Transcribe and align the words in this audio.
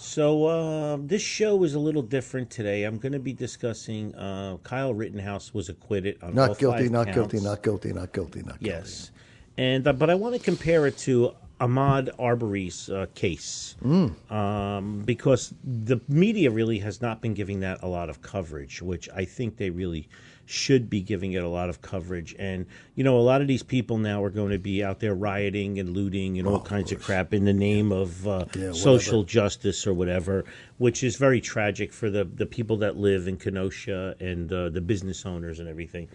So 0.00 0.46
uh, 0.46 0.98
this 1.00 1.20
show 1.22 1.62
is 1.62 1.74
a 1.74 1.78
little 1.78 2.02
different 2.02 2.50
today. 2.50 2.84
I'm 2.84 2.96
going 2.96 3.12
to 3.12 3.18
be 3.18 3.32
discussing 3.34 4.14
uh, 4.14 4.56
Kyle 4.62 4.94
Rittenhouse 4.94 5.52
was 5.52 5.68
acquitted 5.68 6.16
on 6.22 6.30
all 6.30 6.48
Not 6.48 6.58
guilty, 6.58 6.84
five 6.84 6.90
not 6.90 7.06
counts. 7.06 7.32
guilty, 7.32 7.40
not 7.44 7.62
guilty, 7.62 7.92
not 7.92 8.12
guilty, 8.12 8.38
not 8.42 8.60
guilty. 8.60 8.66
Yes, 8.66 9.10
and 9.58 9.86
uh, 9.86 9.92
but 9.92 10.08
I 10.08 10.14
want 10.14 10.34
to 10.34 10.40
compare 10.40 10.86
it 10.86 10.96
to 10.98 11.34
Ahmaud 11.60 12.08
Arbery's 12.18 12.88
uh, 12.88 13.06
case 13.14 13.76
Mm. 13.84 14.32
um, 14.32 15.02
because 15.04 15.52
the 15.62 16.00
media 16.08 16.50
really 16.50 16.78
has 16.78 17.02
not 17.02 17.20
been 17.20 17.34
giving 17.34 17.60
that 17.60 17.82
a 17.82 17.86
lot 17.86 18.08
of 18.08 18.22
coverage, 18.22 18.80
which 18.80 19.08
I 19.14 19.26
think 19.26 19.58
they 19.58 19.68
really 19.68 20.08
should 20.50 20.90
be 20.90 21.00
giving 21.00 21.32
it 21.32 21.44
a 21.44 21.48
lot 21.48 21.68
of 21.68 21.80
coverage. 21.80 22.34
And 22.38 22.66
you 22.96 23.04
know, 23.04 23.16
a 23.16 23.20
lot 23.20 23.40
of 23.40 23.46
these 23.46 23.62
people 23.62 23.98
now 23.98 24.22
are 24.22 24.30
going 24.30 24.50
to 24.50 24.58
be 24.58 24.82
out 24.82 24.98
there 24.98 25.14
rioting 25.14 25.78
and 25.78 25.90
looting 25.90 26.38
and 26.38 26.48
all 26.48 26.60
kinds 26.60 26.90
of 26.90 27.00
crap 27.00 27.32
in 27.32 27.44
the 27.44 27.52
name 27.52 27.92
of 27.92 28.26
uh, 28.26 28.46
Yeah, 28.56 28.72
social 28.72 29.22
justice 29.22 29.86
or 29.86 29.94
whatever, 29.94 30.44
which 30.78 31.04
is 31.04 31.16
very 31.16 31.40
tragic 31.40 31.92
for 31.92 32.10
the 32.10 32.24
the 32.24 32.46
people 32.46 32.76
that 32.78 32.96
live 32.96 33.28
in 33.28 33.36
Kenosha 33.36 34.16
and 34.18 34.52
uh, 34.52 34.68
the 34.70 34.80
business 34.80 35.24
owners 35.24 35.60
and 35.60 35.68
everything. 35.68 36.08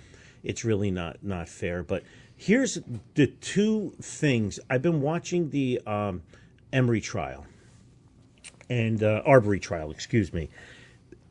It's 0.43 0.65
really 0.65 0.91
not 0.91 1.23
not 1.23 1.47
fair. 1.47 1.81
But 1.81 2.03
here's 2.35 2.77
the 3.13 3.27
two 3.27 3.93
things 4.01 4.59
I've 4.69 4.81
been 4.81 5.01
watching 5.01 5.49
the 5.49 5.81
um, 5.87 6.21
Emory 6.73 7.01
trial 7.01 7.45
and 8.69 9.01
uh, 9.01 9.21
Arbery 9.25 9.59
trial, 9.59 9.91
excuse 9.91 10.33
me. 10.33 10.49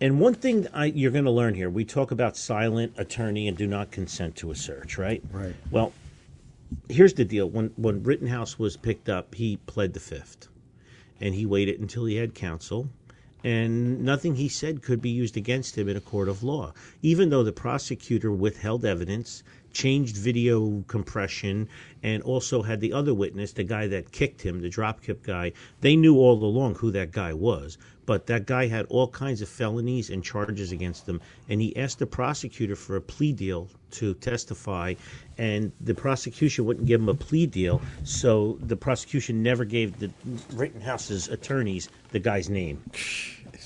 And 0.01 0.21
one 0.21 0.35
thing 0.35 0.67
I, 0.73 0.87
you're 0.87 1.11
going 1.13 1.25
to 1.25 1.31
learn 1.31 1.55
here, 1.55 1.71
we 1.71 1.85
talk 1.85 2.11
about 2.11 2.37
silent 2.37 2.95
attorney 2.97 3.49
and 3.49 3.57
do 3.57 3.67
not 3.67 3.91
consent 3.91 4.37
to 4.37 4.51
a 4.51 4.55
search, 4.55 4.99
right? 4.99 5.23
Right. 5.33 5.55
Well, 5.71 5.93
here's 6.89 7.15
the 7.15 7.25
deal: 7.25 7.49
when 7.49 7.71
when 7.77 8.03
Rittenhouse 8.03 8.59
was 8.59 8.77
picked 8.77 9.09
up, 9.09 9.35
he 9.35 9.57
pled 9.67 9.93
the 9.95 10.01
fifth, 10.01 10.49
and 11.21 11.35
he 11.35 11.47
waited 11.47 11.81
until 11.81 12.05
he 12.05 12.17
had 12.17 12.35
counsel, 12.35 12.89
and 13.45 14.05
nothing 14.05 14.37
he 14.37 14.49
said 14.49 14.83
could 14.83 15.01
be 15.01 15.11
used 15.11 15.37
against 15.37 15.77
him 15.77 15.89
in 15.89 15.97
a 15.97 16.01
court 16.01 16.29
of 16.29 16.43
law, 16.43 16.73
even 17.03 17.31
though 17.31 17.45
the 17.45 17.53
prosecutor 17.53 18.33
withheld 18.33 18.85
evidence, 18.85 19.43
changed 19.75 20.17
video 20.17 20.83
compression, 20.87 21.69
and 22.03 22.23
also 22.23 22.63
had 22.63 22.81
the 22.81 22.93
other 22.93 23.13
witness, 23.13 23.53
the 23.53 23.65
guy 23.65 23.87
that 23.89 24.13
kicked 24.13 24.43
him, 24.43 24.63
the 24.63 24.69
drop 24.69 25.03
kick 25.03 25.23
guy. 25.23 25.53
They 25.81 25.97
knew 25.97 26.17
all 26.17 26.43
along 26.43 26.77
who 26.77 26.91
that 26.93 27.13
guy 27.13 27.35
was, 27.35 27.77
but 28.07 28.27
that 28.27 28.47
guy 28.47 28.67
had 28.67 28.87
all 28.87 29.09
kinds 29.09 29.43
of 29.43 29.49
felonies 29.49 30.11
and 30.11 30.23
charges 30.23 30.73
against 30.73 31.09
him, 31.09 31.21
and 31.49 31.61
he 31.61 31.77
asked 31.77 31.99
the 31.99 32.07
prosecutor 32.07 32.77
for 32.77 32.97
a 32.97 33.01
plea 33.01 33.33
deal 33.33 33.69
to 33.93 34.15
testify, 34.15 34.95
and 35.39 35.73
the 35.81 35.95
prosecution 35.95 36.65
wouldn't 36.65 36.87
give 36.87 37.01
him 37.01 37.09
a 37.09 37.15
plea 37.15 37.47
deal, 37.47 37.83
so 38.03 38.59
the 38.67 38.77
prosecution 38.77 39.43
never 39.43 39.65
gave 39.65 39.99
the 39.99 40.11
Rittenhouse's 40.55 41.29
attorneys 41.29 41.89
the 42.13 42.19
guy's 42.19 42.49
name. 42.49 42.83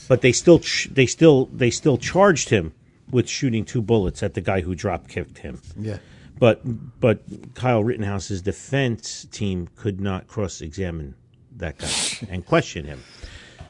But 0.08 0.22
they 0.22 0.32
still 0.32 0.62
they 0.90 1.06
still 1.06 1.46
they 1.46 1.70
still 1.70 1.98
charged 1.98 2.50
him 2.50 2.72
with 3.10 3.28
shooting 3.28 3.64
two 3.64 3.82
bullets 3.82 4.22
at 4.22 4.34
the 4.34 4.41
guy 4.41 4.60
who 4.60 4.74
drop 4.74 5.08
kicked 5.08 5.38
him. 5.38 5.60
Yeah. 5.78 5.98
But 6.38 6.60
but 7.00 7.22
Kyle 7.54 7.82
Rittenhouse's 7.82 8.42
defense 8.42 9.26
team 9.30 9.69
could 9.76 10.00
not 10.00 10.28
cross 10.28 10.60
examine 10.60 11.14
that 11.56 11.78
guy 11.78 12.26
and 12.30 12.44
question 12.46 12.84
him. 12.84 13.02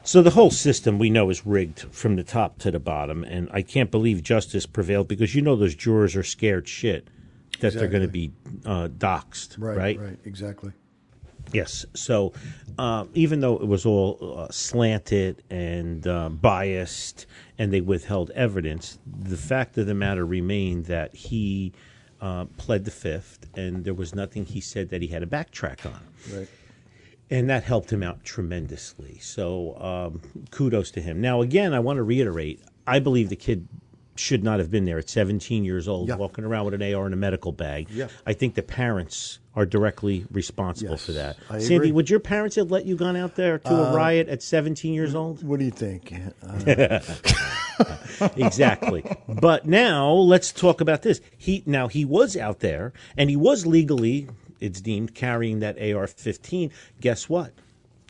So 0.03 0.21
the 0.21 0.29
whole 0.31 0.49
system 0.51 0.97
we 0.97 1.09
know 1.09 1.29
is 1.29 1.45
rigged 1.45 1.79
from 1.91 2.15
the 2.15 2.23
top 2.23 2.57
to 2.59 2.71
the 2.71 2.79
bottom, 2.79 3.23
and 3.23 3.49
I 3.51 3.61
can't 3.61 3.91
believe 3.91 4.23
justice 4.23 4.65
prevailed 4.65 5.07
because 5.07 5.35
you 5.35 5.41
know 5.41 5.55
those 5.55 5.75
jurors 5.75 6.15
are 6.15 6.23
scared 6.23 6.67
shit 6.67 7.07
that 7.59 7.73
they're 7.73 7.87
going 7.89 8.03
to 8.03 8.07
be 8.07 8.31
uh, 8.65 8.87
doxxed, 8.87 9.55
Right, 9.59 9.77
right? 9.77 9.99
right, 9.99 10.19
exactly. 10.23 10.71
Yes. 11.51 11.85
So 11.95 12.33
um, 12.77 13.09
even 13.13 13.39
though 13.41 13.55
it 13.55 13.67
was 13.67 13.85
all 13.85 14.35
uh, 14.37 14.47
slanted 14.51 15.43
and 15.49 16.05
uh, 16.07 16.29
biased 16.29 17.25
and 17.59 17.71
they 17.71 17.81
withheld 17.81 18.31
evidence, 18.31 18.97
the 19.05 19.37
fact 19.37 19.77
of 19.77 19.85
the 19.85 19.93
matter 19.93 20.25
remained 20.25 20.85
that 20.85 21.13
he 21.13 21.73
uh, 22.21 22.45
pled 22.57 22.85
the 22.85 22.91
fifth 22.91 23.47
and 23.55 23.83
there 23.83 23.93
was 23.93 24.15
nothing 24.15 24.45
he 24.45 24.61
said 24.61 24.89
that 24.89 25.01
he 25.01 25.09
had 25.09 25.19
to 25.19 25.27
backtrack 25.27 25.85
on. 25.85 25.99
Right. 26.33 26.47
And 27.29 27.49
that 27.49 27.63
helped 27.63 27.91
him 27.91 28.01
out 28.01 28.23
tremendously. 28.23 29.19
So 29.19 29.77
um, 29.79 30.21
kudos 30.49 30.89
to 30.91 31.01
him. 31.01 31.21
Now, 31.21 31.41
again, 31.41 31.73
I 31.73 31.79
want 31.79 31.97
to 31.97 32.03
reiterate 32.03 32.63
I 32.87 32.97
believe 32.97 33.29
the 33.29 33.35
kid 33.35 33.67
should 34.19 34.43
not 34.43 34.59
have 34.59 34.69
been 34.69 34.85
there 34.85 34.97
at 34.99 35.09
17 35.09 35.63
years 35.63 35.87
old, 35.87 36.09
Yeah. 36.09 36.15
walking 36.15 36.43
around 36.43 36.65
with 36.65 36.73
an 36.75 36.81
AR 36.83 37.07
in 37.07 37.13
a 37.13 37.15
medical 37.17 37.51
bag. 37.51 37.87
Yeah. 37.89 38.07
I 38.25 38.33
think 38.33 38.55
the 38.55 38.61
parents 38.63 39.39
are 39.55 39.65
directly 39.65 40.25
responsible 40.31 40.97
for 40.97 41.11
that. 41.13 41.37
I 41.49 41.59
Sandy, 41.59 41.75
agree. 41.75 41.91
would 41.91 42.09
your 42.09 42.19
parents 42.19 42.55
have 42.55 42.69
let 42.71 42.85
you 42.85 42.95
gone 42.95 43.15
out 43.15 43.35
there 43.35 43.57
to 43.59 43.69
a 43.73 43.93
riot 43.95 44.27
at 44.29 44.41
17 44.43 44.93
years 44.93 45.15
old? 45.15 45.43
What 45.43 45.59
do 45.59 45.65
you 45.65 45.71
think? 45.71 46.13
Uh, 46.43 46.99
exactly. 48.35 49.03
But 49.27 49.65
now 49.65 50.11
let's 50.13 50.51
talk 50.51 50.81
about 50.81 51.01
this. 51.01 51.21
He 51.37 51.63
now 51.65 51.87
he 51.87 52.05
was 52.05 52.37
out 52.37 52.59
there 52.59 52.93
and 53.17 53.29
he 53.29 53.35
was 53.35 53.65
legally, 53.65 54.27
it's 54.59 54.81
deemed, 54.81 55.15
carrying 55.15 55.59
that 55.59 55.77
AR-15. 55.77 56.71
Guess 57.01 57.29
what? 57.29 57.51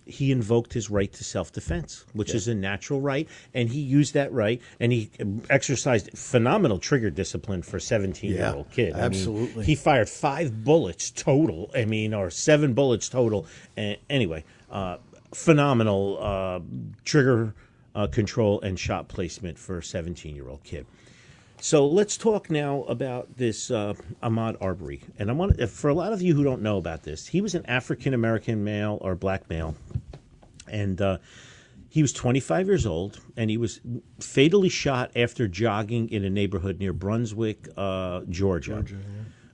He 0.09 0.31
invoked 0.31 0.73
his 0.73 0.89
right 0.89 1.11
to 1.13 1.23
self-defense, 1.23 2.05
which 2.13 2.33
is 2.33 2.47
a 2.47 2.55
natural 2.55 2.99
right, 2.99 3.27
and 3.53 3.69
he 3.69 3.79
used 3.79 4.13
that 4.15 4.31
right, 4.33 4.61
and 4.79 4.91
he 4.91 5.11
exercised 5.49 6.17
phenomenal 6.17 6.79
trigger 6.79 7.09
discipline 7.09 7.61
for 7.61 7.77
a 7.77 7.79
17-year-old 7.79 8.65
Yeah, 8.69 8.75
kid. 8.75 8.93
I 8.93 8.95
mean, 8.97 9.05
absolutely. 9.05 9.65
he 9.65 9.75
fired 9.75 10.09
five 10.09 10.63
bullets 10.63 11.11
total. 11.11 11.69
I 11.75 11.85
mean, 11.85 12.13
or 12.13 12.29
seven 12.29 12.73
bullets 12.73 13.07
total. 13.09 13.45
And 13.77 13.97
anyway, 14.09 14.43
uh, 14.71 14.97
phenomenal 15.33 16.17
uh, 16.19 16.59
trigger 17.05 17.53
uh, 17.95 18.07
control 18.07 18.61
and 18.61 18.79
shot 18.79 19.07
placement 19.07 19.57
for 19.57 19.79
a 19.79 19.83
17 19.83 20.35
year 20.35 20.49
old 20.49 20.63
kid. 20.63 20.85
So 21.61 21.85
let's 21.85 22.15
talk 22.15 22.49
now 22.49 22.83
about 22.83 23.35
this 23.35 23.69
uh, 23.69 23.93
Ahmaud 24.23 24.55
Arbery. 24.61 25.01
And 25.17 25.29
I 25.29 25.33
want 25.33 25.59
for 25.69 25.89
a 25.89 25.93
lot 25.93 26.13
of 26.13 26.21
you 26.21 26.33
who 26.33 26.43
don't 26.43 26.61
know 26.61 26.77
about 26.77 27.03
this, 27.03 27.27
he 27.27 27.41
was 27.41 27.53
an 27.53 27.65
African 27.65 28.13
American 28.13 28.63
male 28.63 28.97
or 29.01 29.13
black 29.15 29.49
male, 29.49 29.75
and 30.69 31.01
uh, 31.01 31.17
he 31.89 32.01
was 32.01 32.13
25 32.13 32.67
years 32.67 32.85
old, 32.85 33.19
and 33.35 33.49
he 33.49 33.57
was 33.57 33.81
fatally 34.21 34.69
shot 34.69 35.11
after 35.17 35.47
jogging 35.47 36.09
in 36.09 36.23
a 36.23 36.29
neighborhood 36.29 36.79
near 36.79 36.93
Brunswick, 36.93 37.67
uh, 37.75 38.21
Georgia. 38.29 38.85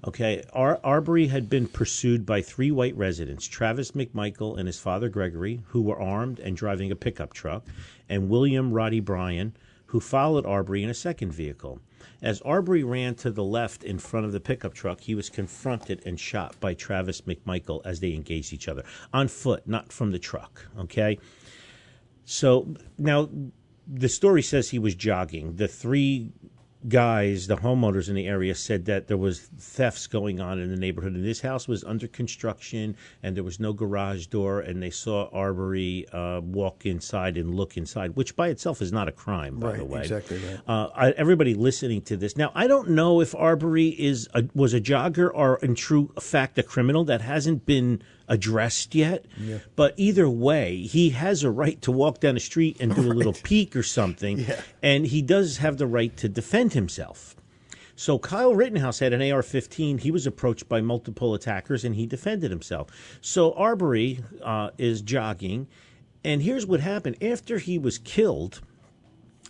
Okay, 0.08 0.44
Ar- 0.54 0.80
Arbery 0.84 1.26
had 1.26 1.50
been 1.50 1.68
pursued 1.68 2.28
by 2.28 2.40
three 2.40 2.70
white 2.70 2.96
residents, 2.96 3.48
Travis 3.48 3.92
McMichael 3.92 4.60
and 4.60 4.68
his 4.68 4.78
father 4.78 5.10
Gregory, 5.10 5.62
who 5.70 5.82
were 5.82 6.00
armed 6.00 6.38
and 6.38 6.56
driving 6.56 6.92
a 6.92 6.96
pickup 6.96 7.34
truck, 7.34 7.66
and 8.08 8.30
William 8.30 8.72
Roddie 8.72 9.00
Bryan, 9.00 9.56
who 9.88 10.00
followed 10.00 10.46
Arbery 10.46 10.84
in 10.84 10.90
a 10.90 10.94
second 10.94 11.32
vehicle. 11.32 11.80
As 12.22 12.42
Arbery 12.42 12.84
ran 12.84 13.16
to 13.16 13.32
the 13.32 13.44
left 13.44 13.84
in 13.84 14.00
front 14.00 14.26
of 14.26 14.32
the 14.32 14.40
pickup 14.40 14.74
truck, 14.74 15.02
he 15.02 15.16
was 15.16 15.30
confronted 15.30 16.02
and 16.06 16.20
shot 16.20 16.60
by 16.60 16.74
Travis 16.74 17.22
McMichael 17.22 17.82
as 17.86 18.00
they 18.00 18.14
engaged 18.14 18.54
each 18.54 18.68
other 18.68 18.84
on 19.14 19.28
foot, 19.28 19.68
not 19.68 19.92
from 19.92 20.12
the 20.12 20.20
truck. 20.20 20.66
Okay, 20.78 21.20
so 22.24 22.76
now 22.98 23.30
the 23.88 24.10
story 24.10 24.42
says 24.42 24.70
he 24.70 24.80
was 24.80 24.96
jogging. 24.96 25.56
The 25.56 25.68
three 25.68 26.32
guys, 26.88 27.48
the 27.48 27.58
homeowners 27.58 28.10
in 28.10 28.16
the 28.16 28.28
area, 28.28 28.56
said 28.56 28.86
that 28.86 29.08
there 29.08 29.18
was 29.18 29.40
thefts 29.40 30.08
going 30.08 30.40
on 30.40 30.60
in 30.60 30.70
the 30.70 30.76
neighborhood, 30.76 31.14
and 31.14 31.26
this 31.26 31.42
house 31.42 31.68
was 31.68 31.84
under 31.84 32.08
construction, 32.08 32.96
and 33.24 33.36
there 33.36 33.44
was 33.44 33.60
no 33.60 33.74
garage 33.74 34.28
door, 34.28 34.60
and 34.60 34.82
they 34.82 34.90
saw 34.90 35.30
Arbery 35.34 36.08
uh, 36.10 36.42
walk 36.42 36.86
inside 36.86 37.38
and 37.38 37.56
look 37.56 37.78
inside, 37.78 38.16
which 38.16 38.36
by 38.36 38.50
itself 38.50 38.82
is 38.82 38.92
not 38.92 39.08
a 39.08 39.12
crime, 39.12 39.60
by 39.60 39.70
Right, 39.70 39.78
the 39.78 39.86
way. 39.86 40.02
exactly 40.02 40.38
right. 40.38 40.60
Uh, 40.68 40.90
I, 40.96 41.12
everybody 41.12 41.54
listening 41.54 42.02
to 42.04 42.18
this 42.18 42.38
now, 42.38 42.52
I 42.56 42.68
don't 42.68 42.90
know 42.90 43.22
if 43.22 43.34
Arbery 43.36 43.88
is 43.90 44.28
a, 44.34 44.44
was 44.54 44.74
a 44.74 44.82
jogger 44.82 45.30
or 45.34 45.58
in 45.58 45.76
true 45.76 46.12
fact 46.20 46.58
a 46.58 46.64
criminal 46.64 47.04
that 47.06 47.22
hasn't 47.22 47.66
been 47.66 48.02
addressed 48.28 48.96
yet. 48.96 49.26
But 49.76 49.94
either 49.98 50.30
way, 50.30 50.82
he 50.82 51.12
has 51.12 51.44
a 51.44 51.52
right 51.52 51.82
to 51.84 51.92
walk 51.92 52.20
down 52.20 52.34
the 52.36 52.40
street 52.40 52.78
and 52.80 52.94
do 52.96 53.02
a 53.02 53.14
little 53.14 53.34
peek 53.44 53.76
or 53.76 53.84
something, 53.84 54.40
Yeah. 54.40 54.62
and 54.82 55.06
he 55.08 55.22
does 55.22 55.58
have 55.58 55.78
the 55.78 55.88
right 55.88 56.16
to 56.18 56.28
defend 56.30 56.74
himself. 56.74 57.36
So 57.98 58.20
Kyle 58.20 58.54
Rittenhouse 58.54 59.00
had 59.00 59.14
an 59.14 59.22
AR-15. 59.22 60.02
He 60.02 60.12
was 60.12 60.28
approached 60.28 60.68
by 60.68 60.82
multiple 60.82 61.34
attackers, 61.34 61.86
and 61.86 61.96
he 61.96 62.06
defended 62.06 62.52
himself. 62.52 62.88
So 63.22 63.54
Arbery 63.54 64.20
uh, 64.44 64.72
is 64.78 65.02
jogging, 65.02 65.68
and 66.24 66.42
here's 66.42 66.66
what 66.66 66.82
happened 66.82 67.24
after 67.24 67.58
he 67.58 67.78
was 67.78 67.98
killed. 67.98 68.62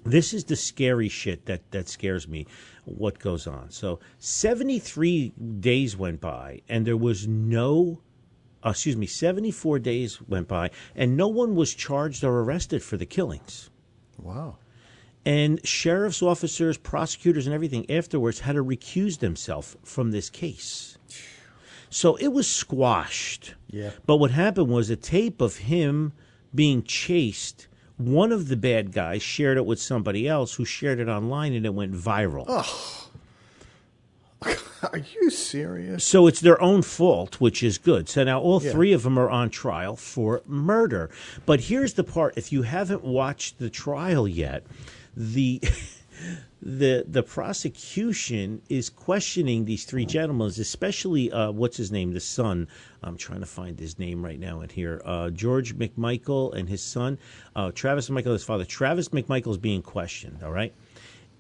This 0.06 0.31
is 0.31 0.44
the 0.44 0.56
scary 0.56 1.10
shit 1.10 1.48
that 1.48 1.72
that 1.72 1.89
scares 1.89 2.27
me. 2.27 2.45
What 2.83 3.18
goes 3.18 3.48
on? 3.48 3.72
So 3.72 4.00
73 4.19 5.30
days 5.60 5.98
went 5.98 6.22
by, 6.22 6.62
and 6.69 6.86
there 6.86 6.98
was 6.98 7.27
no. 7.27 8.01
Uh, 8.65 8.71
excuse 8.71 8.97
me, 8.97 9.06
74 9.06 9.77
days 9.79 10.19
went 10.27 10.47
by, 10.47 10.71
and 10.95 11.15
no 11.15 11.27
one 11.27 11.56
was 11.56 11.73
charged 11.75 12.23
or 12.23 12.39
arrested 12.39 12.81
for 12.81 12.97
the 12.97 13.06
killings. 13.06 13.69
Wow. 14.17 14.57
And 15.23 15.65
sheriff's 15.65 16.21
officers, 16.21 16.77
prosecutors, 16.77 17.45
and 17.45 17.53
everything 17.53 17.89
afterwards 17.89 18.39
had 18.39 18.53
to 18.53 18.63
recuse 18.63 19.19
themselves 19.19 19.75
from 19.83 20.12
this 20.12 20.29
case. 20.29 20.97
So 21.89 22.15
it 22.15 22.29
was 22.29 22.47
squashed. 22.47 23.53
Yeah. 23.69 23.91
But 24.06 24.17
what 24.17 24.31
happened 24.31 24.69
was 24.69 24.89
a 24.89 24.95
tape 24.95 25.41
of 25.41 25.57
him 25.57 26.13
being 26.53 26.83
chased. 26.83 27.67
One 27.97 28.31
of 28.31 28.47
the 28.47 28.57
bad 28.57 28.91
guys 28.91 29.21
shared 29.21 29.57
it 29.57 29.65
with 29.65 29.79
somebody 29.79 30.27
else 30.27 30.56
who 30.56 30.65
shared 30.65 31.00
it 31.00 31.07
online 31.07 31.53
and 31.53 31.65
it 31.65 31.73
went 31.73 31.94
viral. 31.94 32.45
Are 34.94 34.97
you 35.00 35.30
serious? 35.30 36.03
So 36.03 36.27
it's 36.27 36.39
their 36.42 36.62
own 36.62 36.81
fault, 36.81 37.39
which 37.42 37.63
is 37.63 37.77
good. 37.77 38.07
So 38.07 38.24
now 38.24 38.39
all 38.39 38.62
Yeah. 38.62 38.71
three 38.71 38.94
of 38.94 39.03
them 39.03 39.18
are 39.18 39.30
on 39.30 39.50
trial 39.50 39.95
for 39.95 40.42
murder. 40.45 41.09
But 41.45 41.62
here's 41.62 41.94
the 41.94 42.03
part: 42.03 42.38
if 42.38 42.51
you 42.51 42.62
haven't 42.63 43.03
watched 43.03 43.57
the 43.59 43.69
trial 43.69 44.27
yet, 44.27 44.63
the 45.15 45.62
the 46.62 47.03
the 47.07 47.24
prosecution 47.24 48.62
is 48.69 48.89
questioning 48.89 49.65
these 49.65 49.86
three 49.86 50.06
gentlemen, 50.06 50.48
especially 50.48 51.31
uh, 51.31 51.51
what's 51.51 51.77
his 51.77 51.91
name, 51.91 52.13
the 52.13 52.19
son. 52.19 52.68
I'm 53.03 53.18
trying 53.18 53.41
to 53.41 53.45
find 53.45 53.80
his 53.80 54.00
name 54.00 54.24
right 54.24 54.39
now 54.39 54.62
in 54.62 54.69
here. 54.69 55.01
Uh, 55.06 55.30
George 55.30 55.75
McMichael 55.77 56.53
and 56.56 56.68
his 56.69 56.81
son, 56.81 57.18
uh, 57.56 57.71
Travis 57.71 58.09
McMichael, 58.09 58.33
his 58.33 58.44
father. 58.44 58.65
Travis 58.65 59.09
McMichael 59.09 59.51
is 59.51 59.57
being 59.57 59.81
questioned. 59.81 60.41
All 60.44 60.51
right, 60.51 60.74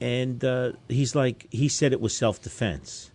and 0.01 0.43
uh, 0.43 0.73
he's 0.87 1.15
like, 1.15 1.47
he 1.51 1.67
said 1.67 1.93
it 1.93 2.01
was 2.01 2.15
self 2.15 2.41
defense. 2.41 3.11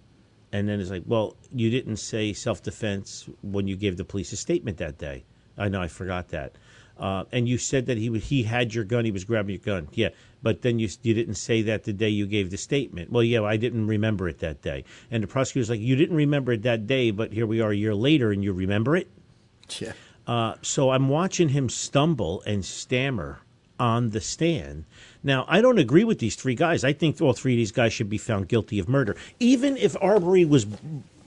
And 0.53 0.69
then 0.69 0.81
it's 0.81 0.91
like, 0.91 1.05
well, 1.07 1.37
you 1.55 1.71
didn't 1.71 1.97
say 1.97 2.33
self 2.33 2.63
defense 2.63 3.29
when 3.43 3.69
you 3.69 3.77
gave 3.77 3.97
the 3.97 4.05
police 4.05 4.33
a 4.33 4.37
statement 4.37 4.79
that 4.79 4.99
day. 4.99 5.25
I 5.57 5.69
know, 5.69 5.81
I 5.81 5.89
forgot 5.89 6.29
that. 6.29 6.57
Uh, 6.99 7.25
and 7.33 7.49
you 7.49 7.57
said 7.57 7.87
that 7.87 7.97
he 7.97 8.19
he 8.19 8.43
had 8.43 8.75
your 8.75 8.85
gun, 8.85 9.05
he 9.05 9.11
was 9.11 9.25
grabbing 9.25 9.55
your 9.55 9.65
gun. 9.65 9.89
Yeah, 9.93 10.11
but 10.43 10.63
then 10.63 10.79
you 10.79 10.89
you 11.03 11.15
didn't 11.15 11.37
say 11.37 11.63
that 11.63 11.85
the 11.85 11.95
day 11.95 12.11
you 12.11 12.27
gave 12.27 12.51
the 12.51 12.59
statement. 12.59 13.11
Well, 13.11 13.23
yeah, 13.23 13.43
I 13.43 13.57
didn't 13.57 13.87
remember 13.87 14.29
it 14.29 14.41
that 14.41 14.61
day. 14.61 14.85
And 15.11 15.23
the 15.23 15.27
prosecutor's 15.27 15.71
like, 15.71 15.81
you 15.81 15.97
didn't 15.97 16.17
remember 16.17 16.53
it 16.53 16.63
that 16.63 16.87
day, 16.87 17.11
but 17.11 17.33
here 17.33 17.47
we 17.47 17.61
are 17.61 17.71
a 17.71 17.77
year 17.77 17.95
later, 17.95 18.33
and 18.33 18.45
you 18.45 18.53
remember 18.53 18.97
it. 18.97 19.09
Yeah. 19.79 19.93
Uh, 20.27 20.55
so 20.61 20.91
I'm 20.91 21.09
watching 21.09 21.49
him 21.51 21.69
stumble 21.69 22.43
and 22.47 22.65
stammer 22.65 23.41
on 23.79 24.11
the 24.11 24.21
stand. 24.21 24.85
Now, 25.23 25.45
I 25.49 25.61
don't 25.61 25.79
agree 25.79 26.05
with 26.05 26.19
these 26.19 26.35
three 26.35 26.55
guys. 26.55 26.83
I 26.85 26.93
think 26.93 27.21
all 27.21 27.33
three 27.33 27.53
of 27.55 27.59
these 27.59 27.73
guys 27.73 27.93
should 27.93 28.09
be 28.09 28.19
found 28.19 28.49
guilty 28.49 28.79
of 28.79 28.89
murder. 28.89 29.17
Even 29.39 29.77
if 29.77 29.95
Arbery 30.01 30.45
was 30.45 30.67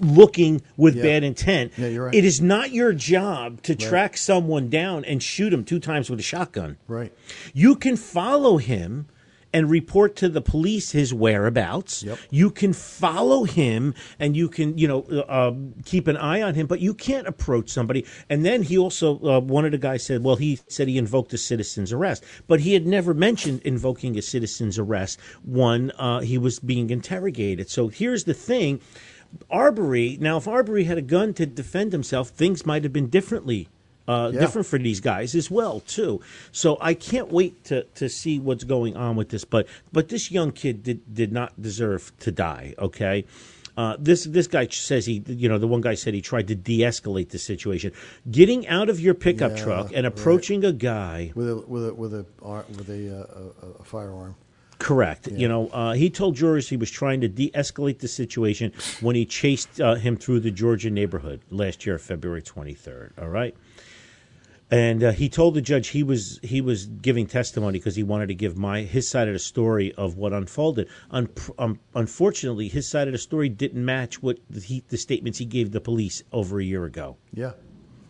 looking 0.02 0.62
with 0.78 0.96
Yeah. 0.96 1.04
bad 1.04 1.24
intent, 1.24 1.72
Yeah, 1.78 1.96
right. 1.98 2.14
it 2.16 2.26
is 2.26 2.42
not 2.42 2.72
your 2.72 2.92
job 2.94 3.62
to 3.64 3.76
track 3.76 4.18
someone 4.18 4.70
down 4.70 5.06
and 5.06 5.22
shoot 5.22 5.54
him 5.54 5.64
two 5.64 5.80
times 5.80 6.10
with 6.10 6.20
a 6.20 6.24
shotgun. 6.24 6.78
Right. 6.88 7.14
You 7.54 7.76
can 7.76 7.96
follow 7.96 8.58
him 8.58 9.06
and 9.54 9.70
report 9.70 10.16
to 10.18 10.28
the 10.28 10.42
police 10.42 10.92
his 10.92 11.14
whereabouts. 11.14 12.04
Yep. 12.04 12.18
You 12.32 12.50
can 12.50 12.74
follow 12.74 13.44
him 13.44 13.94
and 14.20 14.36
you 14.36 14.50
can, 14.50 14.78
you 14.78 14.88
know, 14.88 15.06
uh, 15.12 15.48
um, 15.48 15.76
keep 15.86 16.08
an 16.08 16.18
eye 16.18 16.42
on 16.42 16.56
him, 16.56 16.68
but 16.68 16.80
you 16.80 16.94
can't 16.94 17.28
approach 17.28 17.70
somebody. 17.70 18.06
And 18.30 18.44
then 18.44 18.64
he 18.64 18.78
also, 18.78 19.20
uh, 19.20 19.40
one 19.40 19.66
of 19.66 19.72
the 19.72 19.78
guys 19.78 20.04
said, 20.04 20.24
well, 20.24 20.36
he 20.36 20.60
said 20.68 20.88
he 20.88 20.98
invoked 20.98 21.34
a 21.34 21.38
citizen's 21.38 21.94
arrest, 21.94 22.24
but 22.48 22.62
he 22.62 22.74
had 22.74 22.88
never 22.88 23.14
mentioned 23.14 23.62
invoking 23.64 24.18
a 24.18 24.22
citizen's 24.22 24.80
arrest 24.80 25.20
when 25.46 25.92
uh, 25.92 26.22
he 26.22 26.38
was 26.38 26.60
being 26.60 26.90
interrogated. 26.90 27.70
So 27.70 27.88
here's 27.88 28.24
the 28.24 28.34
thing. 28.34 28.82
Arbery, 29.50 30.18
now 30.20 30.38
if 30.38 30.48
Arbery 30.48 30.84
had 30.84 30.98
a 30.98 31.02
gun 31.02 31.34
to 31.36 31.46
defend 31.46 31.92
himself, 31.92 32.30
things 32.30 32.66
might 32.66 32.84
have 32.84 32.94
been 32.94 33.10
differently 33.10 33.68
uh, 34.08 34.32
Yeah. 34.34 34.40
different 34.42 34.68
for 34.68 34.78
these 34.80 35.00
guys 35.00 35.36
as 35.36 35.50
well 35.50 35.80
too. 35.82 36.22
So 36.52 36.78
I 36.82 36.94
can't 36.94 37.32
wait 37.32 37.64
to, 37.66 37.84
to 37.96 38.10
see 38.10 38.40
what's 38.40 38.64
going 38.64 38.96
on 38.98 39.16
with 39.16 39.30
this. 39.30 39.46
But 39.46 39.68
but 39.92 40.10
this 40.10 40.32
young 40.32 40.52
kid 40.52 40.84
did 40.84 41.14
did 41.14 41.32
not 41.32 41.60
deserve 41.62 42.12
to 42.20 42.32
die. 42.32 42.74
Okay. 42.78 43.26
Uh, 43.76 43.96
this 43.98 44.26
this 44.26 44.46
guy 44.46 44.68
says 44.68 45.06
he 45.08 45.24
you 45.26 45.50
know 45.50 45.58
the 45.58 45.68
one 45.68 45.82
guy 45.82 45.96
said 45.96 46.14
he 46.14 46.22
tried 46.22 46.48
to 46.48 46.54
de-escalate 46.54 47.30
the 47.30 47.40
situation, 47.40 47.92
getting 48.30 48.68
out 48.68 48.88
of 48.88 49.00
your 49.00 49.16
pickup 49.16 49.58
Yeah, 49.58 49.64
truck 49.64 49.86
and 49.88 50.04
right. 50.04 50.06
approaching 50.06 50.64
a 50.64 50.72
guy 50.72 51.32
With 51.34 51.50
a 51.50 51.56
with 51.56 51.88
a 51.88 51.94
with 51.96 52.14
a 52.14 52.26
with 52.78 52.90
a, 52.90 53.18
uh, 53.18 53.66
a, 53.68 53.82
a 53.82 53.84
firearm. 53.84 54.36
Correct. 54.78 55.28
You 55.32 55.48
know, 55.48 55.70
uh, 55.70 55.94
he 55.94 56.10
told 56.10 56.36
jurors 56.36 56.68
he 56.68 56.76
was 56.78 56.92
trying 56.92 57.22
to 57.22 57.30
de-escalate 57.30 58.00
the 58.00 58.08
situation 58.10 58.74
when 59.00 59.16
he 59.16 59.26
chased 59.26 59.80
uh, 59.80 59.96
him 59.96 60.18
through 60.18 60.42
the 60.42 60.52
Georgia 60.52 60.90
neighborhood 60.90 61.40
last 61.50 61.86
year, 61.86 61.98
February 61.98 62.42
23rd. 62.42 63.12
All 63.20 63.30
right. 63.30 63.56
And 64.74 65.04
uh, 65.04 65.12
he 65.12 65.30
told 65.30 65.54
the 65.54 65.62
judge 65.62 65.90
he 65.90 66.02
was 66.02 66.40
he 66.42 66.60
was 66.60 66.88
giving 66.88 67.28
testimony 67.28 67.78
because 67.78 67.96
he 67.96 68.02
wanted 68.02 68.30
to 68.30 68.34
give 68.34 68.58
my 68.58 68.82
his 68.82 69.08
side 69.08 69.28
of 69.28 69.36
the 69.36 69.40
story 69.40 69.94
of 69.94 70.18
what 70.18 70.34
unfolded. 70.34 70.90
Un- 71.12 71.30
um, 71.60 71.80
unfortunately, 71.94 72.70
his 72.70 72.88
side 72.88 73.08
of 73.08 73.12
the 73.12 73.20
story 73.20 73.50
didn't 73.50 73.86
match 73.86 74.24
what 74.24 74.40
the, 74.50 74.60
he, 74.60 74.84
the 74.90 74.98
statements 74.98 75.38
he 75.38 75.46
gave 75.46 75.74
the 75.74 75.80
police 75.80 76.24
over 76.32 76.60
a 76.60 76.64
year 76.64 76.86
ago. 76.86 77.18
Yeah. 77.32 77.52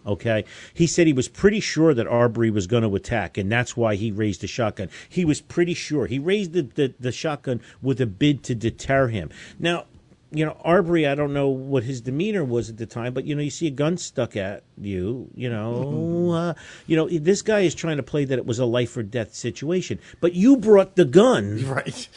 Okay. 0.08 0.46
He 0.74 0.88
said 0.88 1.06
he 1.06 1.12
was 1.12 1.28
pretty 1.28 1.60
sure 1.60 1.94
that 1.94 2.08
Arbery 2.08 2.50
was 2.50 2.66
going 2.66 2.84
to 2.84 2.96
attack, 2.96 3.38
and 3.38 3.52
that's 3.52 3.76
why 3.76 3.96
he 3.96 4.10
raised 4.12 4.40
the 4.40 4.48
shotgun. 4.48 4.88
He 5.10 5.26
was 5.26 5.42
pretty 5.42 5.74
sure. 5.74 6.08
He 6.08 6.18
raised 6.18 6.54
the, 6.54 6.62
the, 6.62 6.94
the 6.98 7.12
shotgun 7.12 7.60
with 7.82 8.00
a 8.00 8.06
bid 8.06 8.42
to 8.44 8.56
deter 8.56 9.10
him. 9.10 9.32
Now, 9.60 9.88
you 10.34 10.46
know, 10.46 10.58
Arbery, 10.64 11.08
I 11.08 11.16
don't 11.16 11.34
know 11.34 11.48
what 11.48 11.84
his 11.84 12.02
demeanor 12.02 12.44
was 12.44 12.70
at 12.70 12.78
the 12.78 12.86
time, 12.86 13.14
but, 13.14 13.26
you 13.26 13.36
know, 13.36 13.42
you 13.42 13.50
see 13.50 13.68
a 13.68 13.72
gun 13.72 13.98
stuck 13.98 14.36
at 14.36 14.64
you, 14.80 15.30
you 15.36 15.50
know, 15.50 16.32
uh, 16.32 16.54
you 16.88 16.96
know, 16.96 17.08
this 17.08 17.42
guy 17.42 17.62
is 17.62 17.76
trying 17.76 17.98
to 17.98 18.04
play 18.04 18.26
that 18.26 18.40
it 18.40 18.46
was 18.46 18.60
a 18.60 18.66
life 18.66 18.98
or 18.98 19.04
death 19.04 19.36
situation, 19.36 20.00
but 20.20 20.34
you 20.34 20.58
brought 20.58 20.96
the 20.96 21.06
gun. 21.06 21.64
Right. 21.74 22.08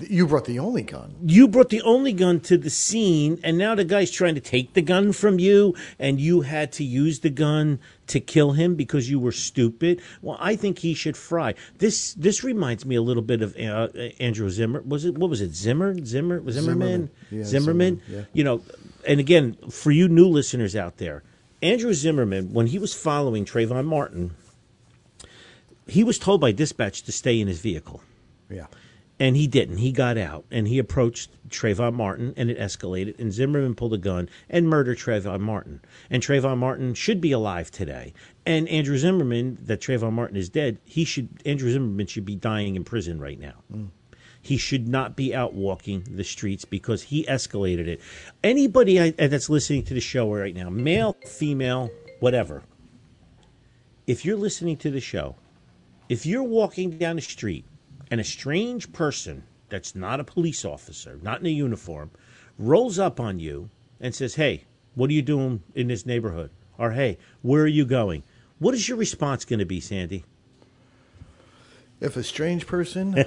You 0.00 0.26
brought 0.26 0.44
the 0.44 0.58
only 0.58 0.82
gun. 0.82 1.14
You 1.24 1.46
brought 1.46 1.68
the 1.68 1.82
only 1.82 2.12
gun 2.12 2.40
to 2.40 2.58
the 2.58 2.70
scene, 2.70 3.38
and 3.44 3.56
now 3.56 3.76
the 3.76 3.84
guy's 3.84 4.10
trying 4.10 4.34
to 4.34 4.40
take 4.40 4.72
the 4.72 4.82
gun 4.82 5.12
from 5.12 5.38
you, 5.38 5.74
and 6.00 6.20
you 6.20 6.40
had 6.40 6.72
to 6.72 6.84
use 6.84 7.20
the 7.20 7.30
gun 7.30 7.78
to 8.08 8.18
kill 8.18 8.52
him 8.52 8.74
because 8.74 9.08
you 9.08 9.20
were 9.20 9.32
stupid. 9.32 10.02
Well, 10.20 10.36
I 10.40 10.56
think 10.56 10.80
he 10.80 10.94
should 10.94 11.16
fry. 11.16 11.54
This 11.78 12.12
this 12.14 12.42
reminds 12.42 12.84
me 12.84 12.96
a 12.96 13.02
little 13.02 13.22
bit 13.22 13.40
of 13.40 13.56
uh, 13.56 13.88
Andrew 14.18 14.50
Zimmer. 14.50 14.82
Was 14.82 15.04
it 15.04 15.16
what 15.16 15.30
was 15.30 15.40
it? 15.40 15.54
Zimmer, 15.54 15.94
Zimmer, 16.04 16.38
Zimmerman, 16.50 16.52
Zimmerman. 16.52 17.10
Yeah, 17.30 17.44
Zimmerman. 17.44 18.00
Zimmerman, 18.00 18.02
yeah. 18.08 18.24
You 18.32 18.44
know, 18.44 18.62
and 19.06 19.20
again, 19.20 19.56
for 19.70 19.92
you 19.92 20.08
new 20.08 20.26
listeners 20.26 20.74
out 20.74 20.96
there, 20.96 21.22
Andrew 21.62 21.94
Zimmerman, 21.94 22.52
when 22.52 22.66
he 22.66 22.78
was 22.78 22.94
following 22.94 23.44
Trayvon 23.44 23.84
Martin, 23.84 24.32
he 25.86 26.02
was 26.02 26.18
told 26.18 26.40
by 26.40 26.50
dispatch 26.50 27.02
to 27.04 27.12
stay 27.12 27.40
in 27.40 27.46
his 27.46 27.60
vehicle. 27.60 28.02
Yeah. 28.50 28.66
And 29.20 29.36
he 29.36 29.46
didn't. 29.46 29.76
He 29.76 29.92
got 29.92 30.18
out 30.18 30.44
and 30.50 30.66
he 30.66 30.78
approached 30.78 31.30
Trayvon 31.48 31.94
Martin 31.94 32.34
and 32.36 32.50
it 32.50 32.58
escalated. 32.58 33.18
And 33.18 33.32
Zimmerman 33.32 33.76
pulled 33.76 33.94
a 33.94 33.98
gun 33.98 34.28
and 34.50 34.68
murdered 34.68 34.98
Trayvon 34.98 35.40
Martin. 35.40 35.80
And 36.10 36.22
Trayvon 36.22 36.58
Martin 36.58 36.94
should 36.94 37.20
be 37.20 37.30
alive 37.30 37.70
today. 37.70 38.12
And 38.44 38.68
Andrew 38.68 38.98
Zimmerman, 38.98 39.58
that 39.62 39.80
Trayvon 39.80 40.12
Martin 40.12 40.36
is 40.36 40.48
dead, 40.48 40.78
he 40.84 41.04
should 41.04 41.28
Andrew 41.46 41.70
Zimmerman 41.70 42.06
should 42.06 42.24
be 42.24 42.34
dying 42.34 42.74
in 42.74 42.82
prison 42.82 43.20
right 43.20 43.38
now. 43.38 43.54
Mm. 43.72 43.90
He 44.44 44.58
should 44.58 44.88
not 44.88 45.16
be 45.16 45.34
out 45.34 45.54
walking 45.54 46.04
the 46.10 46.22
streets 46.22 46.66
because 46.66 47.04
he 47.04 47.24
escalated 47.24 47.86
it. 47.86 48.00
Anybody 48.42 48.98
uh, 48.98 49.12
that's 49.16 49.48
listening 49.48 49.84
to 49.84 49.94
the 49.94 50.00
show 50.00 50.30
right 50.30 50.54
now, 50.54 50.68
male, 50.68 51.16
female, 51.24 51.90
whatever, 52.20 52.62
if 54.06 54.24
you're 54.24 54.36
listening 54.36 54.76
to 54.78 54.90
the 54.90 55.00
show, 55.00 55.36
if 56.10 56.26
you're 56.26 56.42
walking 56.42 56.98
down 56.98 57.16
the 57.16 57.22
street 57.22 57.64
and 58.10 58.20
a 58.20 58.24
strange 58.24 58.92
person 58.92 59.44
that's 59.68 59.94
not 59.94 60.20
a 60.20 60.24
police 60.24 60.64
officer, 60.64 61.18
not 61.22 61.40
in 61.40 61.46
a 61.46 61.50
uniform, 61.50 62.10
rolls 62.58 62.98
up 62.98 63.18
on 63.20 63.38
you 63.38 63.70
and 64.00 64.14
says, 64.14 64.34
Hey, 64.36 64.64
what 64.94 65.10
are 65.10 65.14
you 65.14 65.22
doing 65.22 65.62
in 65.74 65.88
this 65.88 66.06
neighborhood? 66.06 66.50
Or, 66.78 66.92
Hey, 66.92 67.18
where 67.42 67.62
are 67.62 67.66
you 67.68 67.84
going? 67.84 68.22
What 68.58 68.74
is 68.74 68.88
your 68.88 68.98
response 68.98 69.44
going 69.44 69.58
to 69.58 69.64
be, 69.66 69.80
Sandy? 69.80 70.24
If 72.00 72.16
a 72.16 72.22
strange 72.22 72.66
person. 72.66 73.14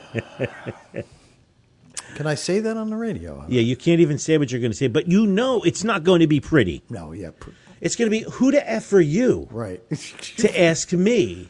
Can 2.15 2.25
I 2.25 2.35
say 2.35 2.59
that 2.59 2.77
on 2.77 2.89
the 2.89 2.95
radio? 2.95 3.45
Yeah, 3.47 3.61
you 3.61 3.75
can't 3.75 3.99
even 4.01 4.17
say 4.17 4.37
what 4.37 4.51
you're 4.51 4.61
going 4.61 4.71
to 4.71 4.77
say, 4.77 4.87
but 4.87 5.07
you 5.07 5.25
know 5.27 5.61
it's 5.63 5.83
not 5.83 6.03
going 6.03 6.21
to 6.21 6.27
be 6.27 6.39
pretty. 6.39 6.81
No, 6.89 7.11
yeah. 7.11 7.29
pr- 7.37 7.51
It's 7.81 7.95
going 7.95 8.09
to 8.09 8.17
be 8.17 8.25
who 8.31 8.51
to 8.51 8.69
F 8.71 8.85
for 8.85 9.01
you 9.01 9.47
Right. 9.51 9.81
to 10.37 10.59
ask 10.61 10.93
me. 10.93 11.49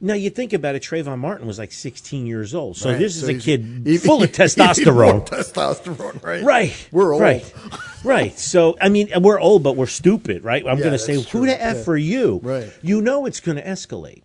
Now 0.00 0.14
you 0.14 0.30
think 0.30 0.52
about 0.52 0.76
it, 0.76 0.82
Trayvon 0.82 1.18
Martin 1.18 1.46
was 1.46 1.58
like 1.58 1.72
16 1.72 2.24
years 2.26 2.54
old, 2.54 2.76
so 2.76 2.90
Right. 2.90 2.98
this 3.00 3.16
is 3.16 3.22
So 3.22 3.28
a 3.30 3.34
kid 3.34 3.82
even- 3.84 3.98
full 4.06 4.22
of 4.22 4.30
testosterone. 4.30 5.26
testosterone, 5.26 6.22
right? 6.22 6.42
Right. 6.44 6.88
We're 6.92 7.12
old. 7.12 7.20
Right. 7.22 7.52
right. 8.04 8.38
So, 8.38 8.76
I 8.80 8.90
mean, 8.90 9.08
we're 9.20 9.40
old, 9.40 9.64
but 9.64 9.74
we're 9.74 9.86
stupid, 9.86 10.44
right? 10.44 10.64
I'm 10.64 10.78
Yeah, 10.78 10.84
going 10.84 10.92
to 10.92 10.98
say, 11.00 11.16
that's 11.16 11.30
who 11.30 11.46
the 11.46 11.60
F 11.60 11.78
Yeah. 11.78 11.82
for 11.82 11.96
you? 11.96 12.40
Right. 12.44 12.70
You 12.80 13.00
know 13.02 13.26
it's 13.26 13.40
going 13.40 13.56
to 13.56 13.64
escalate. 13.64 14.22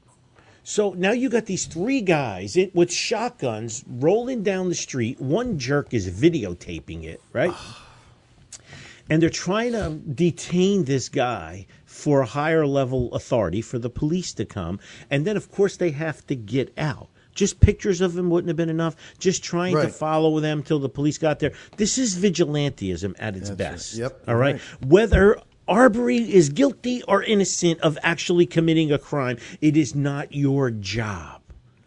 So 0.64 0.94
now 0.94 1.12
you 1.12 1.28
got 1.28 1.48
these 1.48 1.66
three 1.66 2.02
guys 2.02 2.56
it, 2.56 2.74
with 2.76 2.92
shotguns 2.92 3.84
rolling 3.90 4.44
down 4.44 4.70
the 4.70 4.76
street. 4.76 5.20
One 5.20 5.58
jerk 5.58 5.92
is 5.94 6.08
videotaping 6.10 7.04
it, 7.04 7.20
right? 7.34 7.52
and 9.10 9.22
they're 9.22 9.30
trying 9.30 9.74
to 9.74 9.90
detain 10.14 10.86
this 10.86 11.10
guy 11.10 11.66
for 12.04 12.20
a 12.20 12.26
higher 12.26 12.68
level 12.68 13.14
authority 13.14 13.62
for 13.62 13.80
the 13.80 13.90
police 13.90 14.34
to 14.34 14.44
come. 14.44 14.78
And 15.10 15.24
then, 15.24 15.38
of 15.38 15.50
course, 15.50 15.78
they 15.78 15.92
have 15.92 16.28
to 16.28 16.36
get 16.36 16.74
out. 16.78 17.08
Just 17.34 17.62
pictures 17.62 18.02
of 18.02 18.14
them 18.14 18.30
wouldn't 18.30 18.50
have 18.50 18.58
been 18.58 18.70
enough. 18.70 18.98
Just 19.20 19.42
trying 19.42 19.74
to 19.76 19.88
follow 19.88 20.42
them 20.42 20.64
till 20.64 20.80
the 20.80 20.90
police 20.90 21.18
got 21.18 21.40
there. 21.40 21.54
This 21.78 21.98
is 21.98 22.18
vigilantism 22.18 23.16
at 23.20 23.38
its 23.38 23.50
That's 23.52 23.62
right. 23.62 23.72
best. 23.72 23.96
Yep, 23.96 24.24
All 24.28 24.36
right. 24.36 24.56
right. 24.56 24.62
Whether 24.86 25.38
Arbery 25.66 26.18
is 26.18 26.50
guilty 26.50 27.02
or 27.04 27.24
innocent 27.24 27.80
of 27.80 27.98
actually 28.04 28.48
committing 28.48 28.92
a 28.92 29.00
crime, 29.00 29.38
it 29.62 29.78
is 29.78 29.96
not 29.96 30.36
your 30.36 30.72
job. 30.72 31.43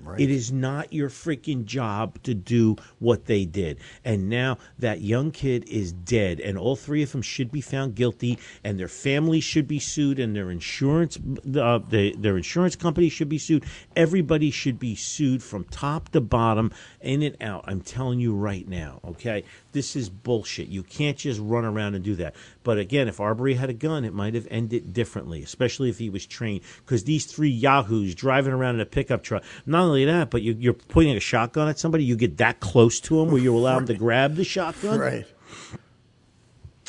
Right. 0.06 0.20
It 0.20 0.30
is 0.30 0.52
not 0.52 0.92
your 0.92 1.08
freaking 1.08 1.64
job 1.64 2.22
to 2.22 2.32
do 2.32 2.76
what 3.00 3.24
they 3.24 3.44
did. 3.44 3.78
And 4.04 4.28
now 4.28 4.58
that 4.78 5.00
young 5.00 5.32
kid 5.32 5.68
is 5.68 5.92
dead, 5.92 6.38
and 6.38 6.56
all 6.56 6.76
three 6.76 7.02
of 7.02 7.10
them 7.10 7.22
should 7.22 7.50
be 7.50 7.60
found 7.60 7.96
guilty, 7.96 8.38
and 8.62 8.78
their 8.78 8.88
families 8.88 9.42
should 9.42 9.66
be 9.66 9.80
sued, 9.80 10.20
and 10.20 10.36
their 10.36 10.50
insurance, 10.50 11.18
uh, 11.58 11.78
they, 11.88 12.12
their 12.12 12.36
insurance 12.36 12.76
company 12.76 13.08
should 13.08 13.28
be 13.28 13.38
sued. 13.38 13.64
Everybody 13.96 14.50
should 14.52 14.78
be 14.78 14.94
sued 14.94 15.42
from 15.42 15.64
top 15.64 16.10
to 16.10 16.20
bottom, 16.20 16.70
in 17.00 17.22
and 17.22 17.36
out. 17.40 17.64
I'm 17.66 17.80
telling 17.80 18.20
you 18.20 18.34
right 18.34 18.66
now. 18.68 19.00
Okay, 19.04 19.42
this 19.72 19.96
is 19.96 20.08
bullshit. 20.08 20.68
You 20.68 20.82
can't 20.82 21.16
just 21.16 21.40
run 21.40 21.64
around 21.64 21.94
and 21.94 22.04
do 22.04 22.14
that. 22.16 22.34
But 22.62 22.78
again, 22.78 23.08
if 23.08 23.20
Arbery 23.20 23.54
had 23.54 23.70
a 23.70 23.74
gun, 23.74 24.04
it 24.04 24.14
might 24.14 24.34
have 24.34 24.46
ended 24.50 24.92
differently, 24.92 25.42
especially 25.42 25.88
if 25.88 25.98
he 25.98 26.10
was 26.10 26.26
trained. 26.26 26.62
Because 26.78 27.04
these 27.04 27.26
three 27.26 27.50
yahoos 27.50 28.14
driving 28.14 28.52
around 28.52 28.76
in 28.76 28.80
a 28.80 28.86
pickup 28.86 29.22
truck, 29.22 29.42
not 29.64 29.82
only 29.82 29.95
that, 30.04 30.30
but 30.30 30.42
you, 30.42 30.56
you're 30.58 30.74
pointing 30.74 31.16
a 31.16 31.20
shotgun 31.20 31.68
at 31.68 31.78
somebody, 31.78 32.04
you 32.04 32.16
get 32.16 32.36
that 32.38 32.60
close 32.60 33.00
to 33.00 33.20
him 33.20 33.30
where 33.30 33.40
you 33.40 33.56
allow 33.56 33.78
him 33.78 33.86
to 33.86 33.94
grab 33.98 34.36
the 34.36 34.44
shotgun. 34.44 34.98
Right. 34.98 35.26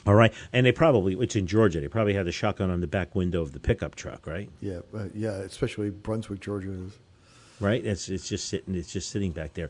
All 0.06 0.16
right. 0.16 0.34
And 0.54 0.66
they 0.66 0.72
probably, 0.72 1.16
it's 1.16 1.36
in 1.36 1.48
Georgia, 1.48 1.82
they 1.82 1.88
probably 1.88 2.14
had 2.14 2.26
the 2.26 2.32
shotgun 2.32 2.70
on 2.70 2.80
the 2.80 2.88
back 2.88 3.14
window 3.16 3.42
of 3.42 3.52
the 3.52 3.60
pickup 3.60 3.96
truck, 3.96 4.26
right? 4.26 4.50
Yeah. 4.62 4.80
Uh, 4.96 5.06
yeah. 5.14 5.32
Especially 5.32 5.90
Brunswick, 5.90 6.40
Georgia. 6.40 6.72
Is, 6.72 6.94
right? 7.60 7.84
It's 7.86 8.08
it's 8.10 8.28
just 8.28 8.48
sitting 8.48 8.76
it's 8.76 8.92
just 8.92 9.10
sitting 9.10 9.32
back 9.32 9.54
there. 9.54 9.70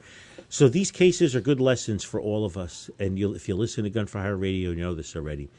So 0.49 0.69
these 0.69 0.91
cases 0.91 1.35
are 1.35 1.41
good 1.41 1.59
lessons 1.59 2.03
for 2.03 2.21
all 2.21 2.45
of 2.45 2.55
us. 2.55 2.89
And 2.99 3.17
you'll, 3.17 3.35
if 3.35 3.47
you 3.47 3.55
listen 3.55 3.83
to 3.83 3.89
Gun 3.89 4.05
for 4.05 4.19
Hire 4.19 4.37
Radio, 4.37 4.69
you 4.71 4.75
know 4.75 4.93
this 4.93 5.15
already. 5.15 5.49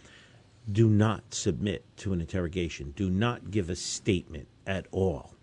Do 0.70 0.88
not 0.88 1.34
submit 1.34 1.84
to 1.98 2.12
an 2.12 2.20
interrogation. 2.20 2.92
Do 2.96 3.10
not 3.10 3.50
give 3.50 3.70
a 3.70 3.76
statement 3.76 4.48
at 4.66 4.86
all. 4.92 5.34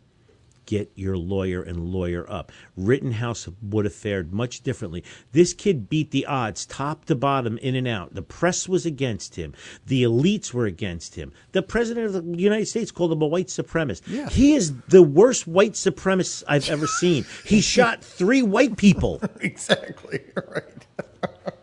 Get 0.66 0.92
your 0.96 1.18
lawyer 1.18 1.62
and 1.62 1.86
lawyer 1.86 2.30
up. 2.30 2.52
Rittenhouse 2.76 3.48
would 3.62 3.86
have 3.86 3.94
fared 3.94 4.34
much 4.34 4.62
differently. 4.62 5.04
This 5.32 5.54
kid 5.54 5.90
beat 5.90 6.12
the 6.12 6.26
odds 6.26 6.66
top 6.66 7.06
to 7.06 7.16
bottom, 7.16 7.58
in 7.60 7.76
and 7.76 7.88
out. 7.88 8.14
The 8.14 8.22
press 8.22 8.68
was 8.68 8.86
against 8.86 9.36
him. 9.36 9.54
The 9.86 10.04
elites 10.04 10.54
were 10.54 10.66
against 10.66 11.16
him. 11.16 11.32
The 11.52 11.62
president 11.62 12.16
of 12.16 12.26
the 12.26 12.38
United 12.42 12.68
States 12.68 12.92
called 12.92 13.12
him 13.12 13.22
a 13.22 13.28
white 13.28 13.48
supremacist. 13.48 14.02
Yeah. 14.08 14.30
He 14.30 14.54
is 14.56 14.74
the 14.90 15.04
worst 15.04 15.48
white 15.48 15.74
supremacist 15.74 16.44
I've 16.48 16.70
ever 16.70 16.88
seen. 16.88 17.26
He 17.44 17.62
shot 17.76 18.04
three 18.04 18.42
white 18.42 18.78
people. 18.78 19.22
exactly. 19.40 20.22
Right. 20.36 20.88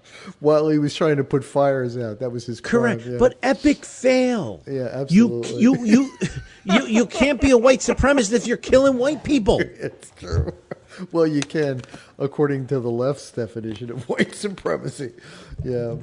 While 0.43 0.69
he 0.71 0.79
was 0.79 0.93
trying 0.93 1.19
to 1.19 1.25
put 1.25 1.45
fires 1.45 1.97
out, 1.97 2.19
that 2.19 2.31
was 2.33 2.45
his 2.47 2.61
crime, 2.61 2.99
Correct, 2.99 3.07
yeah. 3.07 3.17
but 3.17 3.39
epic 3.45 3.85
fail. 3.85 4.61
Yeah, 4.67 4.89
absolutely. 4.93 5.61
You 5.61 5.77
you 5.85 5.85
you 5.85 6.11
you 6.65 6.87
you 6.87 7.07
can't 7.07 7.41
be 7.41 7.51
a 7.53 7.57
white 7.59 7.79
supremacist 7.79 8.33
if 8.33 8.47
you're 8.49 8.57
killing 8.57 8.99
white 8.99 9.23
people. 9.23 9.61
it's 9.61 10.11
true. 10.19 10.53
Well, 11.13 11.29
you 11.29 11.43
can, 11.43 11.83
according 12.19 12.67
to 12.67 12.81
the 12.81 12.91
left's 12.91 13.31
definition 13.31 13.91
of 13.93 14.09
white 14.09 14.35
supremacy. 14.35 15.13
Yeah, 15.65 15.95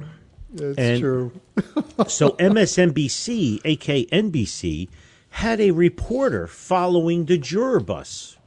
it's 0.54 0.78
And- 0.78 1.00
true. 1.00 1.32
So 2.08 2.30
MSNBC, 2.30 3.60
aka 3.64 4.06
NBC, 4.06 4.88
had 5.30 5.60
a 5.60 5.70
reporter 5.72 6.46
following 6.46 7.26
the 7.26 7.36
juror 7.36 7.78
bus. 7.80 8.38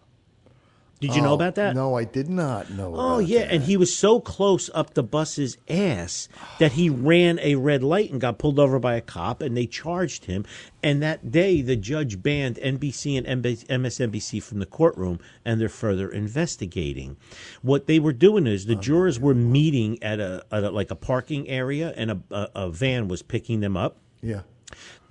Did 1.04 1.16
you 1.16 1.22
know 1.22 1.32
Oh, 1.32 1.36
about 1.36 1.56
that? 1.56 1.76
No, 1.76 1.96
I 1.96 2.04
did 2.06 2.30
not 2.30 2.70
know. 2.72 2.94
Oh 2.96 3.20
yeah, 3.20 3.40
that. 3.42 3.52
and 3.54 3.64
he 3.64 3.76
was 3.78 3.96
so 3.96 4.20
close 4.20 4.70
up 4.74 4.94
the 4.94 5.04
bus's 5.04 5.58
ass 5.70 6.30
that 6.60 6.72
he 6.74 6.90
ran 7.12 7.40
a 7.40 7.56
red 7.56 7.84
light 7.84 8.10
and 8.12 8.22
got 8.22 8.38
pulled 8.40 8.58
over 8.60 8.80
by 8.80 8.96
a 8.96 9.02
cop, 9.02 9.42
and 9.42 9.56
they 9.58 9.66
charged 9.68 10.26
him. 10.26 10.46
And 10.82 11.02
that 11.02 11.32
day, 11.32 11.62
the 11.62 11.76
judge 11.76 12.22
banned 12.22 12.56
NBC 12.58 13.18
and 13.18 13.44
MSNBC 13.44 14.42
from 14.42 14.60
the 14.60 14.66
courtroom, 14.66 15.20
and 15.46 15.60
they're 15.60 15.70
further 15.70 16.10
investigating. 16.10 17.18
What 17.62 17.88
they 17.88 18.00
were 18.00 18.14
doing 18.14 18.48
is 18.48 18.66
the 18.66 18.76
oh, 18.76 18.80
jurors 18.82 19.20
were 19.20 19.36
meeting 19.36 20.02
at 20.02 20.20
a, 20.20 20.44
at 20.52 20.64
a 20.64 20.70
like 20.72 20.92
a 20.92 20.96
parking 20.96 21.50
area, 21.50 21.94
and 21.98 22.12
a, 22.12 22.20
a, 22.32 22.50
a 22.56 22.70
van 22.70 23.08
was 23.08 23.22
picking 23.22 23.60
them 23.60 23.76
up. 23.78 23.98
yeah. 24.22 24.42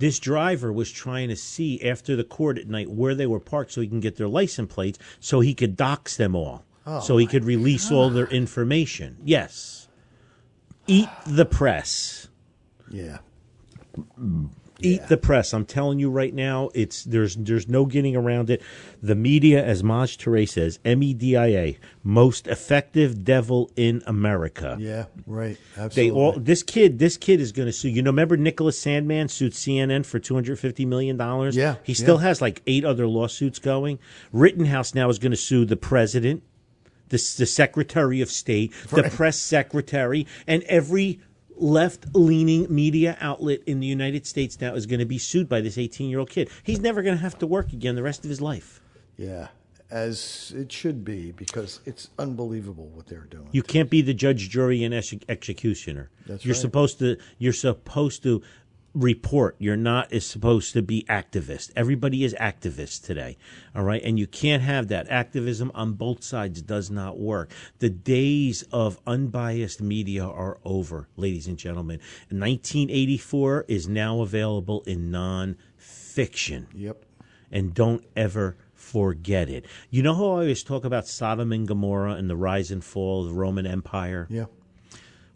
This 0.02 0.18
driver 0.18 0.73
was 0.73 0.90
trying 0.90 1.28
to 1.28 1.37
see 1.37 1.80
after 1.80 2.16
the 2.16 2.25
court 2.25 2.59
at 2.59 2.66
night 2.66 2.90
where 2.90 3.14
they 3.14 3.25
were 3.25 3.38
parked 3.38 3.71
so 3.71 3.80
he 3.80 3.87
can 3.87 4.00
get 4.00 4.16
their 4.16 4.26
license 4.26 4.75
plates 4.75 4.99
so 5.21 5.38
he 5.38 5.54
could 5.54 5.76
dox 5.76 6.16
them 6.16 6.35
all. 6.35 6.64
Oh 6.85 6.99
so 6.99 7.18
he 7.18 7.26
could 7.28 7.44
release 7.44 7.88
all 7.92 8.11
their 8.11 8.26
information. 8.26 9.18
Yes. 9.23 9.87
Eat 10.88 11.09
the 11.25 11.44
press. 11.44 12.26
Yeah. 12.90 13.18
Eat 14.83 15.09
the 15.09 15.17
press. 15.17 15.53
I'm 15.53 15.65
telling 15.65 15.99
you 15.99 16.11
right 16.11 16.35
now, 16.35 16.71
it's 16.75 17.05
there's 17.05 17.37
there's 17.37 17.69
no 17.69 17.87
getting 17.87 18.17
around 18.17 18.51
it. 18.51 18.62
The 19.03 19.15
media, 19.15 19.65
as 19.65 19.83
Maj 19.83 20.19
Toure 20.19 20.49
says, 20.49 20.79
M 20.85 21.03
E 21.03 21.15
D 21.15 21.37
I 21.37 21.47
A, 21.47 21.79
most 22.03 22.47
effective 22.47 23.25
devil 23.25 23.71
in 23.77 24.03
America. 24.07 24.77
Yeah. 24.81 25.07
Right. 25.27 25.57
They 25.77 25.83
Absolutely. 25.83 26.21
all 26.21 26.33
this 26.33 26.62
kid 26.62 26.99
this 26.99 27.17
kid 27.17 27.41
is 27.41 27.53
going 27.53 27.67
to 27.67 27.73
sue. 27.73 27.89
You 27.89 28.03
know, 28.03 28.11
remember 28.11 28.37
Nicholas 28.37 28.83
Sandmann 28.83 29.31
sued 29.31 29.53
CNN 29.53 30.05
for 30.05 30.19
two 30.19 30.35
hundred 30.35 30.59
fifty 30.59 30.85
million 30.85 31.17
dollars. 31.17 31.57
Yeah, 31.57 31.77
he 31.83 31.95
still 31.95 32.17
yeah. 32.17 32.29
has 32.29 32.41
like 32.41 32.62
eight 32.67 32.85
other 32.85 33.07
lawsuits 33.07 33.59
going. 33.59 33.99
Rittenhouse 34.33 34.95
now 34.95 35.09
is 35.09 35.19
going 35.19 35.33
to 35.33 35.37
sue 35.37 35.65
the 35.65 35.77
president, 35.77 36.43
the 37.09 37.17
the 37.39 37.47
Secretary 37.47 38.21
of 38.21 38.31
State, 38.31 38.73
the 38.89 39.05
press 39.05 39.39
secretary, 39.39 40.27
and 40.47 40.62
every 40.65 41.21
left 41.56 42.06
leaning 42.14 42.66
media 42.75 43.16
outlet 43.21 43.61
in 43.66 43.80
the 43.80 43.87
United 43.87 44.26
States 44.26 44.61
now 44.61 44.75
is 44.75 44.87
going 44.87 45.00
to 45.00 45.06
be 45.06 45.18
sued 45.18 45.49
by 45.49 45.61
this 45.61 45.78
eighteen 45.78 46.11
year 46.11 46.18
old 46.18 46.30
kid. 46.30 46.50
He's 46.62 46.80
never 46.80 47.02
going 47.02 47.16
to 47.16 47.23
have 47.23 47.38
to 47.38 47.47
work 47.47 47.73
again 47.73 47.94
the 47.94 48.02
rest 48.02 48.25
of 48.25 48.30
his 48.30 48.40
life. 48.40 48.80
Yeah. 49.16 49.49
As 49.90 50.54
it 50.56 50.73
should 50.73 51.04
be, 51.04 51.32
because 51.32 51.80
it's 51.85 52.09
unbelievable 52.18 52.87
what 52.94 53.06
they're 53.06 53.26
doing. 53.28 53.49
You 53.52 53.62
can't 53.62 53.90
be 53.90 54.00
the 54.00 54.14
judge, 54.14 54.49
jury, 54.49 54.85
and 54.85 54.94
ex- 54.94 55.12
executioner. 55.28 56.09
That's 56.26 56.47
you're 56.47 56.54
right. 56.54 56.61
supposed 56.61 56.99
to. 57.00 57.18
You're 57.37 57.52
supposed 57.52 58.23
to 58.23 58.40
report. 58.95 59.57
You're 59.59 59.77
not 59.77 60.13
is 60.13 60.27
supposed 60.27 60.73
to 60.75 60.83
be 60.83 61.05
activist. 61.09 61.71
Everybody 61.75 62.25
is 62.25 62.35
activist 62.35 63.05
today. 63.05 63.37
All 63.75 63.85
right, 63.85 64.03
and 64.05 64.19
you 64.19 64.27
can't 64.27 64.63
have 64.63 64.89
that 64.89 65.09
activism 65.11 65.71
on 65.75 65.95
both 65.95 66.23
sides. 66.23 66.61
Does 66.63 66.91
not 66.91 67.19
work. 67.19 67.51
The 67.79 67.89
days 67.91 68.65
of 68.71 68.99
unbiased 69.07 69.81
media 69.81 70.25
are 70.25 70.59
over, 70.65 71.09
ladies 71.17 71.47
and 71.47 71.57
gentlemen. 71.59 72.01
1984 72.31 73.65
is 73.69 73.89
now 73.89 74.21
available 74.21 74.83
in 74.87 75.11
non-fiction 75.11 76.67
Yep. 76.75 77.05
and 77.51 77.75
don't 77.75 78.05
ever 78.17 78.57
forget 78.75 79.49
it. 79.49 79.65
You 79.91 80.03
know 80.03 80.15
how 80.15 80.25
I 80.25 80.29
always 80.29 80.63
talk 80.63 80.85
about 80.85 81.07
Sodom 81.07 81.53
and 81.53 81.67
Gomorrah 81.67 82.15
and 82.15 82.29
the 82.29 82.37
rise 82.37 82.71
and 82.71 82.83
fall 82.85 83.23
of 83.23 83.29
the 83.29 83.35
Roman 83.35 83.67
Empire? 83.67 84.27
Yeah. 84.29 84.47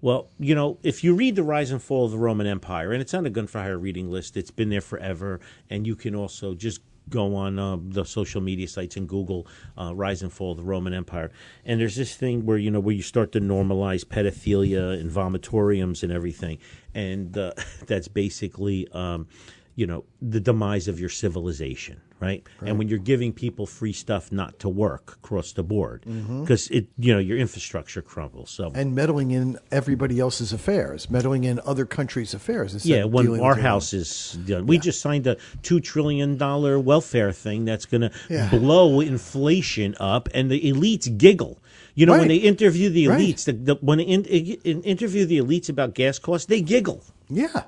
Well, 0.06 0.28
you 0.38 0.54
know, 0.54 0.78
if 0.84 1.02
you 1.02 1.16
read 1.16 1.34
the 1.34 1.42
rise 1.42 1.72
and 1.72 1.82
fall 1.82 2.04
of 2.04 2.12
the 2.12 2.18
Roman 2.18 2.46
Empire, 2.46 2.92
and 2.92 3.02
it's 3.02 3.12
on 3.12 3.24
the 3.24 3.30
Gun 3.30 3.48
for 3.48 3.58
Hire 3.58 3.76
reading 3.76 4.08
list, 4.08 4.36
it's 4.36 4.52
been 4.52 4.68
there 4.68 4.80
forever, 4.80 5.40
and 5.68 5.84
you 5.84 5.96
can 5.96 6.14
also 6.14 6.54
just 6.54 6.80
go 7.10 7.34
on 7.34 7.58
uh, 7.58 7.76
the 7.80 8.04
social 8.04 8.40
media 8.40 8.68
sites 8.68 8.96
and 8.96 9.08
Google 9.08 9.48
uh, 9.76 9.92
"rise 9.96 10.22
and 10.22 10.32
fall 10.32 10.52
of 10.52 10.58
the 10.58 10.62
Roman 10.62 10.94
Empire," 10.94 11.32
and 11.64 11.80
there's 11.80 11.96
this 11.96 12.14
thing 12.14 12.46
where 12.46 12.56
you 12.56 12.70
know 12.70 12.78
where 12.78 12.94
you 12.94 13.02
start 13.02 13.32
to 13.32 13.40
normalize 13.40 14.04
pedophilia 14.04 14.96
and 14.96 15.10
vomitoriums 15.10 16.04
and 16.04 16.12
everything, 16.12 16.58
and 16.94 17.36
uh, 17.36 17.50
that's 17.88 18.06
basically. 18.06 18.86
Um, 18.92 19.26
you 19.76 19.86
know 19.86 20.04
the 20.22 20.40
demise 20.40 20.88
of 20.88 20.98
your 20.98 21.08
civilization 21.10 22.00
right, 22.18 22.42
and 22.62 22.78
when 22.78 22.88
you're 22.88 22.98
giving 22.98 23.30
people 23.30 23.66
free 23.66 23.92
stuff 23.92 24.32
not 24.32 24.58
to 24.58 24.68
work 24.70 25.12
across 25.22 25.52
the 25.52 25.62
board 25.62 26.02
mm-hmm. 26.08 26.40
because 26.40 26.68
it 26.70 26.86
you 26.98 27.12
know 27.12 27.18
your 27.20 27.36
infrastructure 27.36 28.00
crumbles 28.00 28.48
so 28.50 28.72
And 28.74 28.94
meddling 28.94 29.30
in 29.32 29.58
everybody 29.70 30.18
else's 30.18 30.50
affairs, 30.52 31.10
meddling 31.10 31.44
in 31.44 31.60
other 31.66 31.84
countries' 31.84 32.32
affairs. 32.32 32.86
yeah 32.86 33.04
when 33.04 33.26
our 33.26 33.32
with 33.32 33.40
your 33.40 33.52
own. 33.52 33.58
house 33.60 33.92
is 33.92 34.38
done. 34.46 34.66
we 34.66 34.78
just 34.78 35.00
signed 35.02 35.26
a 35.26 35.36
two 35.62 35.80
trillion 35.80 36.38
dollar 36.38 36.80
welfare 36.80 37.32
thing 37.32 37.66
that's 37.66 37.84
going 37.84 38.00
to 38.00 38.10
Yeah. 38.30 38.48
blow 38.48 39.00
inflation 39.00 39.94
up 40.00 40.28
and 40.32 40.50
the 40.50 40.60
elites 40.72 41.06
giggle 41.18 41.58
you 41.94 42.06
know 42.06 42.12
when 42.18 42.28
they 42.28 42.36
interview 42.36 42.88
the 42.88 43.08
Right. 43.08 43.20
elites 43.20 43.44
the, 43.44 43.52
the, 43.52 43.74
when 43.82 43.98
they 43.98 44.04
in, 44.04 44.24
in, 44.24 44.82
interview 44.82 45.26
the 45.26 45.38
elites 45.38 45.68
about 45.68 45.92
gas 45.94 46.18
costs 46.18 46.46
they 46.46 46.62
giggle 46.62 47.04
Yeah, 47.28 47.64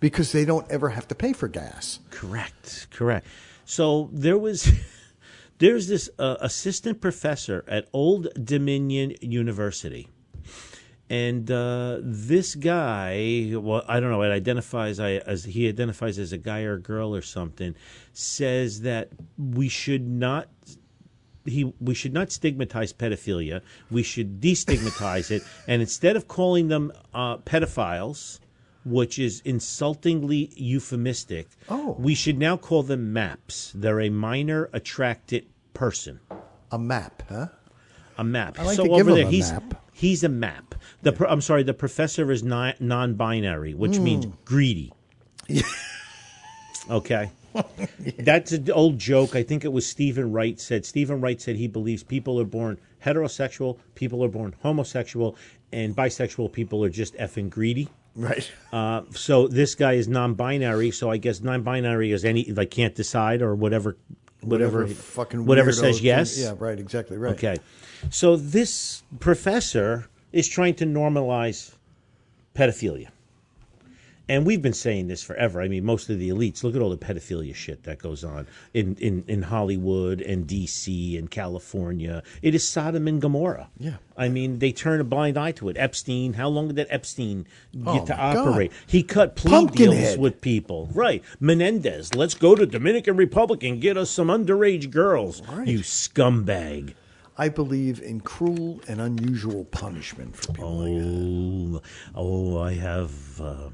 because 0.00 0.32
they 0.32 0.44
don't 0.44 0.68
ever 0.70 0.88
have 0.88 1.06
to 1.08 1.14
pay 1.14 1.32
for 1.32 1.46
gas. 1.46 2.00
Correct, 2.10 2.88
correct. 2.90 3.26
So 3.64 4.08
there 4.12 4.38
was, 4.38 4.72
there's 5.58 5.86
this 5.86 6.10
uh, 6.18 6.36
assistant 6.40 7.00
professor 7.00 7.64
at 7.68 7.86
Old 7.92 8.28
Dominion 8.42 9.14
University, 9.20 10.08
and 11.10 11.50
uh, 11.50 11.98
this 12.00 12.54
guy, 12.54 13.52
well, 13.54 13.84
I 13.86 14.00
don't 14.00 14.10
know, 14.10 14.22
it 14.22 14.30
identifies 14.30 15.00
I, 15.00 15.14
as 15.16 15.44
he 15.44 15.68
identifies 15.68 16.18
as 16.18 16.32
a 16.32 16.38
guy 16.38 16.62
or 16.62 16.74
a 16.74 16.80
girl 16.80 17.14
or 17.14 17.22
something, 17.22 17.74
says 18.12 18.82
that 18.82 19.10
we 19.36 19.68
should 19.68 20.08
not. 20.08 20.48
He, 21.46 21.72
we 21.80 21.94
should 21.94 22.12
not 22.12 22.30
stigmatize 22.30 22.92
pedophilia. 22.92 23.62
We 23.90 24.02
should 24.02 24.40
destigmatize 24.40 25.30
it, 25.30 25.42
and 25.66 25.82
instead 25.82 26.14
of 26.14 26.28
calling 26.28 26.68
them 26.68 26.92
uh, 27.14 27.38
pedophiles, 27.38 28.38
which 28.84 29.18
is 29.18 29.40
insultingly 29.44 30.50
euphemistic, 30.56 31.48
Oh. 31.68 31.96
we 31.98 32.14
should 32.14 32.38
now 32.38 32.56
call 32.56 32.82
them 32.82 33.12
MAPs. 33.12 33.72
They're 33.74 34.00
a 34.00 34.10
minor 34.10 34.70
attracted 34.72 35.46
person. 35.74 36.20
A 36.72 36.78
map, 36.78 37.22
huh? 37.28 37.48
A 38.18 38.24
map. 38.24 38.58
Like 38.58 38.76
so 38.76 38.90
over 38.92 39.12
there, 39.14 39.26
a 39.26 39.30
he's 39.30 39.50
map. 39.52 39.82
he's 39.92 40.24
a 40.24 40.28
map. 40.28 40.74
The 41.02 41.12
pro- 41.12 41.28
I'm 41.28 41.40
sorry, 41.40 41.62
the 41.62 41.74
professor 41.74 42.30
is 42.30 42.42
non 42.42 42.74
non-binary, 42.80 43.74
which 43.74 43.98
means 43.98 44.24
Hmm. 44.26 44.30
greedy. 44.44 44.92
okay. 46.90 47.30
That's 48.18 48.52
an 48.52 48.70
old 48.70 48.98
joke. 48.98 49.34
I 49.34 49.42
think 49.42 49.64
it 49.64 49.72
was 49.72 49.86
Stephen 49.86 50.32
Wright 50.32 50.60
said. 50.60 50.84
Stephen 50.86 51.20
Wright 51.20 51.40
said 51.40 51.56
he 51.56 51.66
believes 51.66 52.02
people 52.02 52.38
are 52.40 52.44
born 52.44 52.78
heterosexual, 53.04 53.78
people 53.94 54.22
are 54.24 54.28
born 54.28 54.54
homosexual, 54.62 55.36
and 55.72 55.96
bisexual 55.96 56.52
people 56.52 56.84
are 56.84 56.88
just 56.90 57.14
effing 57.16 57.50
greedy. 57.50 57.88
Right. 58.20 58.50
Uh, 58.72 59.02
so 59.12 59.48
this 59.48 59.74
guy 59.74 59.94
is 59.94 60.06
non-binary. 60.08 60.90
So 60.90 61.10
I 61.10 61.16
guess 61.16 61.40
non-binary 61.40 62.12
is 62.12 62.24
any 62.24 62.44
like 62.52 62.70
can't 62.70 62.94
decide 62.94 63.40
or 63.42 63.54
whatever, 63.54 63.96
whatever, 64.42 64.86
fucking 64.86 65.46
whatever 65.46 65.72
says 65.72 65.96
thing- 65.96 66.04
yes. 66.06 66.38
Yeah, 66.38 66.54
right. 66.58 66.78
Exactly 66.78 67.16
right. 67.16 67.32
Okay. 67.32 67.56
So 68.10 68.36
this 68.36 69.02
professor 69.20 70.08
is 70.32 70.46
trying 70.48 70.74
to 70.76 70.84
normalize 70.86 71.72
pedophilia. 72.54 73.08
And 74.30 74.46
we've 74.46 74.62
been 74.62 74.72
saying 74.72 75.08
this 75.08 75.24
forever. 75.24 75.60
I 75.60 75.66
mean, 75.66 75.84
most 75.84 76.08
of 76.08 76.20
the 76.20 76.28
elites, 76.30 76.62
look 76.62 76.76
at 76.76 76.80
all 76.80 76.88
the 76.90 76.96
pedophilia 76.96 77.52
shit 77.52 77.82
that 77.82 77.98
goes 77.98 78.22
on 78.22 78.46
in, 78.72 78.94
in, 79.00 79.24
in 79.26 79.42
Hollywood 79.42 80.20
and 80.20 80.46
DC 80.46 81.18
and 81.18 81.28
California. 81.28 82.22
It 82.40 82.54
is 82.54 82.66
Sodom 82.66 83.08
and 83.08 83.20
Gomorrah. 83.20 83.70
Yeah. 83.76 83.96
I 84.16 84.28
mean, 84.28 84.60
they 84.60 84.70
turn 84.70 85.00
a 85.00 85.04
blind 85.04 85.36
eye 85.36 85.50
to 85.52 85.68
it. 85.68 85.76
Epstein, 85.76 86.34
how 86.34 86.46
long 86.48 86.68
did 86.68 86.76
that 86.76 86.86
Epstein 86.90 87.44
get 87.74 87.86
Oh, 87.88 88.04
to 88.06 88.16
my 88.16 88.32
God. 88.34 88.36
operate? 88.36 88.72
He 88.86 89.02
cut 89.02 89.34
plea 89.34 89.66
deals 89.66 90.16
with 90.16 90.40
people. 90.40 90.88
Right. 90.94 91.24
Menendez, 91.40 92.14
let's 92.14 92.34
go 92.34 92.54
to 92.54 92.66
Dominican 92.66 93.16
Republic 93.16 93.64
and 93.64 93.80
get 93.80 93.96
us 93.96 94.10
some 94.10 94.28
underage 94.28 94.92
girls. 94.92 95.42
Right. 95.48 95.66
You 95.66 95.80
scumbag. 95.80 96.94
I 97.36 97.48
believe 97.48 98.00
in 98.00 98.20
cruel 98.20 98.80
and 98.86 99.00
unusual 99.00 99.64
punishment 99.64 100.36
for 100.36 100.52
people 100.52 100.78
like 100.78 101.02
that. 101.02 101.82
Oh, 102.14 102.54
oh, 102.54 102.60
I 102.60 102.74
have. 102.74 103.40
Uh, 103.40 103.70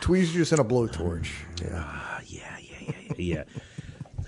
Tweezers 0.00 0.52
and 0.52 0.60
a 0.60 0.64
blowtorch. 0.64 1.30
Yeah. 1.62 2.20
yeah, 2.26 2.56
yeah, 2.58 2.76
yeah, 2.80 2.94
yeah, 3.08 3.14
yeah. 3.16 3.44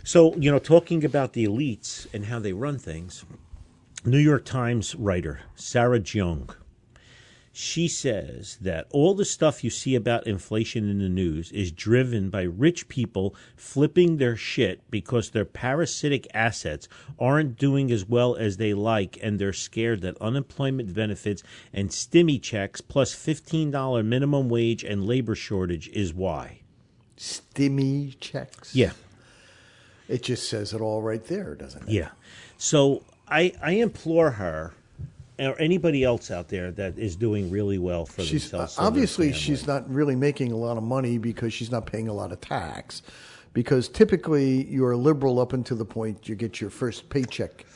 So 0.04 0.34
you 0.36 0.50
know, 0.50 0.58
talking 0.58 1.04
about 1.04 1.32
the 1.32 1.46
elites 1.46 2.06
and 2.12 2.26
how 2.26 2.38
they 2.38 2.52
run 2.52 2.78
things, 2.78 3.24
New 4.04 4.18
York 4.18 4.44
Times 4.44 4.94
writer 4.94 5.40
Sarah 5.54 6.00
Jeong. 6.00 6.54
She 7.54 7.86
says 7.86 8.56
that 8.62 8.86
all 8.90 9.14
the 9.14 9.26
stuff 9.26 9.62
you 9.62 9.68
see 9.68 9.94
about 9.94 10.26
inflation 10.26 10.88
in 10.88 11.00
the 11.00 11.08
news 11.08 11.52
is 11.52 11.70
driven 11.70 12.30
by 12.30 12.42
rich 12.42 12.88
people 12.88 13.34
flipping 13.56 14.16
their 14.16 14.36
shit 14.36 14.80
because 14.90 15.30
their 15.30 15.44
parasitic 15.44 16.26
assets 16.32 16.88
aren't 17.18 17.58
doing 17.58 17.92
as 17.92 18.06
well 18.06 18.36
as 18.36 18.56
they 18.56 18.72
like, 18.72 19.18
and 19.22 19.38
they're 19.38 19.52
scared 19.52 20.00
that 20.00 20.16
unemployment 20.18 20.94
benefits 20.94 21.42
and 21.74 21.90
stimmy 21.90 22.40
checks 22.40 22.80
plus 22.80 23.14
$15 23.14 24.02
minimum 24.02 24.48
wage 24.48 24.82
and 24.82 25.06
labor 25.06 25.34
shortage 25.34 25.88
is 25.88 26.14
why. 26.14 26.60
Stimmy 27.18 28.18
checks. 28.18 28.74
Yeah. 28.74 28.92
It 30.08 30.22
just 30.22 30.48
says 30.48 30.72
it 30.72 30.80
all 30.80 31.02
right 31.02 31.24
there, 31.24 31.54
doesn't 31.54 31.82
it? 31.82 31.88
Yeah. 31.90 32.10
So 32.56 33.02
I 33.28 33.52
I 33.62 33.72
implore 33.72 34.32
her 34.32 34.72
or 35.38 35.58
anybody 35.60 36.04
else 36.04 36.30
out 36.30 36.48
there 36.48 36.70
that 36.72 36.98
is 36.98 37.16
doing 37.16 37.50
really 37.50 37.78
well 37.78 38.06
for 38.06 38.22
She's 38.22 38.50
themselves. 38.50 38.78
uh, 38.78 38.82
obviously 38.82 39.32
she's 39.32 39.66
not 39.66 39.88
really 39.92 40.16
making 40.16 40.52
a 40.52 40.56
lot 40.56 40.76
of 40.76 40.82
money 40.82 41.18
because 41.18 41.52
she's 41.52 41.70
not 41.70 41.86
paying 41.86 42.08
a 42.08 42.12
lot 42.12 42.32
of 42.32 42.40
tax. 42.40 43.02
Because 43.54 43.88
typically 43.88 44.64
you're 44.66 44.96
liberal 44.96 45.38
up 45.38 45.52
until 45.52 45.76
the 45.76 45.84
point 45.84 46.26
you 46.28 46.34
get 46.34 46.60
your 46.60 46.70
first 46.70 47.10
paycheck 47.10 47.66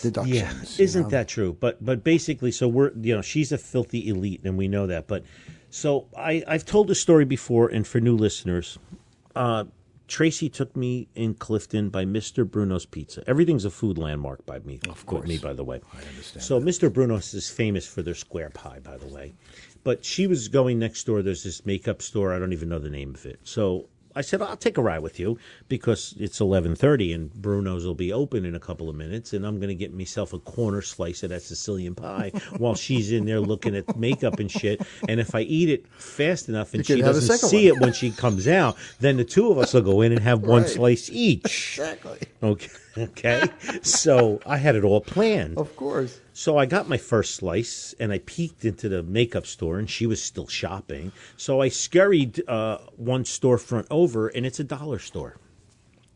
deductions. 0.00 0.78
Yeah, 0.78 0.82
isn't 0.84 1.02
know? 1.04 1.08
that 1.08 1.26
true? 1.28 1.56
But 1.58 1.84
but 1.84 2.04
basically, 2.04 2.52
so 2.52 2.68
we're 2.68 2.92
you 2.94 3.16
know 3.16 3.22
she's 3.22 3.50
a 3.50 3.58
filthy 3.58 4.08
elite, 4.08 4.42
and 4.44 4.56
we 4.56 4.68
know 4.68 4.86
that. 4.86 5.08
But 5.08 5.24
so 5.70 6.06
I 6.16 6.44
I've 6.46 6.64
told 6.64 6.86
the 6.86 6.94
story 6.94 7.24
before, 7.24 7.68
and 7.68 7.84
for 7.84 8.00
new 8.00 8.16
listeners, 8.16 8.78
uh, 9.34 9.64
Tracy 10.06 10.48
took 10.48 10.76
me 10.76 11.08
in 11.14 11.34
Clifton 11.34 11.88
by 11.88 12.04
Mr. 12.04 12.48
Bruno's 12.48 12.86
Pizza. 12.86 13.24
Everything's 13.26 13.64
a 13.64 13.70
food 13.70 13.98
landmark 13.98 14.44
by 14.44 14.58
me. 14.60 14.80
Of 14.88 15.06
course. 15.06 15.26
me 15.26 15.38
by 15.38 15.52
the 15.52 15.64
way. 15.64 15.80
I 15.92 16.02
understand 16.08 16.42
So 16.42 16.60
Mr. 16.60 16.92
Bruno's 16.92 17.32
is 17.34 17.48
famous 17.48 17.86
for 17.86 18.02
their 18.02 18.14
square 18.14 18.50
pie, 18.50 18.80
by 18.80 18.96
the 18.98 19.06
way. 19.06 19.34
But 19.82 20.04
she 20.04 20.26
was 20.26 20.48
going 20.48 20.78
next 20.78 21.04
door. 21.04 21.22
There's 21.22 21.44
this 21.44 21.64
makeup 21.66 22.02
store. 22.02 22.32
I 22.34 22.38
don't 22.38 22.52
even 22.52 22.68
know 22.68 22.78
the 22.78 22.90
name 22.90 23.14
of 23.14 23.24
it. 23.26 23.40
So 23.44 23.88
I 24.16 24.20
said, 24.20 24.40
I'll 24.40 24.56
take 24.56 24.78
a 24.78 24.82
ride 24.82 25.00
with 25.00 25.18
you 25.18 25.38
because 25.68 26.14
it's 26.18 26.38
11:30 26.38 27.14
and 27.14 27.32
Bruno's 27.32 27.84
will 27.84 27.94
be 27.94 28.12
open 28.12 28.44
in 28.44 28.54
a 28.54 28.60
couple 28.60 28.88
of 28.88 28.94
minutes, 28.96 29.32
and 29.32 29.44
I'm 29.46 29.56
going 29.56 29.68
to 29.68 29.74
get 29.74 29.92
myself 29.92 30.32
a 30.32 30.38
corner 30.38 30.82
slice 30.82 31.22
of 31.22 31.30
that 31.30 31.42
Sicilian 31.42 31.94
pie 31.94 32.30
while 32.58 32.74
she's 32.74 33.10
in 33.12 33.24
there 33.26 33.40
looking 33.40 33.74
at 33.76 33.96
makeup 33.96 34.38
and 34.38 34.50
shit. 34.50 34.80
And 35.08 35.18
if 35.20 35.34
I 35.34 35.40
eat 35.40 35.68
it 35.68 35.86
fast 35.88 36.48
enough 36.48 36.74
and 36.74 36.86
she 36.86 37.00
doesn't 37.00 37.38
see 37.38 37.70
one. 37.70 37.78
it 37.78 37.82
when 37.82 37.92
she 37.92 38.10
comes 38.10 38.46
out, 38.46 38.76
then 39.00 39.16
the 39.16 39.24
two 39.24 39.50
of 39.50 39.58
us 39.58 39.74
will 39.74 39.82
go 39.82 40.00
in 40.02 40.12
and 40.12 40.20
have 40.20 40.42
one 40.42 40.62
Right. 40.62 40.70
slice 40.70 41.10
each. 41.10 41.78
Exactly. 41.78 42.18
Okay. 42.42 42.70
Okay. 42.98 43.42
So 43.82 44.40
I 44.46 44.56
had 44.56 44.76
it 44.76 44.84
all 44.84 45.00
planned. 45.00 45.58
Of 45.58 45.74
course. 45.76 46.20
So 46.32 46.56
I 46.56 46.66
got 46.66 46.88
my 46.88 46.96
first 46.96 47.34
slice 47.34 47.92
and 47.98 48.12
I 48.12 48.18
peeked 48.18 48.64
into 48.64 48.88
the 48.88 49.02
makeup 49.02 49.46
store 49.46 49.78
and 49.78 49.90
she 49.90 50.06
was 50.06 50.22
still 50.22 50.46
shopping. 50.46 51.10
So 51.36 51.60
I 51.60 51.68
scurried 51.68 52.46
uh, 52.48 52.78
one 52.96 53.24
storefront 53.24 53.86
over 53.90 54.28
and 54.28 54.46
it's 54.46 54.60
a 54.60 54.64
dollar 54.64 55.00
store. 55.00 55.36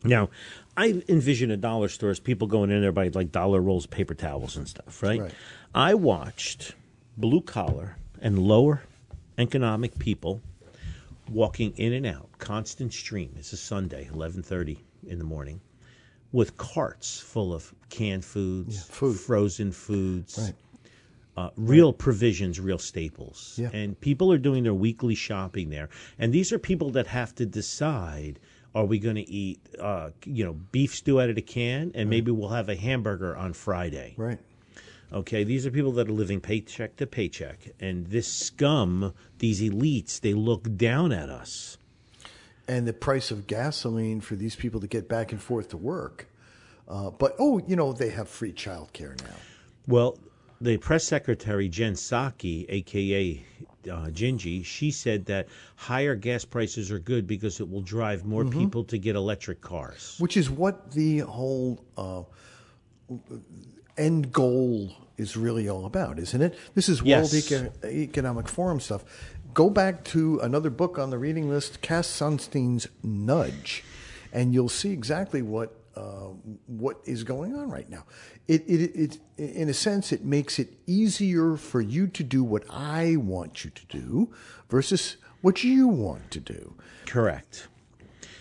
Now, 0.03 0.29
I 0.77 1.03
envision 1.09 1.51
a 1.51 1.57
dollar 1.57 1.89
store 1.89 2.09
as 2.11 2.19
people 2.19 2.47
going 2.47 2.69
in 2.71 2.81
there 2.81 2.93
by 2.93 3.09
like 3.09 3.31
dollar 3.31 3.61
rolls 3.61 3.85
paper 3.85 4.13
towels 4.13 4.55
and 4.55 4.67
stuff, 4.67 5.03
right? 5.03 5.19
Right. 5.19 5.33
I 5.75 5.93
watched 5.93 6.75
blue 7.17 7.41
collar 7.41 7.97
and 8.21 8.39
lower 8.39 8.83
economic 9.37 9.99
people 9.99 10.41
walking 11.29 11.73
in 11.75 11.93
and 11.93 12.05
out, 12.05 12.29
constant 12.37 12.93
stream. 12.93 13.33
It's 13.37 13.51
a 13.51 13.57
Sunday, 13.57 14.09
eleven 14.13 14.41
thirty 14.41 14.79
in 15.05 15.19
the 15.19 15.25
morning, 15.25 15.59
with 16.31 16.57
carts 16.57 17.19
full 17.19 17.53
of 17.53 17.73
canned 17.89 18.23
foods, 18.25 18.83
food. 18.83 19.19
frozen 19.19 19.71
foods, 19.71 20.37
Right. 20.37 20.55
uh, 21.37 21.49
real 21.55 21.91
provisions, 21.93 22.59
real 22.59 22.77
staples. 22.77 23.55
Yeah. 23.57 23.69
And 23.73 23.99
people 23.99 24.31
are 24.31 24.37
doing 24.37 24.63
their 24.63 24.73
weekly 24.73 25.15
shopping 25.15 25.69
there. 25.69 25.89
And 26.19 26.31
these 26.33 26.51
are 26.51 26.59
people 26.59 26.91
that 26.91 27.07
have 27.07 27.33
to 27.35 27.45
decide 27.45 28.39
are 28.75 28.85
we 28.85 28.99
going 28.99 29.15
to 29.15 29.27
eat, 29.27 29.59
uh, 29.79 30.11
you 30.25 30.45
know, 30.45 30.53
beef 30.71 30.93
stew 30.95 31.19
out 31.19 31.29
of 31.29 31.35
the 31.35 31.41
can 31.41 31.91
and 31.95 32.07
maybe 32.07 32.29
we'll 32.29 32.49
have 32.49 32.69
a 32.69 32.75
hamburger 32.75 33.35
on 33.35 33.53
Friday. 33.53 34.13
Right. 34.15 34.37
Okay, 35.11 35.43
these 35.43 35.65
are 35.65 35.71
people 35.71 35.91
that 35.93 36.07
are 36.07 36.11
living 36.13 36.39
paycheck 36.39 36.95
to 36.97 37.07
paycheck. 37.07 37.71
And 37.79 38.05
this 38.05 38.31
scum, 38.31 39.15
these 39.39 39.59
elites, 39.59 40.19
they 40.21 40.35
look 40.35 40.77
down 40.77 41.11
at 41.11 41.29
us. 41.29 41.78
And 42.69 42.87
the 42.87 42.93
price 42.93 43.31
of 43.31 43.47
gasoline 43.47 44.21
for 44.21 44.35
these 44.35 44.55
people 44.55 44.79
to 44.79 44.87
get 44.87 45.09
back 45.09 45.31
and 45.33 45.41
forth 45.41 45.69
to 45.69 45.77
work. 45.77 46.27
Uh, 46.87 47.09
but 47.09 47.35
oh, 47.39 47.59
you 47.67 47.75
know 47.75 47.91
they 47.91 48.09
have 48.09 48.29
free 48.29 48.53
childcare 48.53 49.19
now. 49.23 49.35
Well, 49.87 50.17
the 50.61 50.77
press 50.77 51.03
secretary 51.03 51.67
Jen 51.67 51.93
Psaki, 51.93 52.65
aka 52.69 53.43
uh, 53.85 54.09
Gingy, 54.11 54.63
she 54.63 54.91
said 54.91 55.25
that 55.25 55.47
higher 55.75 56.15
gas 56.15 56.45
prices 56.45 56.91
are 56.91 56.99
good 56.99 57.25
because 57.25 57.59
it 57.59 57.69
will 57.69 57.81
drive 57.81 58.23
more 58.25 58.43
Mm-hmm. 58.43 58.59
people 58.59 58.83
to 58.85 58.97
get 58.97 59.15
electric 59.15 59.61
cars. 59.61 60.15
which 60.19 60.37
is 60.37 60.49
what 60.49 60.91
the 60.91 61.19
whole 61.19 61.83
uh, 61.97 62.23
end 63.97 64.31
goal 64.31 64.91
is 65.17 65.35
really 65.35 65.67
all 65.67 65.85
about, 65.85 66.17
isn't 66.19 66.41
it? 66.41 66.57
This 66.75 66.87
is 66.89 67.01
World 67.01 67.31
Yes. 67.33 67.51
Eco- 67.51 67.71
Economic 67.85 68.47
Forum 68.47 68.79
stuff. 68.79 69.03
Go 69.53 69.69
back 69.69 70.03
to 70.05 70.39
another 70.39 70.69
book 70.69 70.99
on 70.99 71.09
the 71.09 71.17
reading 71.17 71.49
list, 71.49 71.81
Cass 71.81 72.07
Sunstein's 72.07 72.87
Nudge, 73.03 73.83
and 74.31 74.53
you'll 74.53 74.69
see 74.69 74.91
exactly 74.91 75.41
what 75.41 75.75
uh, 75.95 76.29
what 76.67 77.01
is 77.05 77.23
going 77.23 77.55
on 77.55 77.69
right 77.69 77.89
now. 77.89 78.05
It, 78.47 78.63
it, 78.67 78.95
it, 78.95 79.19
in 79.37 79.67
a 79.67 79.73
sense, 79.73 80.11
it 80.11 80.23
makes 80.23 80.59
it 80.59 80.69
easier 80.87 81.57
for 81.57 81.81
you 81.81 82.07
to 82.07 82.23
do 82.23 82.43
what 82.43 82.63
I 82.69 83.15
want 83.17 83.65
you 83.65 83.71
to 83.71 83.85
do 83.87 84.33
versus 84.69 85.17
what 85.41 85.63
you 85.63 85.87
want 85.87 86.31
to 86.31 86.39
do. 86.39 86.75
Correct. 87.05 87.67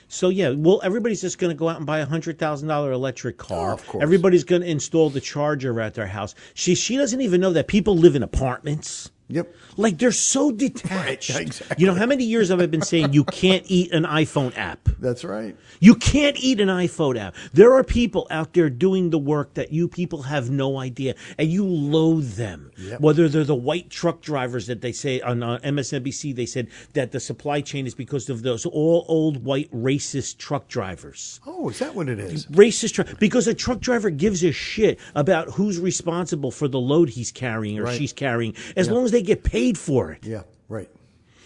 So 0.09 0.29
yeah, 0.29 0.51
well, 0.51 0.81
everybody's 0.83 1.21
just 1.21 1.39
going 1.39 1.51
to 1.51 1.59
go 1.59 1.69
out 1.69 1.77
and 1.77 1.87
buy 1.87 1.99
a 1.99 2.07
hundred 2.07 2.39
thousand 2.39 2.69
dollar 2.69 2.93
electric 2.93 3.39
car. 3.39 3.71
Oh, 3.71 3.75
of 3.75 3.87
course. 3.87 4.03
Everybody's 4.03 4.45
going 4.45 4.63
to 4.63 4.69
install 4.69 5.11
the 5.11 5.21
charger 5.21 5.81
at 5.81 5.95
their 5.95 6.07
house. 6.07 6.35
She 6.55 6.75
she 6.75 6.97
doesn't 6.97 7.21
even 7.21 7.41
know 7.41 7.53
that 7.53 7.67
people 7.67 7.97
live 7.97 8.15
in 8.15 8.23
apartments. 8.23 9.11
Yep. 9.29 9.55
Like 9.77 9.99
they're 9.99 10.13
so 10.13 10.51
detached. 10.65 11.31
Right, 11.31 11.43
exactly. 11.43 11.77
You 11.79 11.87
know 11.87 11.95
how 11.95 12.07
many 12.07 12.25
years 12.25 12.49
have 12.49 12.61
I 12.61 12.67
been 12.67 12.83
saying 12.83 13.13
you 13.13 13.25
can't 13.25 13.65
eat 13.69 13.93
an 13.93 14.05
iPhone 14.05 14.57
app? 14.57 14.89
That's 14.99 15.25
right. 15.25 15.57
You 15.81 15.95
can't 15.95 16.37
eat 16.39 16.61
an 16.61 16.69
iPhone 16.69 17.19
app. 17.19 17.35
There 17.53 17.73
are 17.75 17.85
people 17.85 18.27
out 18.31 18.55
there 18.55 18.69
doing 18.71 19.11
the 19.11 19.19
work 19.19 19.55
that 19.55 19.73
you 19.73 19.87
people 19.89 20.23
have 20.23 20.51
no 20.51 20.79
idea, 20.79 21.15
and 21.39 21.49
you 21.51 21.65
loathe 21.65 22.35
them. 22.35 22.73
Yep. 22.79 23.01
Whether 23.01 23.29
they're 23.29 23.45
the 23.45 23.55
white 23.55 23.91
truck 23.91 24.21
drivers 24.23 24.67
that 24.67 24.81
they 24.81 24.93
say 24.93 25.21
on 25.21 25.43
uh, 25.43 25.59
MSNBC, 25.63 26.35
they 26.35 26.47
said 26.47 26.69
that 26.95 27.13
the 27.13 27.21
supply 27.21 27.61
chain 27.61 27.87
is 27.87 27.95
because 27.95 28.29
of 28.29 28.43
those 28.43 28.67
all 28.67 29.05
old 29.09 29.45
white 29.45 29.71
racist 29.73 30.39
truck 30.39 30.69
drivers. 30.69 31.41
Oh, 31.47 31.69
is 31.69 31.79
that 31.79 31.95
what 31.95 32.09
it 32.09 32.19
is? 32.19 32.47
Racist 32.47 32.95
truck 32.95 33.19
because 33.19 33.47
a 33.47 33.55
truck 33.55 33.81
driver 33.81 34.11
gives 34.11 34.43
a 34.43 34.53
shit 34.53 34.99
about 35.15 35.51
who's 35.51 35.79
responsible 35.79 36.51
for 36.51 36.67
the 36.69 36.81
load 36.81 37.11
he's 37.11 37.31
carrying 37.31 37.79
or 37.79 37.85
Right. 37.85 37.97
she's 37.99 38.13
carrying, 38.13 38.55
as 38.77 38.91
long 38.91 39.05
as 39.05 39.11
they 39.13 39.18
get 39.23 39.43
paid 39.45 39.77
for 39.79 40.11
it 40.13 40.25
Yeah, 40.27 40.43
right. 40.69 40.89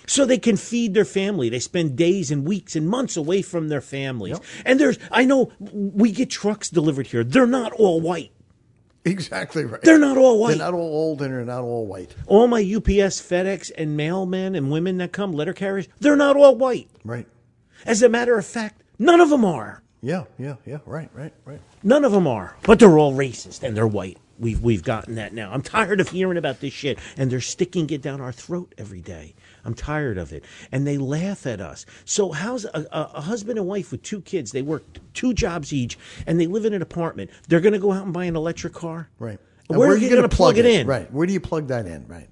so 0.06 0.24
they 0.24 0.38
can 0.38 0.56
feed 0.56 0.94
their 0.94 1.04
family. 1.04 1.48
They 1.48 1.58
spend 1.60 1.96
days 1.96 2.30
and 2.30 2.44
weeks 2.46 2.76
and 2.76 2.88
months 2.88 3.16
away 3.16 3.42
from 3.42 3.68
their 3.68 3.80
families. 3.80 4.32
Yep. 4.32 4.44
And 4.66 4.80
there's, 4.80 4.98
I 5.10 5.24
know 5.24 5.52
we 5.60 6.12
get 6.12 6.30
trucks 6.30 6.68
delivered 6.70 7.06
here. 7.08 7.24
They're 7.24 7.46
not 7.46 7.72
all 7.72 8.00
white. 8.00 8.32
Exactly 9.04 9.64
right. 9.64 9.82
They're 9.82 9.98
not 9.98 10.16
all 10.16 10.38
white. 10.38 10.50
They're 10.58 10.58
not 10.70 10.74
all 10.74 10.80
old 10.94 11.22
and 11.22 11.32
they're 11.34 11.44
not 11.44 11.62
all 11.64 11.86
white. 11.86 12.14
all 12.26 12.46
my 12.46 12.60
UPS, 12.60 13.20
FedEx, 13.20 13.72
and 13.76 13.98
mailmen 13.98 14.56
and 14.56 14.70
women 14.70 14.98
that 14.98 15.10
come, 15.12 15.32
letter 15.32 15.52
carriers, 15.52 15.88
they're 15.98 16.14
not 16.14 16.36
all 16.36 16.54
white. 16.54 16.88
Right. 17.04 17.26
As 17.84 18.02
a 18.02 18.08
matter 18.08 18.38
of 18.38 18.46
fact, 18.46 18.84
none 19.00 19.20
of 19.20 19.28
them 19.30 19.44
are. 19.44 19.82
Yeah, 20.02 20.24
yeah, 20.38 20.54
yeah. 20.66 20.78
Right, 20.86 21.08
right, 21.14 21.32
right. 21.44 21.60
None 21.82 22.04
of 22.04 22.12
them 22.12 22.28
are. 22.28 22.56
But 22.62 22.78
they're 22.78 22.96
all 22.98 23.12
racist 23.12 23.64
and 23.64 23.76
they're 23.76 23.86
white. 23.88 24.18
We've 24.38 24.60
we've 24.60 24.82
gotten 24.82 25.16
that 25.16 25.32
now. 25.32 25.52
I'm 25.52 25.62
tired 25.62 26.00
of 26.00 26.08
hearing 26.08 26.38
about 26.38 26.60
this 26.60 26.72
shit, 26.72 26.98
and 27.16 27.30
they're 27.30 27.40
sticking 27.40 27.88
it 27.90 28.02
down 28.02 28.20
our 28.20 28.32
throat 28.32 28.74
every 28.78 29.00
day. 29.00 29.34
I'm 29.64 29.74
tired 29.74 30.18
of 30.18 30.32
it, 30.32 30.44
and 30.72 30.86
they 30.86 30.98
laugh 30.98 31.46
at 31.46 31.60
us. 31.60 31.86
So 32.04 32.32
how's 32.32 32.64
a, 32.64 32.86
a, 32.90 33.20
husband 33.20 33.58
and 33.58 33.66
wife 33.66 33.92
with 33.92 34.02
two 34.02 34.20
kids? 34.20 34.52
They 34.52 34.62
work 34.62 34.84
two 35.14 35.32
jobs 35.34 35.72
each, 35.72 35.98
and 36.26 36.40
they 36.40 36.46
live 36.46 36.64
in 36.64 36.72
an 36.74 36.82
apartment. 36.82 37.30
They're 37.48 37.60
going 37.60 37.74
to 37.74 37.78
go 37.78 37.92
out 37.92 38.04
and 38.04 38.12
buy 38.12 38.24
an 38.24 38.36
electric 38.36 38.72
car, 38.72 39.08
Right. 39.18 39.38
Where, 39.68 39.90
are 39.90 39.94
you 39.94 40.08
going 40.08 40.16
gonna 40.16 40.28
to 40.28 40.36
plug 40.36 40.58
it 40.58 40.66
in? 40.66 40.86
Right. 40.86 41.10
Where 41.12 41.26
do 41.26 41.32
you 41.32 41.40
plug 41.40 41.68
that 41.68 41.86
in? 41.86 42.06
Right. 42.06 42.28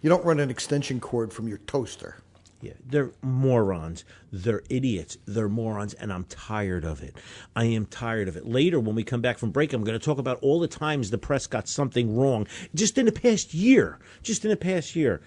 You 0.00 0.08
don't 0.08 0.24
run 0.24 0.40
an 0.40 0.50
extension 0.50 0.98
cord 0.98 1.32
from 1.32 1.46
your 1.46 1.58
toaster. 1.58 2.16
Yeah, 2.60 2.74
they're 2.84 3.12
morons. 3.22 4.04
They're 4.30 4.62
idiots. 4.68 5.16
They're 5.26 5.48
morons, 5.48 5.94
and 5.94 6.12
I'm 6.12 6.24
tired 6.24 6.84
of 6.84 7.02
it. 7.02 7.16
I 7.56 7.64
am 7.64 7.86
tired 7.86 8.28
of 8.28 8.36
it. 8.36 8.46
Later, 8.46 8.78
when 8.78 8.94
we 8.94 9.02
come 9.02 9.22
back 9.22 9.38
from 9.38 9.50
break, 9.50 9.72
I'm 9.72 9.82
going 9.82 9.98
to 9.98 10.04
talk 10.04 10.18
about 10.18 10.38
all 10.42 10.60
the 10.60 10.68
times 10.68 11.10
the 11.10 11.18
press 11.18 11.46
got 11.46 11.68
something 11.68 12.14
wrong 12.14 12.46
just 12.74 12.98
in 12.98 13.06
the 13.06 13.12
past 13.12 13.54
year. 13.54 13.98
Just 14.22 14.44
in 14.44 14.50
the 14.50 14.56
past 14.56 14.94
year. 14.94 15.22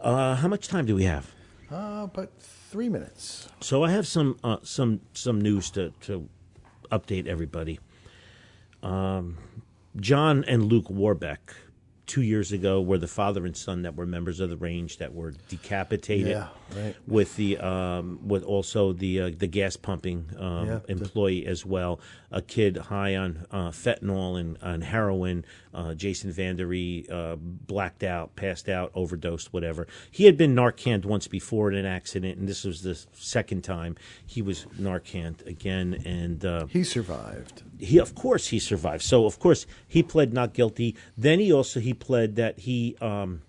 Uh, 0.00 0.34
how 0.36 0.48
much 0.48 0.66
time 0.68 0.86
do 0.86 0.94
we 0.94 1.04
have? 1.04 1.30
Uh, 1.70 2.06
but 2.06 2.32
three 2.40 2.88
minutes. 2.88 3.48
So 3.60 3.84
I 3.84 3.90
have 3.90 4.06
some 4.06 4.38
uh, 4.42 4.58
some 4.62 5.00
some 5.12 5.40
news 5.40 5.70
to 5.72 5.92
to 6.02 6.28
update 6.90 7.26
everybody. 7.26 7.80
Um, 8.82 9.38
John 9.96 10.44
and 10.44 10.64
Luke 10.64 10.90
Warbeck, 10.90 11.54
two 12.12 12.20
years 12.20 12.52
ago, 12.52 12.78
were 12.82 12.98
the 12.98 13.08
father 13.08 13.46
and 13.46 13.56
son 13.56 13.80
that 13.82 13.94
were 13.96 14.04
members 14.04 14.38
of 14.38 14.50
the 14.50 14.56
range 14.58 14.98
that 14.98 15.14
were 15.14 15.32
decapitated. 15.48 16.28
Yeah, 16.28 16.48
right. 16.76 16.94
With 17.06 17.34
the 17.36 17.56
um, 17.56 18.18
with 18.28 18.44
also 18.44 18.92
the 18.92 19.20
uh, 19.22 19.30
the 19.34 19.46
gas 19.46 19.76
pumping 19.76 20.28
um, 20.38 20.66
Yeah, 20.66 20.80
the- 20.84 20.92
employee 20.92 21.46
as 21.46 21.64
well, 21.64 22.00
a 22.32 22.42
kid 22.42 22.76
high 22.76 23.14
on 23.14 23.46
uh, 23.50 23.70
fentanyl 23.70 24.40
and 24.40 24.56
on 24.62 24.80
heroin. 24.80 25.44
Uh, 25.74 25.94
Jason 25.94 26.32
Vandery 26.32 27.10
uh, 27.10 27.36
blacked 27.36 28.02
out, 28.02 28.34
passed 28.36 28.68
out, 28.68 28.90
overdosed, 28.94 29.52
whatever. 29.52 29.86
He 30.10 30.24
had 30.24 30.36
been 30.36 30.54
Narcaned 30.54 31.04
once 31.04 31.28
before 31.28 31.70
in 31.70 31.76
an 31.78 31.86
accident, 31.86 32.38
and 32.38 32.48
this 32.48 32.64
was 32.64 32.82
the 32.82 32.94
second 33.12 33.62
time 33.64 33.96
he 34.26 34.42
was 34.42 34.64
Narcaned 34.80 35.46
again. 35.46 36.02
And 36.04 36.44
uh, 36.44 36.66
He 36.66 36.84
survived. 36.84 37.62
he, 37.78 37.98
of 37.98 38.14
course, 38.14 38.48
he 38.48 38.58
survived. 38.58 39.02
So, 39.02 39.26
of 39.26 39.38
course, 39.38 39.66
he 39.86 40.02
pled 40.02 40.32
not 40.32 40.52
guilty. 40.54 40.96
Then 41.16 41.38
he 41.38 41.52
also 41.52 41.80
he 41.80 41.94
pled 41.94 42.36
that 42.36 42.58
he. 42.60 42.96
Um, 43.00 43.42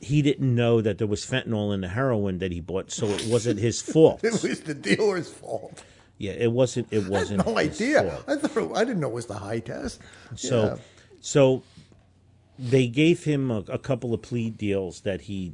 he 0.00 0.20
didn't 0.20 0.52
know 0.52 0.80
that 0.80 0.98
there 0.98 1.06
was 1.06 1.24
fentanyl 1.24 1.72
in 1.72 1.80
the 1.80 1.88
heroin 1.88 2.38
that 2.38 2.50
he 2.50 2.60
bought, 2.60 2.90
so 2.90 3.06
it 3.06 3.24
wasn't 3.28 3.60
his 3.60 3.80
fault. 3.92 4.24
It 4.24 4.32
was 4.42 4.60
the 4.62 4.74
dealer's 4.74 5.30
fault. 5.30 5.80
Yeah, 6.22 6.32
it 6.38 6.52
wasn't. 6.52 6.86
It 6.92 7.08
wasn't. 7.08 7.42
had 7.42 7.46
no 7.52 7.58
idea. 7.58 8.18
I 8.28 8.36
thought 8.36 8.56
it- 8.56 8.76
I 8.76 8.84
didn't 8.84 9.00
know 9.00 9.08
it 9.08 9.14
was 9.14 9.26
the 9.26 9.34
high 9.34 9.58
test. 9.58 9.98
So, 10.36 10.62
Yeah. 10.62 10.76
so 11.20 11.62
they 12.56 12.86
gave 12.86 13.24
him 13.24 13.50
a, 13.50 13.64
a 13.68 13.78
couple 13.78 14.14
of 14.14 14.22
plea 14.22 14.48
deals 14.48 15.00
that 15.00 15.22
he 15.22 15.52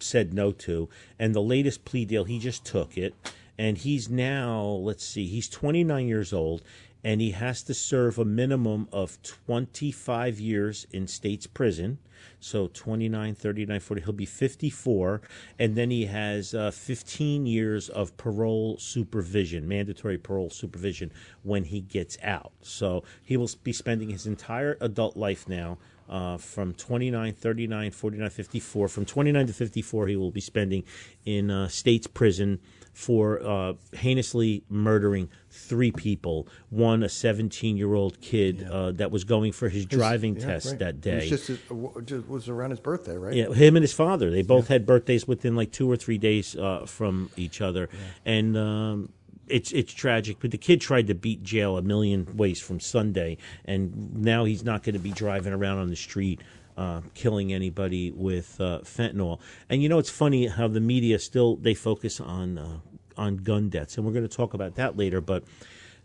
said 0.00 0.34
no 0.34 0.50
to, 0.50 0.88
and 1.16 1.32
the 1.32 1.40
latest 1.40 1.84
plea 1.84 2.04
deal 2.04 2.24
he 2.24 2.40
just 2.40 2.64
took 2.64 2.98
it, 2.98 3.14
and 3.56 3.78
he's 3.78 4.08
now 4.10 4.60
let's 4.64 5.04
see, 5.06 5.26
he's 5.28 5.48
29 5.48 6.08
years 6.08 6.32
old, 6.32 6.62
and 7.02 7.20
he 7.20 7.30
has 7.30 7.62
to 7.64 7.74
serve 7.74 8.18
a 8.18 8.24
minimum 8.24 8.88
of 8.92 9.22
25 9.22 10.38
years 10.38 10.86
in 10.92 11.06
state's 11.06 11.46
prison. 11.46 11.98
So 12.38 12.68
29, 12.72 13.34
39, 13.34 13.80
40, 13.80 14.02
he'll 14.02 14.12
be 14.12 14.26
54. 14.26 15.22
And 15.58 15.76
then 15.76 15.90
he 15.90 16.06
has 16.06 16.54
uh, 16.54 16.70
15 16.70 17.46
years 17.46 17.88
of 17.88 18.16
parole 18.16 18.76
supervision, 18.78 19.66
mandatory 19.66 20.18
parole 20.18 20.50
supervision 20.50 21.12
when 21.42 21.64
he 21.64 21.80
gets 21.80 22.18
out. 22.22 22.52
So 22.62 23.04
he 23.24 23.36
will 23.36 23.50
be 23.62 23.72
spending 23.72 24.10
his 24.10 24.26
entire 24.26 24.76
adult 24.80 25.16
life 25.16 25.48
now 25.48 25.78
uh, 26.10 26.36
from 26.36 26.74
29, 26.74 27.32
39, 27.32 27.90
49, 27.90 28.30
54. 28.30 28.88
From 28.88 29.04
29 29.04 29.46
to 29.46 29.52
54, 29.52 30.06
he 30.08 30.16
will 30.16 30.32
be 30.32 30.40
spending 30.40 30.84
in 31.24 31.50
uh, 31.50 31.68
state's 31.68 32.06
prison 32.06 32.58
for 32.92 33.42
uh, 33.42 33.72
heinously 33.96 34.64
murdering 34.68 35.28
three 35.50 35.92
people. 35.92 36.46
One, 36.70 37.02
a 37.02 37.08
17 37.08 37.76
year 37.76 37.94
old 37.94 38.20
kid 38.20 38.66
uh, 38.70 38.92
that 38.92 39.10
was 39.10 39.24
going 39.24 39.52
for 39.52 39.68
his 39.68 39.86
driving 39.86 40.36
Yeah, 40.36 40.46
test 40.46 40.66
right. 40.70 40.78
that 40.80 40.94
It 40.96 41.00
day. 41.00 41.30
was 41.30 41.46
just, 41.46 41.50
it 41.50 42.28
was 42.28 42.48
around 42.48 42.70
his 42.70 42.80
birthday, 42.80 43.16
right? 43.16 43.34
Yeah, 43.34 43.52
him 43.52 43.76
and 43.76 43.82
his 43.82 43.92
father. 43.92 44.30
They 44.30 44.42
both 44.42 44.68
had 44.68 44.86
birthdays 44.86 45.26
within 45.26 45.56
like 45.56 45.72
two 45.72 45.90
or 45.90 45.96
three 45.96 46.18
days 46.18 46.56
uh, 46.56 46.84
from 46.86 47.30
each 47.36 47.60
other, 47.60 47.88
and 48.24 48.56
um, 48.56 49.12
it's 49.46 49.72
it's 49.72 49.92
tragic. 49.92 50.38
But 50.40 50.50
the 50.50 50.58
kid 50.58 50.80
tried 50.80 51.06
to 51.08 51.14
beat 51.14 51.42
jail 51.42 51.76
a 51.76 51.82
million 51.82 52.36
ways 52.36 52.60
from 52.60 52.80
Sunday, 52.80 53.38
and 53.64 54.14
now 54.14 54.44
he's 54.44 54.64
not 54.64 54.82
going 54.82 54.94
to 54.94 55.00
be 55.00 55.10
driving 55.10 55.52
around 55.52 55.78
on 55.78 55.88
the 55.88 55.96
street. 55.96 56.40
Uh, 56.76 57.02
killing 57.14 57.52
anybody 57.52 58.10
with 58.10 58.58
uh, 58.60 58.78
fentanyl, 58.84 59.38
and 59.68 59.82
you 59.82 59.88
know 59.88 59.98
it's 59.98 60.08
funny 60.08 60.46
how 60.46 60.66
the 60.66 60.80
media 60.80 61.18
still 61.18 61.56
they 61.56 61.74
focus 61.74 62.20
on 62.20 62.56
uh, 62.56 62.78
on 63.18 63.36
gun 63.36 63.68
deaths, 63.68 63.96
and 63.98 64.06
we're 64.06 64.12
going 64.12 64.26
to 64.26 64.34
talk 64.34 64.54
about 64.54 64.76
that 64.76 64.96
later. 64.96 65.20
But 65.20 65.44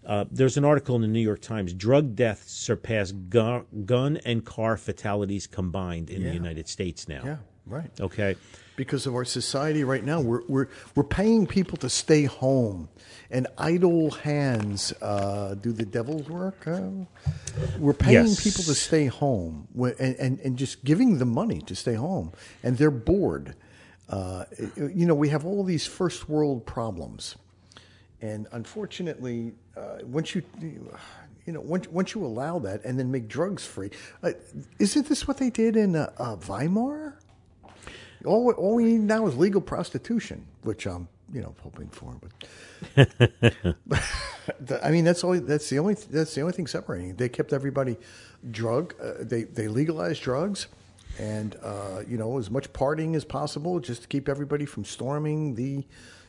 uh, 0.05 0.25
there's 0.29 0.57
an 0.57 0.65
article 0.65 0.95
in 0.95 1.01
the 1.01 1.07
New 1.07 1.21
York 1.21 1.39
Times: 1.39 1.71
drug 1.73 2.15
deaths 2.15 2.51
surpass 2.51 3.11
gu- 3.13 3.63
gun 3.85 4.17
and 4.25 4.43
car 4.43 4.75
fatalities 4.75 5.47
combined 5.47 6.09
in 6.09 6.23
Yeah. 6.23 6.29
the 6.29 6.33
United 6.33 6.67
States 6.67 7.07
now. 7.07 7.21
Yeah, 7.23 7.37
right. 7.65 7.91
Okay. 8.01 8.35
Because 8.75 9.05
of 9.07 9.15
our 9.15 9.25
society 9.25 9.83
right 9.83 10.03
now. 10.03 10.21
We're 10.21 10.41
we're 10.47 10.67
we're 10.95 11.03
paying 11.03 11.47
people 11.47 11.77
to 11.79 11.89
stay 11.89 12.25
home, 12.25 12.89
and 13.31 13.47
idle 13.57 14.11
hands 14.11 14.93
uh, 15.01 15.55
do 15.55 15.71
the 15.73 15.85
devil's 15.85 16.29
work. 16.29 16.67
Uh, 16.67 16.89
we're 17.79 17.93
paying 17.93 18.27
Yes. 18.27 18.43
people 18.43 18.63
to 18.65 18.75
stay 18.75 19.07
home, 19.07 19.67
and, 19.99 20.15
and 20.17 20.39
and 20.41 20.57
just 20.57 20.83
giving 20.85 21.19
them 21.19 21.29
money 21.33 21.61
to 21.61 21.75
stay 21.75 21.95
home, 21.95 22.31
and 22.63 22.77
they're 22.77 22.91
bored. 22.91 23.55
Uh, 24.09 24.45
you 24.77 25.05
know, 25.05 25.15
we 25.15 25.29
have 25.29 25.45
all 25.45 25.63
these 25.63 25.85
first 25.87 26.29
world 26.29 26.65
problems, 26.65 27.35
And 28.21 28.47
unfortunately, 28.51 29.53
uh, 29.77 29.99
once 30.05 30.35
you 30.35 30.43
you 31.45 31.53
know 31.53 31.61
once 31.61 31.87
once 31.89 32.15
you 32.15 32.25
allow 32.25 32.59
that 32.59 32.83
and 32.85 32.97
then 32.99 33.11
make 33.11 33.27
drugs 33.27 33.65
free, 33.65 33.91
uh, 34.23 34.31
isn't 34.79 35.07
this 35.09 35.27
what 35.27 35.37
they 35.37 35.49
did 35.51 35.75
in 35.77 35.95
uh, 35.95 36.11
uh, 36.17 36.35
Weimar? 36.47 37.17
All 38.25 38.51
all 38.51 38.75
we 38.75 38.83
need 38.85 39.01
now 39.01 39.27
is 39.27 39.35
legal 39.37 39.61
prostitution, 39.61 40.45
which 40.63 40.85
I'm 40.85 41.07
you 41.33 41.41
know 41.41 41.55
hoping 41.61 41.89
for, 41.89 42.15
but. 42.21 42.31
I 44.83 44.91
mean, 44.91 45.05
that's 45.05 45.23
all. 45.23 45.39
That's 45.39 45.69
the 45.69 45.79
only. 45.79 45.95
That's 45.95 46.35
the 46.35 46.41
only 46.41 46.53
thing 46.53 46.67
separating. 46.67 47.15
They 47.15 47.29
kept 47.29 47.53
everybody 47.53 47.97
drug. 48.51 48.93
Uh, 49.01 49.13
they 49.21 49.43
they 49.43 49.67
legalized 49.67 50.21
drugs, 50.21 50.67
and 51.17 51.55
uh, 51.63 52.03
you 52.07 52.17
know 52.17 52.37
as 52.37 52.51
much 52.51 52.71
partying 52.73 53.15
as 53.15 53.25
possible, 53.25 53.79
just 53.79 54.03
to 54.03 54.07
keep 54.07 54.29
everybody 54.29 54.65
from 54.65 54.85
storming 54.85 55.55
the, 55.55 55.83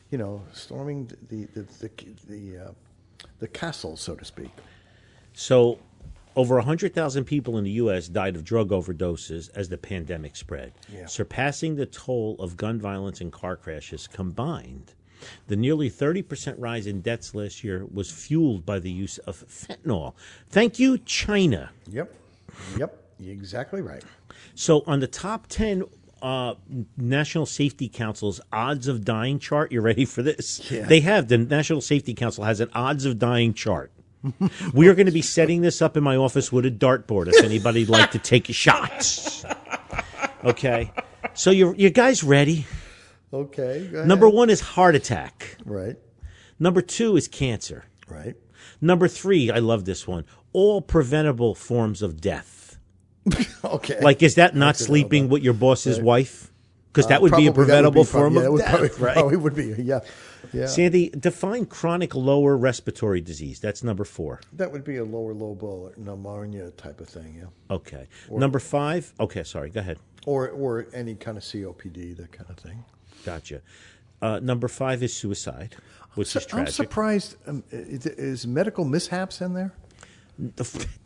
you 0.09 0.17
know, 0.17 0.41
storming 0.53 1.11
the 1.29 1.45
the 1.53 1.61
the 1.79 1.89
the, 2.27 2.57
uh, 2.65 2.71
the 3.39 3.47
castle, 3.47 3.97
so 3.97 4.15
to 4.15 4.25
speak. 4.25 4.51
So, 5.33 5.77
over 6.37 6.55
100,000 6.55 7.25
people 7.25 7.57
in 7.57 7.63
the 7.63 7.71
U.S. 7.71 8.07
died 8.07 8.35
of 8.35 8.43
drug 8.45 8.69
overdoses 8.69 9.49
as 9.55 9.67
the 9.69 9.77
pandemic 9.77 10.35
spread, 10.35 10.71
Yeah. 10.93 11.07
surpassing 11.07 11.75
the 11.75 11.87
toll 11.87 12.35
of 12.39 12.55
gun 12.55 12.79
violence 12.79 13.19
and 13.19 13.31
car 13.31 13.55
crashes 13.57 14.07
combined. 14.07 14.93
The 15.47 15.55
nearly 15.55 15.89
30% 15.89 16.55
rise 16.59 16.85
in 16.85 17.01
deaths 17.01 17.33
last 17.33 17.63
year 17.63 17.85
was 17.91 18.11
fueled 18.11 18.65
by 18.67 18.77
the 18.77 18.91
use 18.91 19.17
of 19.19 19.43
fentanyl. 19.47 20.13
Thank 20.49 20.77
you, 20.77 20.99
China. 20.99 21.71
Yep, 21.89 22.13
yep, 22.77 23.03
exactly 23.19 23.81
right. 23.81 24.03
So, 24.53 24.83
on 24.85 24.99
the 24.99 25.07
top 25.07 25.47
10 25.47 25.83
uh, 26.21 26.53
National 26.97 27.47
Safety 27.47 27.89
Council's 27.89 28.39
odds 28.53 28.87
of 28.87 29.03
dying 29.03 29.39
chart, 29.39 29.71
you're 29.71 29.81
ready 29.81 30.05
for 30.05 30.21
this? 30.21 30.69
Yeah. 30.71 30.85
They 30.85 30.99
have, 31.01 31.29
the 31.29 31.39
National 31.39 31.81
Safety 31.81 32.13
Council 32.13 32.43
has 32.43 32.59
an 32.59 32.69
odds 32.73 33.05
of 33.05 33.17
dying 33.17 33.55
chart. 33.55 33.91
We 34.73 34.87
are 34.87 34.95
going 34.95 35.05
to 35.07 35.11
be 35.11 35.21
setting 35.21 35.61
this 35.61 35.81
up 35.81 35.97
in 35.97 36.03
my 36.03 36.15
office 36.15 36.51
with 36.51 36.65
a 36.65 36.71
dartboard 36.71 37.27
if 37.27 37.43
anybody'd 37.43 37.89
like 37.89 38.11
to 38.11 38.19
take 38.19 38.49
a 38.49 38.53
shot. 38.53 39.45
Okay. 40.43 40.91
So, 41.33 41.51
you 41.51 41.73
you 41.77 41.89
guys 41.89 42.23
ready? 42.23 42.65
Okay, 43.33 43.87
go 43.91 43.97
ahead. 43.97 44.07
Number 44.07 44.29
one 44.29 44.49
is 44.49 44.61
heart 44.61 44.95
attack. 44.95 45.57
right, 45.65 45.97
Number 46.59 46.81
two 46.81 47.17
is 47.17 47.27
cancer. 47.27 47.85
right. 48.07 48.35
Number 48.79 49.07
three, 49.07 49.49
I 49.51 49.57
love 49.59 49.85
this 49.85 50.07
one. 50.07 50.23
All 50.53 50.81
preventable 50.81 51.55
forms 51.55 52.01
of 52.01 52.21
death. 52.21 52.77
Okay, 53.63 53.99
Like, 53.99 54.23
is 54.23 54.35
that 54.35 54.55
not 54.55 54.77
sleeping 54.77 55.27
with 55.29 55.43
your 55.43 55.53
boss's 55.53 55.99
wife? 55.99 56.51
Because 56.93 57.07
that 57.07 57.21
would 57.21 57.33
be 57.35 57.47
a 57.47 57.49
Uh, 57.49 57.53
Probably 57.53 57.65
that 57.73 57.83
would 57.83 57.93
preventable 57.93 58.03
be 58.03 58.09
form 58.09 58.35
yeah, 58.35 58.41
of 58.47 58.57
death, 58.59 58.69
probably, 58.69 58.89
right? 59.05 59.13
Probably 59.15 59.37
would 59.37 59.55
be. 59.55 59.75
Yeah, 59.83 59.99
yeah. 60.53 60.65
Sandy, 60.65 61.09
define 61.09 61.65
chronic 61.65 62.15
lower 62.15 62.57
respiratory 62.57 63.21
disease. 63.21 63.59
That's 63.59 63.83
number 63.83 64.03
four. 64.03 64.41
That 64.53 64.71
would 64.71 64.83
be 64.83 64.97
a 64.97 65.03
lower 65.05 65.33
lobe 65.33 65.97
pneumonia 65.97 66.71
type 66.71 67.01
of 67.01 67.09
thing, 67.09 67.35
yeah. 67.39 67.75
Okay. 67.75 68.07
number 68.29 68.59
five. 68.59 69.13
Okay, 69.19 69.43
sorry. 69.43 69.69
Go 69.69 69.79
ahead. 69.79 69.99
Or 70.25 70.49
or 70.49 70.87
any 70.93 71.15
kind 71.15 71.37
of 71.37 71.43
COPD, 71.43 72.17
that 72.17 72.31
kind 72.31 72.49
of 72.49 72.57
thing. 72.57 72.83
Gotcha. 73.25 73.61
Uh, 74.21 74.39
number 74.39 74.67
five 74.67 75.03
is 75.03 75.15
suicide, 75.15 75.75
which 76.15 76.35
is 76.35 76.45
tragic. 76.45 76.67
I'm 76.67 76.73
surprised. 76.73 77.35
Um, 77.45 77.63
is 77.71 78.47
medical 78.47 78.83
mishaps 78.83 79.41
in 79.41 79.53
there? 79.53 79.73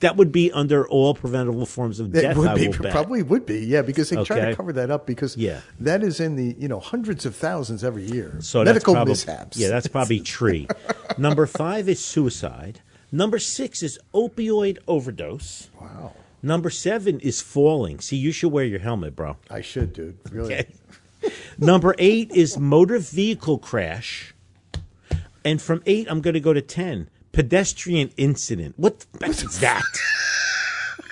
That 0.01 0.17
would 0.17 0.31
be 0.31 0.51
under 0.51 0.87
all 0.87 1.13
preventable 1.15 1.65
forms 1.65 1.99
of 1.99 2.11
death. 2.11 2.35
it 2.35 2.37
would 2.37 2.55
be 2.55 2.89
probably 2.89 3.23
would 3.23 3.45
be, 3.45 3.59
yeah, 3.59 3.81
because 3.81 4.09
they 4.09 4.21
try 4.23 4.41
to 4.41 4.55
cover 4.55 4.73
that 4.73 4.91
up 4.91 5.05
because 5.07 5.37
Yeah. 5.37 5.61
that 5.79 6.03
is 6.03 6.19
in 6.19 6.35
the 6.35 6.55
you 6.59 6.67
know 6.67 6.79
hundreds 6.79 7.25
of 7.25 7.35
thousands 7.35 7.83
every 7.83 8.03
year. 8.03 8.35
So 8.41 8.63
medical 8.63 8.93
probably, 8.93 9.11
mishaps. 9.11 9.57
Yeah, 9.57 9.69
that's 9.69 9.87
probably 9.87 10.19
tree. 10.19 10.67
Number 11.17 11.45
five 11.45 11.87
is 11.87 12.03
suicide. 12.03 12.81
Number 13.11 13.39
six 13.39 13.81
is 13.83 13.99
opioid 14.13 14.77
overdose. 14.87 15.69
wow. 15.79 16.13
Number 16.43 16.69
seven 16.69 17.19
is 17.19 17.39
falling. 17.39 17.99
See, 17.99 18.17
you 18.17 18.31
should 18.31 18.51
wear 18.51 18.65
your 18.65 18.79
helmet, 18.79 19.15
bro. 19.15 19.37
I 19.49 19.61
should, 19.61 19.93
dude. 19.93 20.17
Really. 20.31 20.55
Okay. 20.55 20.67
Number 21.59 21.93
eight 21.99 22.31
is 22.31 22.57
motor 22.57 22.97
vehicle 22.97 23.59
crash. 23.59 24.33
And 25.45 25.61
from 25.61 25.83
eight, 25.85 26.07
I'm 26.09 26.21
going 26.21 26.33
to 26.33 26.39
go 26.39 26.51
to 26.53 26.61
10. 26.61 27.09
Pedestrian 27.31 28.11
incident. 28.17 28.75
What 28.77 29.05
the 29.13 29.25
heck 29.25 29.43
is 29.43 29.59
that? 29.59 29.83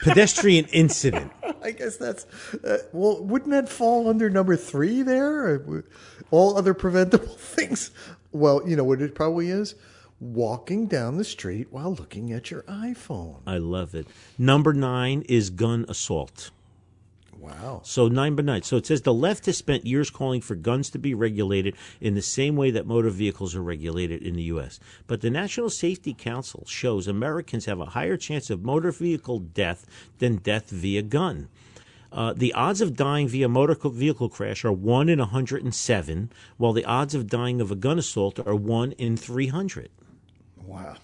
Pedestrian 0.01 0.65
incident. 0.65 1.31
I 1.61 1.71
guess 1.71 1.97
that's 1.97 2.25
uh, 2.63 2.79
well. 2.93 3.23
Wouldn't 3.23 3.51
that 3.51 3.69
fall 3.69 4.09
under 4.09 4.29
number 4.29 4.55
three 4.55 5.01
there? 5.01 5.83
All 6.31 6.57
other 6.57 6.73
preventable 6.73 7.27
things. 7.37 7.91
Well, 8.31 8.67
you 8.67 8.75
know 8.75 8.83
what 8.83 9.01
it 9.01 9.15
probably 9.15 9.49
is. 9.49 9.75
Walking 10.19 10.87
down 10.87 11.17
the 11.17 11.23
street 11.23 11.67
while 11.71 11.93
looking 11.93 12.33
at 12.33 12.51
your 12.51 12.63
iPhone. 12.63 13.37
I 13.47 13.57
love 13.57 13.95
it. 13.95 14.05
Number 14.37 14.73
nine 14.73 15.23
is 15.29 15.49
gun 15.49 15.85
assault. 15.87 16.51
Wow. 17.39 17.81
So 17.85 18.09
number 18.09 18.43
nine. 18.43 18.63
So 18.63 18.75
it 18.75 18.85
says 18.85 19.01
the 19.01 19.13
left 19.13 19.45
has 19.45 19.57
spent 19.57 19.85
years 19.85 20.09
calling 20.09 20.41
for 20.41 20.55
guns 20.55 20.89
to 20.89 20.99
be 20.99 21.13
regulated 21.13 21.75
in 22.01 22.13
the 22.13 22.21
same 22.21 22.57
way 22.57 22.69
that 22.71 22.85
motor 22.85 23.09
vehicles 23.09 23.55
are 23.55 23.63
regulated 23.63 24.21
in 24.21 24.35
the 24.35 24.43
U.S. 24.43 24.79
But 25.07 25.21
the 25.21 25.29
National 25.29 25.69
Safety 25.69 26.13
Council 26.13 26.65
shows 26.67 27.07
Americans 27.07 27.65
have 27.65 27.79
a 27.79 27.85
higher 27.85 28.17
chance 28.17 28.49
of 28.49 28.63
motor 28.63 28.91
vehicle 28.91 29.39
death 29.39 29.85
than 30.17 30.37
death 30.37 30.69
via 30.69 31.01
gun. 31.01 31.47
Uh, 32.11 32.33
the 32.35 32.53
odds 32.53 32.81
of 32.81 32.95
dying 32.95 33.27
via 33.27 33.47
motor 33.47 33.75
vehicle 33.89 34.29
crash 34.29 34.65
are 34.65 34.71
1 34.71 35.09
in 35.09 35.19
107, 35.19 36.31
while 36.57 36.73
the 36.73 36.85
odds 36.85 37.15
of 37.15 37.27
dying 37.27 37.61
of 37.61 37.71
a 37.71 37.75
gun 37.75 37.99
assault 37.99 38.39
are 38.39 38.55
1 38.55 38.93
in 38.93 39.15
300. 39.15 39.89
Wow. 40.65 40.95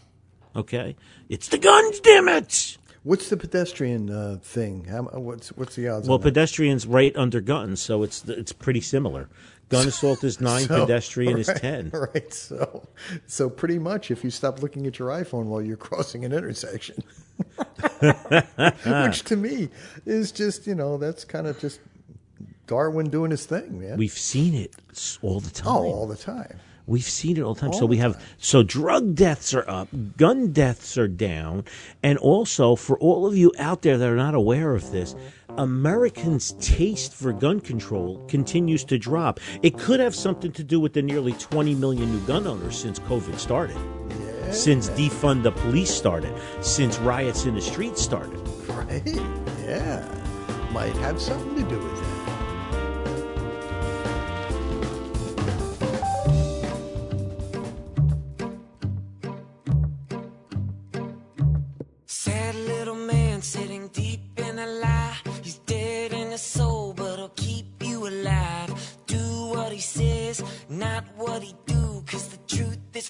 Okay? 0.55 0.95
It's 1.29 1.47
the 1.47 1.59
guns, 1.59 1.99
damn 1.99 2.27
it! 2.27 2.77
What's 3.05 3.29
the 3.29 3.37
pedestrian 3.37 4.09
uh, 4.09 4.39
thing? 4.41 4.85
How, 4.85 5.03
what's 5.03 5.49
what's 5.49 5.75
the 5.75 5.87
odds? 5.89 6.09
Well, 6.09 6.17
pedestrians 6.17 6.87
right 6.87 7.15
under 7.15 7.39
guns, 7.39 7.79
so 7.79 8.01
it's 8.01 8.25
it's 8.27 8.51
pretty 8.51 8.81
similar. 8.81 9.29
Gun 9.69 9.87
assault 9.87 10.23
is 10.23 10.41
nine, 10.51 10.63
So- 10.65 10.81
pedestrian 10.81 11.37
is 11.37 11.45
ten. 11.55 11.91
Right. 11.93 12.33
So, 12.33 12.87
so 13.27 13.47
pretty 13.47 13.77
much, 13.77 14.09
if 14.09 14.23
you 14.23 14.31
stop 14.31 14.63
looking 14.63 14.87
at 14.87 14.97
your 14.97 15.09
iPhone 15.09 15.45
while 15.45 15.61
you're 15.61 15.77
crossing 15.77 16.25
an 16.25 16.33
intersection, 16.33 17.03
which 17.99 19.23
to 19.25 19.35
me 19.35 19.69
is 20.07 20.31
just 20.31 20.65
you 20.65 20.73
know 20.73 20.97
that's 20.97 21.23
kind 21.25 21.45
of 21.45 21.59
just 21.59 21.79
Darwin 22.65 23.11
doing 23.11 23.29
his 23.29 23.45
thing, 23.45 23.79
man. 23.81 23.97
We've 23.99 24.11
seen 24.11 24.55
it 24.55 24.73
all 25.21 25.39
the 25.39 25.51
time. 25.51 25.67
oh, 25.67 25.83
all 25.83 26.07
the 26.07 26.15
time. 26.17 26.59
We've 26.87 27.03
seen 27.03 27.37
it 27.37 27.41
all 27.41 27.55
the 27.55 27.61
time. 27.61 27.71
All 27.71 27.79
so 27.79 27.85
we 27.85 27.97
have 27.97 28.21
so 28.37 28.61
drug 28.61 29.15
deaths 29.15 29.53
are 29.53 29.67
up, 29.67 29.87
gun 30.17 30.51
deaths 30.51 30.97
are 30.97 31.07
down, 31.07 31.65
and 32.03 32.17
also 32.19 32.75
for 32.75 32.97
all 32.99 33.25
of 33.25 33.35
you 33.35 33.51
out 33.57 33.81
there 33.81 33.97
that 33.97 34.07
are 34.07 34.15
not 34.15 34.35
aware 34.35 34.75
of 34.75 34.91
this, 34.91 35.15
Americans' 35.57 36.53
taste 36.59 37.13
for 37.13 37.33
gun 37.33 37.59
control 37.59 38.23
continues 38.27 38.83
to 38.85 38.97
drop. 38.97 39.39
It 39.63 39.77
could 39.77 39.99
have 39.99 40.13
something 40.13 40.51
to 40.53 40.63
do 40.63 40.79
with 40.79 40.93
the 40.93 41.01
nearly 41.01 41.33
20 41.33 41.73
million 41.75 42.11
new 42.11 42.25
gun 42.27 42.45
owners 42.45 42.77
since 42.77 42.99
COVID 42.99 43.39
started. 43.39 43.77
Since 44.51 44.89
defund 44.89 45.41
the 45.41 45.51
police 45.51 45.89
started, 45.89 46.33
since 46.61 46.99
riots 46.99 47.45
in 47.45 47.55
the 47.55 47.61
streets 47.61 48.01
started. 48.01 48.39
Right? 48.69 49.01
Yeah. 49.65 50.07
Might 50.71 50.95
have 50.97 51.19
something 51.19 51.55
to 51.55 51.69
do 51.69 51.79
with 51.79 51.99
that. 51.99 52.14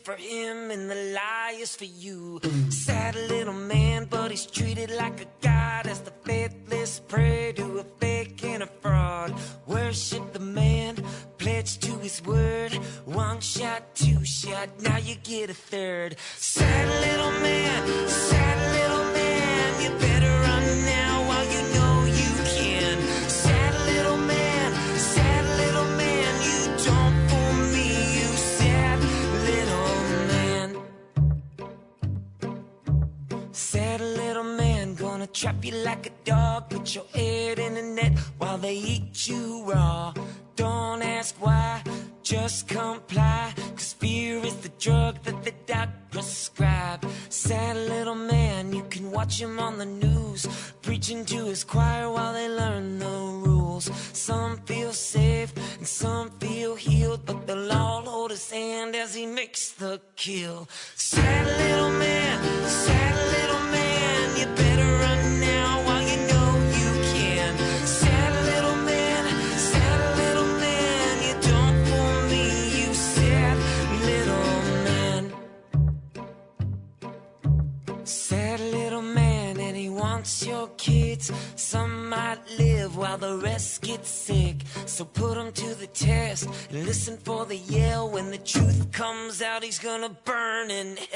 For 0.06 0.14
him 0.14 0.70
and 0.70 0.88
the 0.88 0.96
lie 1.16 1.58
is 1.60 1.76
for 1.76 1.86
you. 1.86 2.40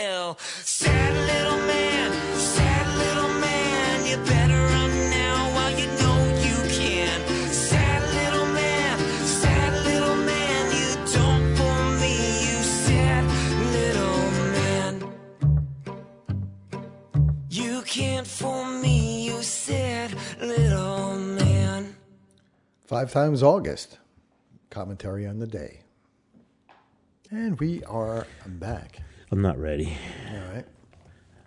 Hell. 0.10 0.38
Sad 0.64 1.14
little 1.32 1.60
man, 1.68 2.12
sad 2.38 2.88
little 2.98 3.34
man, 3.40 4.06
you 4.10 4.18
better 4.34 4.62
run 4.74 4.92
now 5.10 5.38
while 5.56 5.74
you 5.80 5.88
know 6.02 6.18
you 6.48 6.58
can. 6.80 7.18
Sad 7.52 8.02
little 8.20 8.48
man, 8.62 8.96
sad 9.42 9.72
little 9.86 10.16
man, 10.32 10.62
you 10.80 10.90
don't 11.16 11.46
fool 11.58 11.84
me, 12.02 12.16
you 12.46 12.58
sad 12.86 13.24
little 13.78 14.22
man. 14.58 14.94
You 17.50 17.82
can't 17.84 18.28
fool 18.28 18.66
me, 18.66 19.26
you 19.28 19.42
sad 19.44 20.16
little 20.42 21.16
man. 21.18 21.96
Five 22.86 23.12
times 23.12 23.44
August. 23.44 24.00
Commentary 24.72 25.26
on 25.28 25.40
the 25.40 25.48
day. 25.48 25.82
And 27.32 27.60
we 27.60 27.84
are 27.84 28.26
back. 28.46 29.02
I'm 29.32 29.42
not 29.42 29.58
ready. 29.60 29.98
All 30.34 30.54
right. 30.54 30.66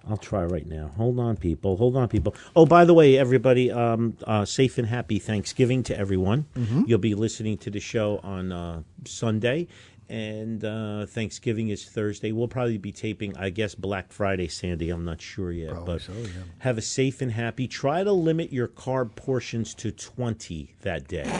I'll 0.09 0.16
try 0.16 0.45
right 0.45 0.66
now. 0.66 0.90
Hold 0.97 1.21
on, 1.21 1.37
people. 1.37 1.77
Hold 1.77 1.97
on, 1.97 2.09
people. 2.09 2.35
Oh, 2.57 2.66
by 2.66 2.85
the 2.85 2.92
way, 2.95 3.16
everybody, 3.16 3.71
um, 3.71 4.16
uh, 4.27 4.45
safe 4.45 4.77
and 4.79 4.87
happy 4.88 5.21
Thanksgiving 5.21 5.85
to 5.85 5.97
everyone. 5.97 6.47
You'll 6.87 6.99
be 6.99 7.14
listening 7.14 7.57
to 7.59 7.71
the 7.71 7.79
show 7.79 8.18
on 8.25 8.51
uh, 8.51 8.83
Sunday, 9.05 9.68
and 10.09 10.65
uh, 10.65 11.07
Thanksgiving 11.07 11.69
is 11.69 11.85
Thursday. 11.85 12.33
We'll 12.33 12.49
probably 12.49 12.79
be 12.79 12.93
taping, 12.93 13.37
I 13.37 13.51
guess, 13.51 13.75
Black 13.75 14.12
Friday, 14.12 14.49
Sandy. 14.49 14.91
I'm 14.91 15.05
not 15.05 15.21
sure 15.21 15.53
yet. 15.53 15.71
Probably 15.71 15.95
but 15.95 16.03
so, 16.03 16.12
yeah. 16.12 16.29
have 16.59 16.79
a 16.79 16.83
safe 16.83 17.21
and 17.21 17.33
happy. 17.33 17.67
Try 17.67 18.05
to 18.05 18.12
limit 18.12 18.53
your 18.53 18.69
carb 18.69 19.15
portions 19.15 19.75
to 19.75 19.91
20 19.91 20.75
that 20.83 21.09
day. 21.09 21.31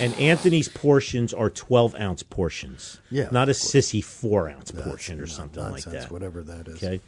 And 0.00 0.14
Anthony's 0.14 0.68
portions 0.68 1.34
are 1.34 1.50
12 1.50 1.94
ounce 1.96 2.22
portions. 2.22 3.00
Yeah, 3.10 3.28
Not 3.30 3.48
a 3.48 3.52
course. 3.52 3.70
sissy 3.72 4.02
four 4.02 4.48
ounce 4.48 4.70
That's 4.70 4.86
portion 4.86 5.20
or 5.20 5.26
something 5.26 5.62
like 5.70 5.84
that. 5.84 6.10
Whatever 6.10 6.42
that 6.42 6.68
is. 6.68 6.82
Okay. 6.82 7.00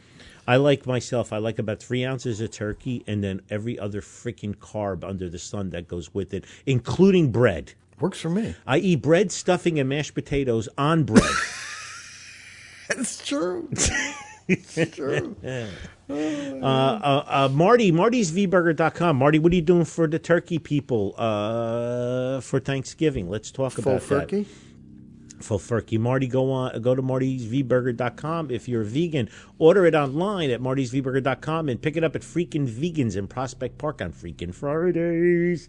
I 0.47 0.57
like 0.57 0.87
myself, 0.87 1.33
I 1.33 1.39
like 1.39 1.59
about 1.59 1.83
three 1.83 2.05
ounces 2.05 2.41
of 2.41 2.51
turkey 2.51 3.03
and 3.07 3.25
then 3.25 3.41
every 3.49 3.79
other 3.79 4.03
freaking 4.03 4.55
carb 4.55 5.03
under 5.03 5.31
the 5.31 5.39
sun 5.39 5.71
that 5.71 5.89
goes 5.89 6.13
with 6.13 6.35
it, 6.35 6.45
including 6.67 7.33
bread. 7.33 7.73
Works 8.01 8.21
for 8.21 8.31
me. 8.31 8.55
I 8.67 8.79
eat 8.79 9.03
bread, 9.03 9.31
stuffing, 9.33 9.79
and 9.79 9.89
mashed 9.89 10.15
potatoes 10.15 10.69
on 10.77 11.05
bread. 11.05 11.25
It's 12.91 13.27
true. 13.27 13.69
it's 14.47 14.75
true. 14.95 15.37
uh, 16.11 16.13
uh, 16.13 17.25
uh, 17.27 17.49
Marty, 17.51 17.91
martysvburger.com. 17.93 19.17
Marty, 19.17 19.39
what 19.39 19.53
are 19.53 19.57
you 19.57 19.63
doing 19.63 19.87
for 19.87 20.07
the 20.07 20.19
turkey 20.19 20.59
people 20.59 21.15
uh, 21.17 22.41
for 22.41 22.61
Thanksgiving? 22.61 23.31
Let's 23.31 23.51
talk 23.51 23.73
Full 23.73 23.85
about 23.95 24.03
that. 24.09 24.21
turkey. 24.29 24.47
Full 25.41 25.59
turkey. 25.59 25.97
Marty, 25.99 26.27
go 26.27 26.51
on, 26.53 26.81
go 26.83 26.95
to 26.95 27.03
martysvburger.com. 27.03 28.51
If 28.51 28.69
you're 28.69 28.83
a 28.83 28.85
vegan, 28.85 29.31
order 29.59 29.87
it 29.87 29.95
online 29.95 30.51
at 30.51 30.61
martysvburger.com 30.61 31.69
and 31.71 31.81
pick 31.81 31.97
it 31.97 32.05
up 32.05 32.15
at 32.15 32.23
Freaking 32.23 32.69
Vegans 32.69 33.17
in 33.17 33.27
Prospect 33.27 33.79
Park 33.79 34.03
on 34.03 34.13
Freaking 34.13 34.55
Fridays. 34.55 35.69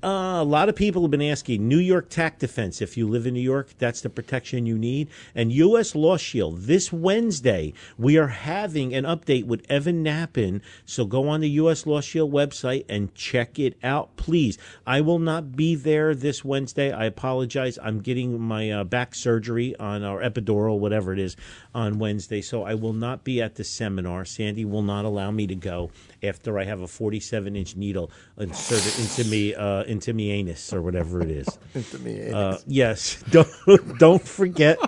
Uh, 0.00 0.38
a 0.40 0.44
lot 0.44 0.68
of 0.68 0.76
people 0.76 1.02
have 1.02 1.10
been 1.10 1.20
asking 1.20 1.66
New 1.66 1.78
York 1.78 2.08
Tax 2.08 2.38
Defense. 2.38 2.80
If 2.80 2.96
you 2.96 3.08
live 3.08 3.26
in 3.26 3.34
New 3.34 3.40
York, 3.40 3.70
that's 3.78 4.00
the 4.00 4.08
protection 4.08 4.64
you 4.64 4.78
need. 4.78 5.08
And 5.34 5.52
U.S. 5.52 5.96
Law 5.96 6.16
Shield. 6.16 6.62
This 6.62 6.92
Wednesday, 6.92 7.72
we 7.98 8.16
are 8.16 8.28
having 8.28 8.94
an 8.94 9.02
update 9.02 9.46
with 9.46 9.66
Evan 9.68 10.04
Nappen. 10.04 10.60
So 10.84 11.04
go 11.04 11.28
on 11.28 11.40
the 11.40 11.50
U.S. 11.50 11.84
Law 11.84 12.00
Shield 12.00 12.32
website 12.32 12.84
and 12.88 13.12
check 13.16 13.58
it 13.58 13.76
out, 13.82 14.14
please. 14.14 14.56
I 14.86 15.00
will 15.00 15.18
not 15.18 15.56
be 15.56 15.74
there 15.74 16.14
this 16.14 16.44
Wednesday. 16.44 16.92
I 16.92 17.06
apologize. 17.06 17.76
I'm 17.82 17.98
getting 18.00 18.40
my 18.40 18.70
uh, 18.70 18.84
back 18.84 19.16
surgery 19.16 19.74
on 19.80 20.04
our 20.04 20.20
epidural, 20.20 20.78
whatever 20.78 21.12
it 21.12 21.18
is, 21.18 21.36
on 21.74 21.98
Wednesday. 21.98 22.40
So 22.40 22.62
I 22.62 22.74
will 22.74 22.92
not 22.92 23.24
be 23.24 23.42
at 23.42 23.56
the 23.56 23.64
seminar. 23.64 24.24
Sandy 24.24 24.64
will 24.64 24.82
not 24.82 25.04
allow 25.04 25.32
me 25.32 25.48
to 25.48 25.56
go 25.56 25.90
after 26.22 26.56
I 26.56 26.64
have 26.64 26.80
a 26.80 26.86
47 26.86 27.56
inch 27.56 27.74
needle 27.74 28.12
inserted 28.36 28.96
into 29.00 29.24
me, 29.28 29.54
uh, 29.54 29.82
into 29.88 30.12
me 30.12 30.30
anus 30.30 30.72
or 30.72 30.82
whatever 30.82 31.20
it 31.22 31.30
is. 31.30 31.48
Into 31.74 31.98
me. 31.98 32.30
Uh, 32.30 32.58
yes, 32.66 33.22
don't 33.30 33.98
don't 33.98 34.22
forget 34.22 34.78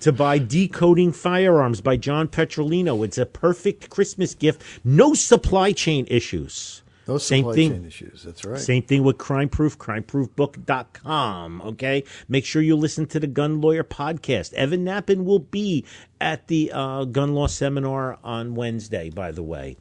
to 0.00 0.12
buy 0.12 0.38
Decoding 0.38 1.12
Firearms 1.12 1.80
by 1.80 1.96
John 1.96 2.28
Petrolino. 2.28 3.04
It's 3.04 3.18
a 3.18 3.26
perfect 3.26 3.88
Christmas 3.90 4.34
gift. 4.34 4.62
No 4.84 5.14
supply 5.14 5.72
chain 5.72 6.06
issues. 6.10 6.82
no 7.06 7.18
same 7.18 7.42
supply 7.44 7.54
thing. 7.54 7.70
chain 7.70 7.84
issues. 7.86 8.22
That's 8.24 8.44
right. 8.44 8.60
Same 8.60 8.82
thing 8.82 9.04
with 9.04 9.18
Crime 9.18 9.48
Proof, 9.48 9.78
crimeproofbook.com. 9.78 11.62
Okay. 11.62 12.04
Make 12.28 12.44
sure 12.44 12.62
you 12.62 12.76
listen 12.76 13.06
to 13.06 13.20
the 13.20 13.26
Gun 13.28 13.60
Lawyer 13.60 13.84
podcast. 13.84 14.52
Evan 14.54 14.84
Nappen 14.84 15.24
will 15.24 15.38
be 15.40 15.84
at 16.20 16.48
the 16.48 16.70
uh, 16.74 17.04
gun 17.04 17.34
law 17.34 17.46
seminar 17.46 18.18
on 18.24 18.54
Wednesday, 18.54 19.10
by 19.10 19.30
the 19.32 19.42
way. 19.42 19.76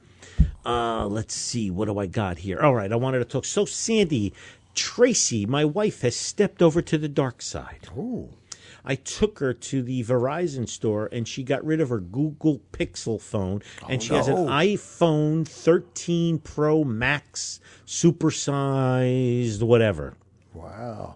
Uh, 0.65 1.07
let's 1.07 1.33
see. 1.33 1.71
What 1.71 1.85
do 1.85 1.97
I 1.99 2.05
got 2.05 2.39
here? 2.39 2.59
All 2.59 2.75
right. 2.75 2.91
I 2.91 2.95
wanted 2.95 3.19
to 3.19 3.25
talk. 3.25 3.45
So, 3.45 3.65
Sandy, 3.65 4.33
Tracy, 4.75 5.45
my 5.45 5.65
wife, 5.65 6.01
has 6.01 6.15
stepped 6.15 6.61
over 6.61 6.81
to 6.81 6.97
the 6.97 7.09
dark 7.09 7.41
side. 7.41 7.87
Ooh. 7.97 8.29
I 8.83 8.95
took 8.95 9.39
her 9.39 9.53
to 9.53 9.81
the 9.83 10.03
Verizon 10.03 10.67
store 10.67 11.07
and 11.11 11.27
she 11.27 11.43
got 11.43 11.63
rid 11.63 11.81
of 11.81 11.89
her 11.89 11.99
Google 11.99 12.61
Pixel 12.71 13.21
phone 13.21 13.61
and 13.87 14.01
she 14.01 14.13
has 14.13 14.27
an 14.27 14.35
iPhone 14.47 15.47
13 15.47 16.39
Pro 16.39 16.83
Max 16.83 17.59
supersized 17.85 19.61
whatever. 19.61 20.15
Wow. 20.53 21.15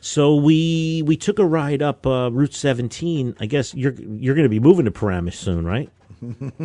So 0.00 0.36
we 0.36 1.02
we 1.04 1.16
took 1.16 1.38
a 1.38 1.44
ride 1.44 1.82
up 1.82 2.06
uh, 2.06 2.30
Route 2.30 2.54
17. 2.54 3.36
I 3.40 3.46
guess 3.46 3.74
you're 3.74 3.94
you're 3.94 4.34
going 4.34 4.44
to 4.44 4.50
be 4.50 4.60
moving 4.60 4.84
to 4.84 4.90
Paramus 4.90 5.38
soon, 5.38 5.64
right? 5.64 5.90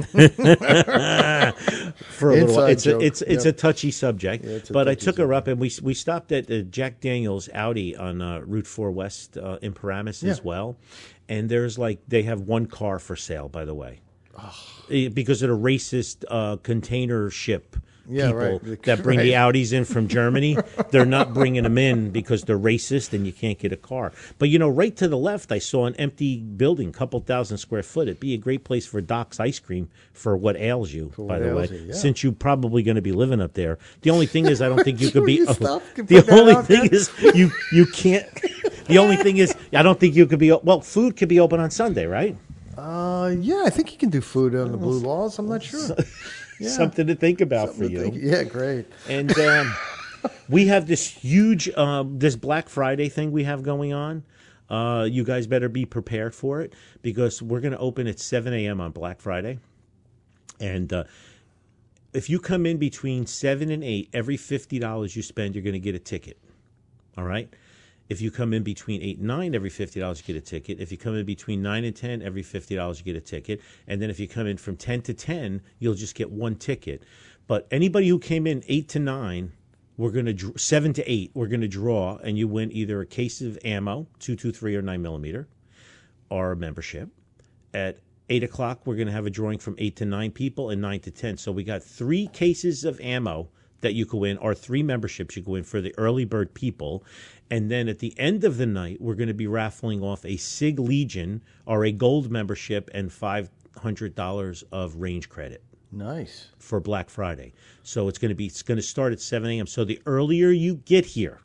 For 2.09 2.31
a 2.31 2.35
little 2.35 2.55
while. 2.55 2.65
It's 2.67 2.85
a, 2.85 2.99
it's 2.99 3.21
it's 3.21 3.45
Yep. 3.45 3.53
a 3.53 3.57
touchy 3.57 3.91
subject. 3.91 4.43
it's 4.45 4.69
a 4.69 4.73
but 4.73 4.87
I 4.87 4.93
touchy 4.95 5.05
took 5.05 5.17
her 5.17 5.33
up 5.33 5.47
and 5.47 5.59
we 5.59 5.71
we 5.81 5.93
stopped 5.93 6.31
at 6.31 6.49
uh, 6.49 6.61
Jack 6.61 6.99
Daniels 7.01 7.49
Audi 7.53 7.95
on 7.95 8.21
uh, 8.21 8.39
Route 8.45 8.67
4 8.67 8.91
West 8.91 9.37
uh, 9.37 9.57
in 9.61 9.73
Paramus 9.73 10.23
as 10.23 10.43
well. 10.43 10.77
And 11.29 11.49
there's 11.49 11.77
like 11.77 11.99
they 12.07 12.23
have 12.23 12.41
one 12.41 12.65
car 12.65 12.99
for 12.99 13.15
sale, 13.15 13.47
by 13.49 13.65
the 13.65 13.73
way. 13.75 13.99
Eh, 14.91 15.09
Because 15.09 15.41
of 15.43 15.49
a 15.49 15.53
racist 15.57 16.23
uh, 16.29 16.57
container 16.57 17.29
ship 17.29 17.75
Yeah, 18.09 18.27
people 18.27 18.59
right. 18.59 18.83
that 18.83 19.01
bring 19.01 19.19
the 19.19 19.31
Audis 19.31 19.71
in 19.71 19.85
from 19.85 20.07
Germany, 20.09 20.57
they're 20.91 21.05
not 21.05 21.33
bringing 21.33 21.63
them 21.63 21.77
in 21.77 22.09
because 22.11 22.43
they're 22.43 22.59
racist 22.59 23.13
and 23.13 23.25
you 23.25 23.31
can't 23.31 23.57
get 23.57 23.71
a 23.71 23.77
car. 23.77 24.11
But 24.39 24.49
you 24.49 24.59
know, 24.59 24.67
right 24.67 24.95
to 24.97 25.07
the 25.07 25.17
left, 25.17 25.51
I 25.51 25.59
saw 25.59 25.85
an 25.85 25.95
empty 25.95 26.37
building, 26.37 26.91
couple 26.91 27.21
thousand 27.21 27.59
square 27.59 27.83
foot. 27.83 28.07
It'd 28.09 28.19
be 28.19 28.33
a 28.33 28.37
great 28.37 28.65
place 28.65 28.85
for 28.85 28.99
Doc's 28.99 29.39
ice 29.39 29.59
cream 29.59 29.89
for 30.11 30.35
what 30.35 30.57
ails 30.57 30.91
you, 30.91 31.13
by 31.17 31.39
the 31.39 31.55
way. 31.55 31.67
you, 31.71 31.77
yeah. 31.87 31.93
Since 31.93 32.23
you're 32.23 32.33
probably 32.33 32.83
going 32.83 32.95
to 32.95 33.01
be 33.01 33.13
living 33.13 33.41
up 33.41 33.53
there. 33.53 33.77
The 34.01 34.09
only 34.09 34.25
thing 34.25 34.47
is, 34.47 34.61
I 34.61 34.67
don't 34.67 34.83
think 34.83 34.99
you 34.99 35.09
could 35.09 35.25
be. 35.25 35.35
you 35.35 35.45
stop? 35.47 35.81
The 35.95 36.25
only 36.31 36.55
thing 36.63 36.89
there? 36.89 36.93
is, 36.93 37.09
you 37.35 37.51
you 37.71 37.85
can't. 37.85 38.27
The 38.87 38.97
only 38.97 39.15
thing 39.15 39.37
is, 39.37 39.55
I 39.71 39.81
don't 39.81 39.99
think 39.99 40.15
you 40.15 40.25
could 40.25 40.39
be. 40.39 40.51
Well, 40.51 40.81
food 40.81 41.15
could 41.15 41.29
be 41.29 41.39
open 41.39 41.59
on 41.61 41.71
Sunday, 41.71 42.05
right? 42.05 42.35
Uh, 42.77 43.33
yeah, 43.39 43.63
I 43.65 43.69
think 43.69 43.91
you 43.91 43.97
can 43.97 44.09
do 44.09 44.19
food 44.19 44.55
on 44.55 44.71
the 44.71 44.77
blue 44.77 44.99
laws. 44.99 45.39
I'm 45.39 45.47
not 45.47 45.63
sure. 45.63 45.95
Yeah. 46.63 46.69
Something 46.69 47.07
to 47.07 47.15
think 47.15 47.41
about 47.41 47.75
for 47.75 47.85
you. 47.85 48.01
think- 48.01 48.15
Yeah, 48.19 48.43
great. 48.43 48.85
And 49.09 49.37
um, 49.39 49.73
we 50.49 50.67
have 50.67 50.87
this 50.87 51.05
huge, 51.09 51.69
um, 51.71 52.19
this 52.19 52.35
Black 52.35 52.69
Friday 52.69 53.09
thing 53.09 53.31
we 53.31 53.43
have 53.43 53.63
going 53.63 53.93
on. 53.93 54.23
Uh, 54.69 55.03
you 55.03 55.23
guys 55.23 55.45
better 55.45 55.69
be 55.69 55.85
prepared 55.85 56.33
for 56.33 56.61
it 56.61 56.73
because 57.01 57.41
we're 57.41 57.59
going 57.59 57.73
to 57.73 57.77
open 57.79 58.07
at 58.07 58.19
7 58.19 58.53
a.m. 58.53 58.79
on 58.81 58.91
Black 58.91 59.19
Friday. 59.19 59.59
And 60.59 60.91
uh, 60.93 61.03
if 62.13 62.29
you 62.29 62.39
come 62.39 62.65
in 62.65 62.77
between 62.77 63.25
7 63.27 63.69
and 63.69 63.83
8, 63.83 64.09
every 64.13 64.37
$50 64.37 65.15
you 65.15 65.21
spend, 65.21 65.53
you're 65.55 65.63
going 65.63 65.73
to 65.73 65.79
get 65.79 65.95
a 65.95 65.99
ticket. 65.99 66.37
All 67.17 67.23
right? 67.25 67.53
If 68.09 68.21
you 68.21 68.31
come 68.31 68.53
in 68.53 68.63
between 68.63 69.01
eight 69.01 69.17
and 69.17 69.27
nine, 69.27 69.55
every 69.55 69.69
fifty 69.69 69.99
dollars 69.99 70.19
you 70.19 70.33
get 70.33 70.41
a 70.41 70.45
ticket. 70.45 70.79
If 70.79 70.91
you 70.91 70.97
come 70.97 71.15
in 71.15 71.25
between 71.25 71.61
nine 71.61 71.83
and 71.85 71.95
ten, 71.95 72.21
every 72.21 72.43
fifty 72.43 72.75
dollars 72.75 72.99
you 72.99 73.05
get 73.05 73.15
a 73.15 73.21
ticket. 73.21 73.61
And 73.87 74.01
then 74.01 74.09
if 74.09 74.19
you 74.19 74.27
come 74.27 74.45
in 74.45 74.57
from 74.57 74.75
ten 74.75 75.01
to 75.03 75.13
ten, 75.13 75.61
you'll 75.79 75.95
just 75.95 76.15
get 76.15 76.29
one 76.29 76.55
ticket. 76.55 77.03
But 77.47 77.67
anybody 77.71 78.07
who 78.09 78.19
came 78.19 78.45
in 78.45 78.63
eight 78.67 78.89
to 78.89 78.99
nine, 78.99 79.53
we're 79.97 80.11
going 80.11 80.25
to 80.25 80.33
dr- 80.33 80.59
seven 80.59 80.93
to 80.93 81.11
eight, 81.11 81.31
we're 81.33 81.47
going 81.47 81.61
to 81.61 81.67
draw, 81.67 82.17
and 82.17 82.37
you 82.37 82.47
win 82.47 82.71
either 82.71 83.01
a 83.01 83.05
case 83.05 83.41
of 83.41 83.57
ammo, 83.63 84.07
two 84.19 84.35
two 84.35 84.51
three 84.51 84.75
or 84.75 84.81
nine 84.81 85.01
millimeter, 85.01 85.47
or 86.29 86.51
a 86.51 86.55
membership. 86.55 87.09
At 87.73 87.99
eight 88.29 88.43
o'clock, 88.43 88.85
we're 88.85 88.95
going 88.95 89.07
to 89.07 89.13
have 89.13 89.25
a 89.25 89.29
drawing 89.29 89.59
from 89.59 89.75
eight 89.77 89.95
to 89.97 90.05
nine 90.05 90.31
people, 90.31 90.71
and 90.71 90.81
nine 90.81 90.99
to 91.01 91.11
ten. 91.11 91.37
So 91.37 91.51
we 91.51 91.63
got 91.63 91.83
three 91.83 92.27
cases 92.27 92.83
of 92.83 92.99
ammo 93.01 93.49
that 93.83 93.93
you 93.93 94.05
could 94.05 94.17
win, 94.19 94.37
are 94.39 94.55
three 94.55 94.81
memberships 94.83 95.37
you 95.37 95.43
could 95.43 95.51
win 95.51 95.63
for 95.63 95.79
the 95.79 95.93
early 95.97 96.25
bird 96.25 96.53
people. 96.53 97.03
And 97.51 97.69
then 97.69 97.87
at 97.87 97.99
the 97.99 98.17
end 98.19 98.43
of 98.43 98.57
the 98.57 98.65
night, 98.65 98.99
we're 98.99 99.13
going 99.15 99.27
to 99.27 99.33
be 99.33 99.47
raffling 99.47 100.01
off 100.01 100.25
a 100.25 100.35
Sig 100.37 100.79
Legion 100.79 101.43
or 101.67 101.85
a 101.85 101.91
gold 101.91 102.31
membership 102.31 102.89
and 102.93 103.13
five 103.13 103.49
hundred 103.77 104.15
dollars 104.15 104.63
of 104.71 104.95
range 104.95 105.29
credit 105.29 105.63
Nice. 105.91 106.47
for 106.57 106.79
Black 106.79 107.09
Friday. 107.09 107.53
So 107.83 108.07
it's 108.07 108.17
going 108.17 108.29
to 108.29 108.35
be 108.35 108.47
it's 108.47 108.63
going 108.63 108.77
to 108.77 108.81
start 108.83 109.13
at 109.13 109.21
7 109.21 109.49
a.m. 109.49 109.67
So 109.67 109.83
the 109.85 110.01
earlier 110.05 110.49
you 110.49 110.75
get 110.85 111.05
here 111.05 111.39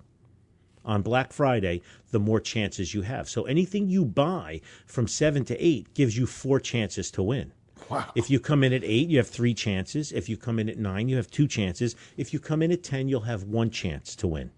on 0.84 1.02
Black 1.02 1.32
Friday, 1.32 1.82
the 2.10 2.20
more 2.20 2.40
chances 2.40 2.94
you 2.94 3.02
have. 3.02 3.28
So 3.28 3.42
anything 3.44 3.88
you 3.90 4.04
buy 4.06 4.60
from 4.86 5.06
7 5.06 5.44
to 5.46 5.62
8 5.62 5.92
gives 5.94 6.16
you 6.16 6.26
four 6.26 6.60
chances 6.60 7.10
to 7.12 7.22
win. 7.22 7.52
Wow. 7.88 8.10
If 8.14 8.30
you 8.30 8.40
come 8.40 8.62
in 8.64 8.72
at 8.72 8.84
8, 8.84 9.08
you 9.08 9.18
have 9.18 9.28
3 9.28 9.54
chances. 9.54 10.12
If 10.12 10.28
you 10.28 10.36
come 10.36 10.58
in 10.58 10.68
at 10.68 10.78
9, 10.78 11.08
you 11.08 11.16
have 11.16 11.30
2 11.30 11.46
chances. 11.48 11.96
If 12.16 12.32
you 12.32 12.38
come 12.38 12.62
in 12.62 12.72
at 12.72 12.82
10, 12.82 13.08
you'll 13.08 13.22
have 13.22 13.44
1 13.44 13.70
chance 13.70 14.14
to 14.16 14.26
win. 14.26 14.50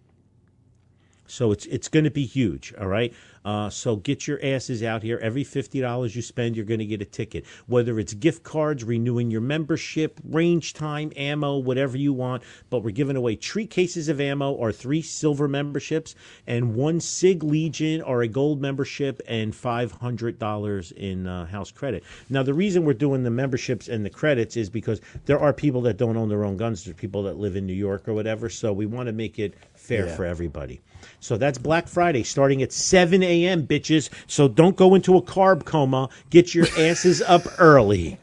So 1.26 1.52
it's 1.52 1.66
it's 1.66 1.86
going 1.86 2.04
to 2.04 2.10
be 2.10 2.26
huge, 2.26 2.74
all 2.74 2.88
right. 2.88 3.14
Uh, 3.44 3.70
so 3.70 3.96
get 3.96 4.26
your 4.26 4.38
asses 4.44 4.82
out 4.82 5.02
here. 5.02 5.18
Every 5.22 5.44
fifty 5.44 5.80
dollars 5.80 6.14
you 6.14 6.22
spend, 6.22 6.56
you're 6.56 6.66
going 6.66 6.80
to 6.80 6.86
get 6.86 7.00
a 7.00 7.06
ticket. 7.06 7.46
Whether 7.66 7.98
it's 7.98 8.12
gift 8.14 8.42
cards, 8.42 8.84
renewing 8.84 9.30
your 9.30 9.40
membership, 9.40 10.20
range 10.24 10.74
time, 10.74 11.12
ammo, 11.16 11.56
whatever 11.58 11.96
you 11.96 12.12
want. 12.12 12.42
But 12.68 12.84
we're 12.84 12.90
giving 12.90 13.16
away 13.16 13.36
three 13.36 13.66
cases 13.66 14.08
of 14.08 14.20
ammo, 14.20 14.52
or 14.52 14.72
three 14.72 15.02
silver 15.02 15.48
memberships, 15.48 16.14
and 16.46 16.74
one 16.74 17.00
Sig 17.00 17.42
Legion 17.42 18.02
or 18.02 18.22
a 18.22 18.28
gold 18.28 18.60
membership, 18.60 19.22
and 19.26 19.54
five 19.54 19.92
hundred 19.92 20.38
dollars 20.38 20.92
in 20.92 21.26
uh, 21.26 21.46
house 21.46 21.70
credit. 21.70 22.04
Now 22.28 22.42
the 22.42 22.54
reason 22.54 22.84
we're 22.84 22.92
doing 22.94 23.22
the 23.22 23.30
memberships 23.30 23.88
and 23.88 24.04
the 24.04 24.10
credits 24.10 24.56
is 24.56 24.68
because 24.68 25.00
there 25.24 25.38
are 25.38 25.52
people 25.52 25.80
that 25.82 25.96
don't 25.96 26.16
own 26.16 26.28
their 26.28 26.44
own 26.44 26.56
guns. 26.56 26.84
There's 26.84 26.96
people 26.96 27.22
that 27.22 27.38
live 27.38 27.56
in 27.56 27.66
New 27.66 27.72
York 27.72 28.06
or 28.06 28.14
whatever. 28.14 28.48
So 28.50 28.72
we 28.72 28.86
want 28.86 29.06
to 29.06 29.12
make 29.12 29.38
it 29.38 29.54
fair 29.80 30.06
Yeah. 30.06 30.14
for 30.16 30.24
everybody. 30.24 30.80
So 31.18 31.36
that's 31.38 31.56
Black 31.58 31.88
Friday 31.88 32.22
starting 32.22 32.62
at 32.62 32.72
7 32.72 33.22
a.m., 33.22 33.66
bitches. 33.66 34.10
So 34.26 34.48
don't 34.48 34.76
go 34.76 34.94
into 34.94 35.16
a 35.16 35.22
carb 35.22 35.64
coma. 35.64 36.08
Get 36.28 36.54
your 36.54 36.66
asses 36.78 37.22
up 37.22 37.42
early. 37.58 38.18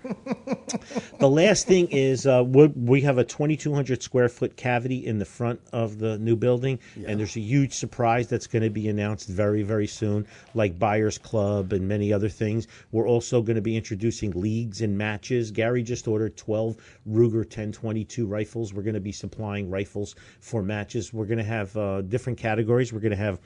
the 1.19 1.29
last 1.29 1.67
thing 1.67 1.87
is 1.89 2.25
uh, 2.27 2.43
we 2.45 2.67
we 2.67 3.01
have 3.01 3.17
a 3.17 3.23
2,200 3.23 4.01
square 4.03 4.29
foot 4.29 4.55
cavity 4.57 5.05
in 5.05 5.17
the 5.19 5.25
front 5.25 5.59
of 5.73 5.97
the 5.99 6.17
new 6.19 6.35
building, 6.35 6.79
and 7.05 7.19
there's 7.19 7.35
a 7.35 7.39
huge 7.41 7.73
surprise 7.73 8.27
that's 8.27 8.47
going 8.47 8.63
to 8.63 8.69
be 8.69 8.87
announced 8.89 9.27
very, 9.27 9.63
very 9.63 9.87
soon, 9.87 10.27
like 10.53 10.77
Buyers 10.79 11.17
Club 11.17 11.73
and 11.73 11.87
many 11.87 12.13
other 12.13 12.29
things. 12.29 12.67
We're 12.91 13.07
also 13.07 13.41
going 13.41 13.55
to 13.55 13.61
be 13.61 13.75
introducing 13.75 14.31
leagues 14.31 14.81
and 14.81 14.97
matches. 14.97 15.51
Gary 15.51 15.81
just 15.83 16.07
ordered 16.07 16.37
12 16.37 16.77
Ruger 17.09 17.37
1022 17.37 18.25
rifles. 18.27 18.73
We're 18.73 18.83
going 18.83 18.93
to 18.93 18.99
be 18.99 19.11
supplying 19.11 19.69
rifles 19.69 20.15
for 20.41 20.61
matches. 20.61 21.11
We're 21.13 21.25
going 21.25 21.37
to 21.39 21.43
have 21.47 21.75
uh, 21.75 22.01
different 22.01 22.37
categories. 22.37 22.93
We're 22.93 22.99
going 22.99 23.11
to 23.11 23.17
have 23.17 23.39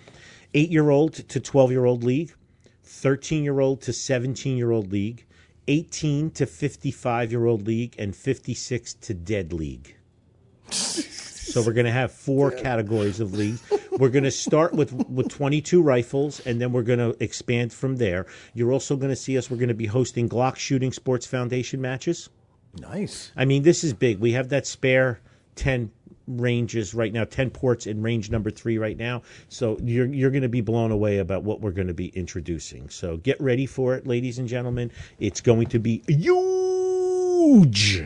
eight 0.54 0.70
year 0.70 0.90
old 0.90 1.14
to 1.14 1.40
12 1.40 1.72
year 1.72 1.86
old 1.86 2.04
league, 2.04 2.34
13 2.84 3.44
year 3.44 3.60
old 3.60 3.82
to 3.84 3.94
17 3.94 4.58
year 4.58 4.72
old 4.72 4.92
league, 4.92 5.26
18 5.68 6.32
to 6.32 6.46
55 6.46 7.32
year 7.32 7.46
old 7.46 7.68
league, 7.68 7.96
and 7.98 8.16
56 8.16 8.94
to 8.96 9.14
dead 9.14 9.54
league. 9.54 9.96
So 10.72 11.62
we're 11.62 11.74
going 11.74 11.86
to 11.86 11.92
have 11.92 12.14
four 12.14 12.50
categories 12.50 13.20
of 13.20 13.34
leagues. 13.34 13.62
We're 13.92 14.10
going 14.10 14.24
to 14.24 14.32
start 14.32 14.74
with 14.74 14.94
with 15.10 15.28
22 15.30 15.82
rifles, 15.82 16.40
and 16.46 16.62
then 16.62 16.72
we're 16.72 16.84
going 16.84 17.00
to 17.00 17.22
expand 17.22 17.74
from 17.74 17.98
there. 17.98 18.26
You're 18.54 18.72
also 18.72 18.96
going 18.96 19.10
to 19.10 19.18
see 19.18 19.38
us. 19.38 19.52
We're 19.52 19.58
going 19.58 19.68
to 19.68 19.74
be 19.74 19.88
hosting 19.88 20.30
Glock 20.30 20.56
Shooting 20.56 20.94
Sports 20.94 21.26
Foundation 21.26 21.82
matches. 21.82 22.30
Nice. 22.80 23.34
I 23.36 23.44
mean, 23.44 23.64
this 23.64 23.84
is 23.84 23.94
big. 23.94 24.20
We 24.20 24.32
have 24.32 24.48
that 24.50 24.66
spare 24.66 25.20
10 25.56 25.92
ranges 26.38 26.94
right 26.94 27.12
now, 27.12 27.24
10 27.24 27.50
ports 27.50 27.88
in 27.88 28.02
range 28.02 28.30
number 28.30 28.50
three 28.52 28.78
right 28.78 28.98
now. 28.98 29.22
So 29.50 29.78
you're, 29.82 30.06
you're 30.08 30.32
going 30.32 30.44
to 30.44 30.50
be 30.50 30.62
blown 30.62 30.92
away 30.92 31.18
about 31.20 31.44
what 31.44 31.62
we're 31.62 31.72
going 31.72 31.88
to 31.88 31.94
be 31.94 32.08
introducing. 32.10 32.90
So 32.90 33.18
get 33.18 33.40
ready 33.42 33.66
for 33.66 33.96
it, 33.96 34.08
ladies 34.08 34.40
and 34.40 34.48
gentlemen. 34.48 34.92
It's 35.20 35.42
going 35.42 35.68
to 35.68 35.80
be 35.80 36.04
huge. 36.08 38.04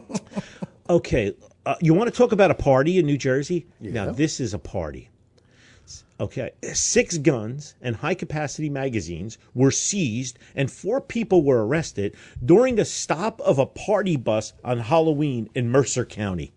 okay. 0.90 1.34
Uh, 1.64 1.74
you 1.80 1.94
want 1.94 2.12
to 2.12 2.16
talk 2.16 2.32
about 2.32 2.50
a 2.50 2.54
party 2.54 2.98
in 2.98 3.06
New 3.06 3.18
Jersey? 3.18 3.66
Now, 3.80 4.12
this 4.12 4.38
is 4.40 4.54
a 4.54 4.58
party. 4.58 5.10
Okay, 6.18 6.50
six 6.72 7.18
guns 7.18 7.74
and 7.82 7.94
high 7.96 8.14
capacity 8.14 8.70
magazines 8.70 9.36
were 9.54 9.70
seized, 9.70 10.38
and 10.54 10.70
four 10.70 11.00
people 11.00 11.42
were 11.42 11.66
arrested 11.66 12.16
during 12.44 12.74
the 12.74 12.84
stop 12.84 13.40
of 13.42 13.58
a 13.58 13.66
party 13.66 14.16
bus 14.16 14.54
on 14.64 14.78
Halloween 14.78 15.50
in 15.54 15.70
Mercer 15.70 16.04
County. 16.04 16.52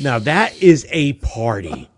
Now, 0.00 0.18
that 0.20 0.62
is 0.62 0.86
a 0.90 1.14
party. 1.14 1.88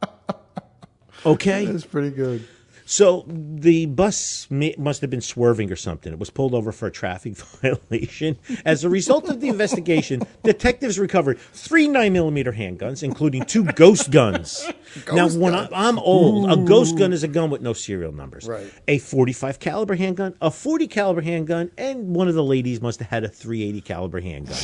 Okay? 1.24 1.66
That's 1.66 1.86
pretty 1.86 2.11
good. 2.11 2.46
So 2.85 3.24
the 3.28 3.87
bus 3.87 4.47
may, 4.51 4.74
must 4.76 5.01
have 5.03 5.11
been 5.11 5.20
swerving 5.20 5.70
or 5.70 5.76
something. 5.76 6.12
It 6.12 6.18
was 6.18 6.30
pulled 6.30 6.55
over 6.55 6.72
for 6.72 6.87
a 6.87 6.91
traffic 6.91 7.37
violation. 7.62 8.39
As 8.64 8.85
a 8.85 8.89
result 8.89 9.28
of 9.28 9.41
the 9.41 9.49
investigation, 9.49 10.22
detectives 10.43 10.99
recovered 10.99 11.39
three 11.39 11.87
9mm 11.87 12.55
handguns, 12.57 13.03
including 13.03 13.45
two 13.45 13.64
ghost 13.76 14.11
guns. 14.11 14.66
now, 15.12 15.28
when 15.28 15.55
I, 15.55 15.68
I'm 15.72 15.99
old, 15.99 16.51
a 16.51 16.57
ghost 16.57 16.99
gun 16.99 17.12
is 17.12 17.22
a 17.22 17.28
gun 17.28 17.51
with 17.51 17.62
no 17.62 17.72
serial 17.72 18.12
numbers. 18.12 18.47
Right. 18.49 18.72
A 18.89 18.99
45 18.99 19.59
caliber 19.59 19.95
handgun, 19.95 20.35
a 20.41 20.51
40 20.51 20.87
caliber 20.89 21.20
handgun, 21.20 21.70
and 21.78 22.14
one 22.14 22.28
of 22.28 22.35
the 22.35 22.45
ladies 22.45 22.80
must 22.80 22.99
have 23.01 23.09
had 23.09 23.24
a 23.24 23.28
380 23.28 23.80
caliber 23.83 24.20
handgun. 24.20 24.57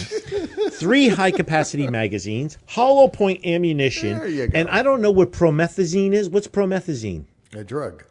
three 0.73 1.09
high 1.09 1.31
capacity 1.31 1.87
magazines, 1.89 2.59
hollow 2.67 3.09
point 3.09 3.45
ammunition, 3.47 4.19
There 4.19 4.29
you 4.29 4.47
go. 4.49 4.59
and 4.59 4.69
I 4.69 4.83
don't 4.83 5.01
know 5.01 5.11
what 5.11 5.33
promethazine 5.33 6.13
is. 6.13 6.29
What's 6.29 6.49
promethazine? 6.49 7.25
A 7.55 7.65
drug. 7.65 8.05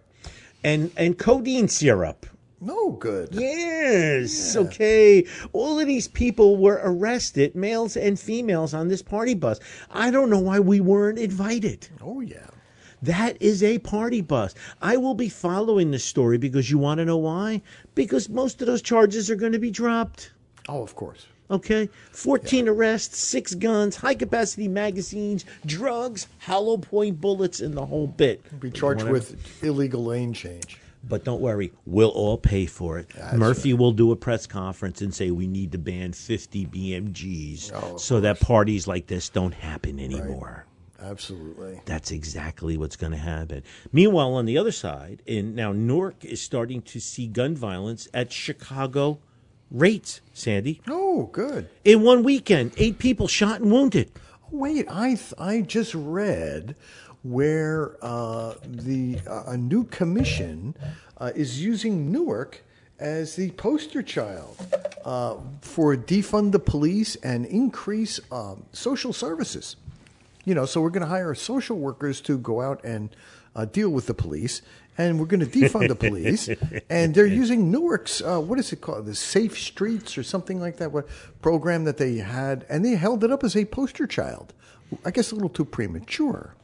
and 0.64 0.92
and 0.98 1.18
codeine 1.18 1.68
syrup. 1.68 2.26
No 2.60 2.90
good. 2.92 3.30
Yes. 3.34 4.56
Okay. 4.56 5.26
All 5.54 5.80
of 5.80 5.86
these 5.86 6.08
people 6.08 6.58
were 6.58 6.82
arrested, 6.84 7.54
males 7.54 7.96
and 7.96 8.20
females, 8.20 8.74
on 8.74 8.88
this 8.88 9.04
party 9.04 9.36
bus. 9.36 9.60
I 9.92 10.10
don't 10.10 10.32
know 10.32 10.40
why 10.40 10.60
we 10.60 10.80
weren't 10.82 11.20
invited. 11.20 11.88
Oh 12.02 12.22
yeah. 12.22 12.48
That 13.04 13.40
is 13.40 13.62
a 13.62 13.78
party 13.78 14.22
bus. 14.22 14.56
I 14.82 14.98
will 14.98 15.14
be 15.14 15.30
following 15.30 15.92
this 15.92 16.04
story 16.04 16.40
because 16.40 16.72
you 16.72 16.80
want 16.80 16.98
to 16.98 17.06
know 17.06 17.18
why? 17.18 17.62
Because 17.94 18.28
most 18.28 18.60
of 18.60 18.66
those 18.66 18.82
charges 18.82 19.30
are 19.30 19.36
going 19.36 19.52
to 19.52 19.60
be 19.60 19.70
dropped. 19.70 20.32
Oh, 20.68 20.82
of 20.82 20.96
course. 20.96 21.28
Okay? 21.50 21.90
14 22.12 22.68
arrests, 22.68 23.20
six 23.20 23.56
guns, 23.56 23.96
high 23.96 24.16
capacity 24.16 24.68
magazines, 24.68 25.46
drugs, 25.66 26.28
hollow 26.40 26.78
point 26.78 27.22
bullets, 27.22 27.62
and 27.62 27.76
the 27.76 27.86
whole 27.86 28.08
bit. 28.08 28.60
Be 28.60 28.72
charged 28.72 29.04
with 29.06 29.64
illegal 29.64 30.04
lane 30.04 30.34
change. 30.34 30.80
But 31.08 31.24
don't 31.24 31.40
worry, 31.40 31.72
we'll 31.86 32.10
all 32.10 32.38
pay 32.38 32.66
for 32.66 33.00
it. 33.00 33.10
Murphy 33.34 33.74
will 33.74 33.94
do 33.94 34.12
a 34.12 34.16
press 34.16 34.46
conference 34.46 35.02
and 35.02 35.14
say 35.14 35.32
we 35.32 35.48
need 35.48 35.72
to 35.72 35.78
ban 35.78 36.12
50 36.12 36.66
BMGs 36.66 37.72
Oh, 37.74 37.96
of 37.96 38.02
so 38.02 38.20
that 38.20 38.40
parties 38.42 38.88
like 38.88 39.08
this 39.08 39.30
don't 39.30 39.54
happen 39.54 40.00
anymore. 40.00 40.66
Absolutely. 41.00 41.80
That's 41.86 42.12
exactly 42.12 42.76
what's 42.76 42.96
going 42.96 43.12
to 43.12 43.18
happen. 43.20 43.64
Meanwhile, 43.94 44.34
on 44.34 44.46
the 44.46 44.58
other 44.58 44.72
side, 44.72 45.22
in 45.26 45.56
now 45.56 45.72
Newark 45.72 46.26
is 46.26 46.42
starting 46.42 46.82
to 46.84 47.00
see 47.00 47.28
gun 47.28 47.56
violence 47.56 48.08
at 48.14 48.32
Chicago 48.32 49.20
rates. 49.72 50.22
Sandy, 50.34 50.82
Oh, 50.88 51.30
good. 51.32 51.70
in 51.84 52.02
one 52.02 52.24
weekend, 52.24 52.72
eight 52.78 53.00
people 53.00 53.28
shot 53.28 53.62
and 53.62 53.72
wounded. 53.72 54.12
Wait, 54.52 54.86
I 54.90 55.10
th- 55.16 55.34
I 55.38 55.62
just 55.62 55.94
read 55.94 56.76
where 57.24 57.98
uh, 58.02 58.54
the 58.66 59.20
uh, 59.28 59.44
a 59.48 59.58
new 59.58 59.84
commission 59.86 60.76
uh, 61.18 61.32
is 61.36 61.62
using 61.62 62.12
Newark 62.12 62.64
as 63.00 63.36
the 63.36 63.52
poster 63.52 64.02
child 64.02 64.56
uh, 65.04 65.36
for 65.62 65.96
defund 65.96 66.52
the 66.52 66.60
police 66.60 67.16
and 67.18 67.46
increase 67.46 68.20
um, 68.32 68.64
social 68.72 69.12
services. 69.14 69.76
You 70.46 70.56
know, 70.56 70.66
so 70.66 70.80
we're 70.82 70.92
going 70.92 71.02
to 71.02 71.08
hire 71.10 71.36
social 71.36 71.78
workers 71.78 72.22
to 72.22 72.38
go 72.38 72.62
out 72.62 72.82
and 72.86 73.10
uh, 73.58 73.66
deal 73.66 73.90
with 73.90 74.06
the 74.06 74.14
police, 74.14 74.62
and 74.98 75.20
we're 75.20 75.26
going 75.26 75.40
to 75.42 75.46
defund 75.46 75.90
the 75.90 75.96
police. 75.96 76.48
And 76.90 77.14
they're 77.14 77.26
using 77.26 77.72
Newark's 77.72 78.22
uh, 78.22 78.40
what 78.40 78.60
is 78.60 78.72
it 78.72 78.82
called, 78.82 79.06
the 79.06 79.16
Safe 79.16 79.58
Streets 79.58 80.18
or 80.18 80.24
something 80.24 80.60
like 80.62 80.78
that, 80.78 80.92
what 80.92 81.08
program 81.42 81.84
that 81.84 81.98
they 81.98 82.18
had, 82.18 82.66
and 82.70 82.86
they 82.86 82.96
held 82.96 83.24
it 83.24 83.32
up 83.32 83.44
as 83.44 83.56
a 83.56 83.66
poster 83.66 84.08
child. 84.08 84.54
I 85.04 85.12
guess 85.12 85.32
a 85.32 85.36
little 85.36 85.50
too 85.50 85.66
premature. 85.66 86.56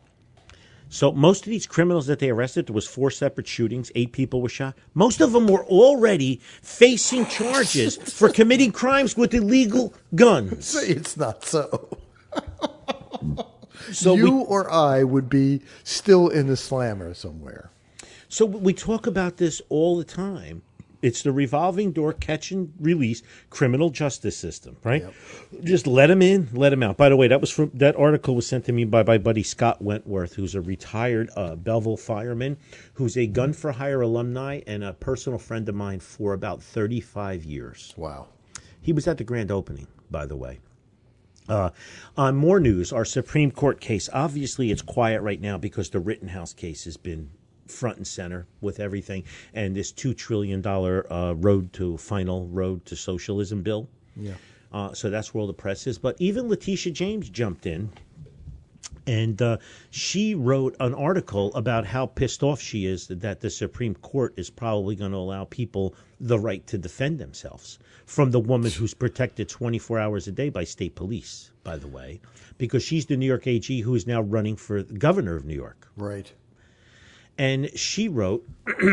So 0.89 1.11
most 1.11 1.45
of 1.45 1.49
these 1.49 1.65
criminals 1.65 2.05
that 2.05 2.19
they 2.19 2.29
arrested, 2.29 2.67
there 2.67 2.75
was 2.75 2.87
four 2.87 3.09
separate 3.09 3.47
shootings, 3.47 3.91
eight 3.95 4.11
people 4.11 4.41
were 4.41 4.49
shot. 4.49 4.75
Most 4.93 5.21
of 5.21 5.31
them 5.31 5.47
were 5.47 5.65
already 5.65 6.39
facing 6.61 7.25
charges 7.25 7.97
for 8.13 8.29
committing 8.29 8.71
crimes 8.71 9.17
with 9.17 9.33
illegal 9.33 9.93
guns. 10.13 10.75
It's 10.75 11.17
not 11.17 11.43
so. 11.43 11.97
So 13.91 14.15
you 14.15 14.31
we, 14.31 14.43
or 14.45 14.71
I 14.71 15.03
would 15.03 15.29
be 15.29 15.61
still 15.83 16.29
in 16.29 16.47
the 16.47 16.57
slammer 16.57 17.13
somewhere. 17.13 17.71
so 18.29 18.45
we 18.45 18.73
talk 18.73 19.07
about 19.07 19.37
this 19.37 19.61
all 19.69 19.97
the 19.97 20.03
time. 20.03 20.61
It's 21.01 21.21
the 21.21 21.33
revolving 21.33 21.91
door 21.91 22.13
catch 22.13 22.51
and 22.51 22.71
release 22.79 23.23
criminal 23.49 23.89
justice 23.89 24.37
system, 24.37 24.77
right? 24.85 25.03
Just 25.61 25.85
let 25.85 26.07
them 26.07 26.21
in, 26.21 26.47
let 26.53 26.69
them 26.69 26.81
out. 26.81 26.95
By 26.95 27.09
the 27.09 27.17
way, 27.17 27.27
that 27.27 27.41
was 27.41 27.51
from 27.51 27.71
that 27.73 27.97
article 27.97 28.35
was 28.35 28.47
sent 28.47 28.63
to 28.65 28.71
me 28.71 28.85
by 28.85 29.03
my 29.03 29.17
buddy 29.17 29.43
Scott 29.43 29.81
Wentworth, 29.81 30.35
who's 30.35 30.55
a 30.55 30.61
retired 30.61 31.29
uh, 31.35 31.57
Belleville 31.57 31.97
fireman, 31.97 32.55
who's 32.93 33.17
a 33.17 33.27
gun 33.27 33.51
for 33.51 33.73
hire 33.73 33.99
alumni 33.99 34.61
and 34.65 34.81
a 34.81 34.93
personal 34.93 35.37
friend 35.37 35.67
of 35.67 35.75
mine 35.75 35.99
for 35.99 36.31
about 36.31 36.63
thirty 36.63 37.01
five 37.01 37.43
years. 37.43 37.93
Wow. 37.97 38.27
He 38.81 38.93
was 38.93 39.05
at 39.05 39.17
the 39.17 39.25
grand 39.25 39.51
opening, 39.51 39.87
by 40.09 40.25
the 40.25 40.37
way. 40.37 40.59
Uh, 41.49 41.69
on 42.15 42.35
more 42.35 42.59
news, 42.59 42.93
our 42.93 43.05
Supreme 43.05 43.51
Court 43.51 43.81
case. 43.81 44.09
Obviously, 44.13 44.71
it's 44.71 44.81
quiet 44.81 45.21
right 45.21 45.41
now 45.41 45.57
because 45.57 45.89
the 45.89 45.99
Rittenhouse 45.99 46.53
case 46.53 46.85
has 46.85 46.97
been 46.97 47.29
front 47.67 47.97
and 47.97 48.07
center 48.07 48.47
with 48.61 48.79
everything, 48.79 49.23
and 49.53 49.75
this 49.75 49.91
two 49.91 50.13
trillion 50.13 50.61
dollar 50.61 51.11
uh, 51.11 51.33
road 51.33 51.73
to 51.73 51.97
final 51.97 52.47
road 52.47 52.85
to 52.85 52.95
socialism 52.95 53.61
bill. 53.61 53.89
Yeah. 54.15 54.33
Uh, 54.71 54.93
so 54.93 55.09
that's 55.09 55.33
where 55.33 55.41
all 55.41 55.47
the 55.47 55.53
press 55.53 55.85
is. 55.85 55.97
But 55.99 56.15
even 56.19 56.49
Letitia 56.49 56.93
James 56.93 57.29
jumped 57.29 57.65
in, 57.65 57.91
and 59.05 59.41
uh, 59.41 59.57
she 59.89 60.33
wrote 60.35 60.75
an 60.79 60.93
article 60.93 61.53
about 61.55 61.85
how 61.85 62.05
pissed 62.05 62.43
off 62.43 62.61
she 62.61 62.85
is 62.85 63.07
that 63.07 63.41
the 63.41 63.49
Supreme 63.49 63.95
Court 63.95 64.33
is 64.37 64.49
probably 64.49 64.95
going 64.95 65.11
to 65.11 65.17
allow 65.17 65.45
people 65.45 65.95
the 66.19 66.39
right 66.39 66.65
to 66.67 66.77
defend 66.77 67.19
themselves 67.19 67.79
from 68.05 68.31
the 68.31 68.39
woman 68.39 68.71
who's 68.71 68.93
protected 68.93 69.49
24 69.49 69.99
hours 69.99 70.27
a 70.27 70.31
day 70.31 70.49
by 70.49 70.63
state 70.63 70.95
police, 70.95 71.51
by 71.63 71.75
the 71.75 71.87
way, 71.87 72.21
because 72.57 72.83
she's 72.83 73.05
the 73.05 73.17
New 73.17 73.25
York 73.25 73.45
AG 73.47 73.81
who 73.81 73.95
is 73.95 74.07
now 74.07 74.21
running 74.21 74.55
for 74.55 74.83
governor 74.83 75.35
of 75.35 75.45
New 75.45 75.55
York. 75.55 75.87
Right. 75.97 76.31
And 77.37 77.77
she 77.77 78.07
wrote, 78.07 78.47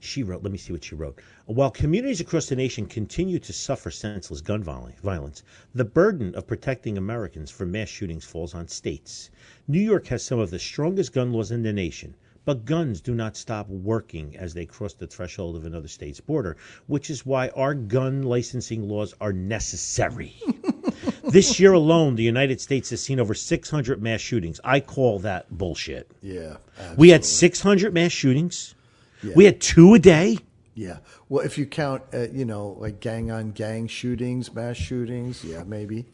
she 0.00 0.22
wrote, 0.22 0.42
let 0.42 0.52
me 0.52 0.58
see 0.58 0.72
what 0.72 0.84
she 0.84 0.94
wrote. 0.94 1.20
While 1.48 1.70
communities 1.70 2.20
across 2.20 2.48
the 2.48 2.56
nation 2.56 2.86
continue 2.86 3.38
to 3.38 3.52
suffer 3.52 3.88
senseless 3.92 4.40
gun 4.40 4.64
violence, 4.64 5.44
the 5.72 5.84
burden 5.84 6.34
of 6.34 6.48
protecting 6.48 6.98
Americans 6.98 7.52
from 7.52 7.70
mass 7.70 7.88
shootings 7.88 8.24
falls 8.24 8.52
on 8.52 8.66
states. 8.66 9.30
New 9.68 9.80
York 9.80 10.08
has 10.08 10.24
some 10.24 10.40
of 10.40 10.50
the 10.50 10.58
strongest 10.58 11.12
gun 11.12 11.32
laws 11.32 11.52
in 11.52 11.62
the 11.62 11.72
nation. 11.72 12.16
But 12.44 12.64
guns 12.64 13.00
do 13.00 13.14
not 13.14 13.36
stop 13.36 13.68
working 13.68 14.36
as 14.36 14.54
they 14.54 14.66
cross 14.66 14.94
the 14.94 15.06
threshold 15.06 15.54
of 15.54 15.64
another 15.64 15.86
state's 15.86 16.20
border, 16.20 16.56
which 16.88 17.10
is 17.10 17.24
why 17.24 17.50
our 17.50 17.74
gun 17.74 18.24
licensing 18.24 18.88
laws 18.88 19.14
are 19.20 19.32
necessary. 19.32 20.34
this 21.30 21.60
year 21.60 21.74
alone, 21.74 22.16
the 22.16 22.24
United 22.24 22.60
States 22.60 22.90
has 22.90 23.00
seen 23.00 23.20
over 23.20 23.34
600 23.34 24.02
mass 24.02 24.20
shootings. 24.20 24.60
I 24.64 24.80
call 24.80 25.20
that 25.20 25.46
bullshit. 25.56 26.10
Yeah. 26.22 26.56
We 26.96 27.10
had 27.10 27.24
600 27.24 27.94
mass 27.94 28.10
shootings. 28.10 28.74
Yeah. 29.22 29.32
We 29.36 29.44
had 29.44 29.60
two 29.60 29.94
a 29.94 30.00
day. 30.00 30.38
Yeah. 30.76 30.98
Well, 31.30 31.42
if 31.42 31.56
you 31.56 31.64
count, 31.64 32.02
uh, 32.12 32.28
you 32.28 32.44
know, 32.44 32.76
like 32.78 33.00
gang 33.00 33.30
on 33.30 33.52
gang 33.52 33.88
shootings, 33.88 34.54
mass 34.54 34.76
shootings, 34.76 35.42
yeah, 35.42 35.64
maybe. 35.64 36.04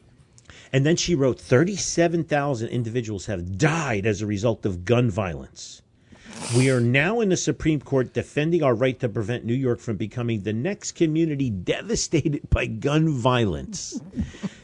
And 0.73 0.87
then 0.87 0.95
she 0.95 1.17
wrote 1.17 1.41
37,000 1.41 2.69
individuals 2.69 3.27
have 3.27 3.59
died 3.59 4.07
as 4.07 4.23
a 4.23 4.27
result 4.27 4.65
of 4.65 4.85
gun 4.85 5.11
violence. 5.11 5.82
We 6.57 6.71
are 6.71 6.81
now 6.81 7.21
in 7.21 7.31
the 7.31 7.37
Supreme 7.37 7.81
Court 7.81 8.13
defending 8.13 8.63
our 8.63 8.75
right 8.75 8.99
to 9.01 9.09
prevent 9.09 9.47
New 9.47 9.55
York 9.55 9.81
from 9.81 9.97
becoming 9.97 10.43
the 10.43 10.53
next 10.53 10.93
community 10.93 11.49
devastated 11.49 12.51
by 12.51 12.67
gun 12.67 13.09
violence. 13.09 13.99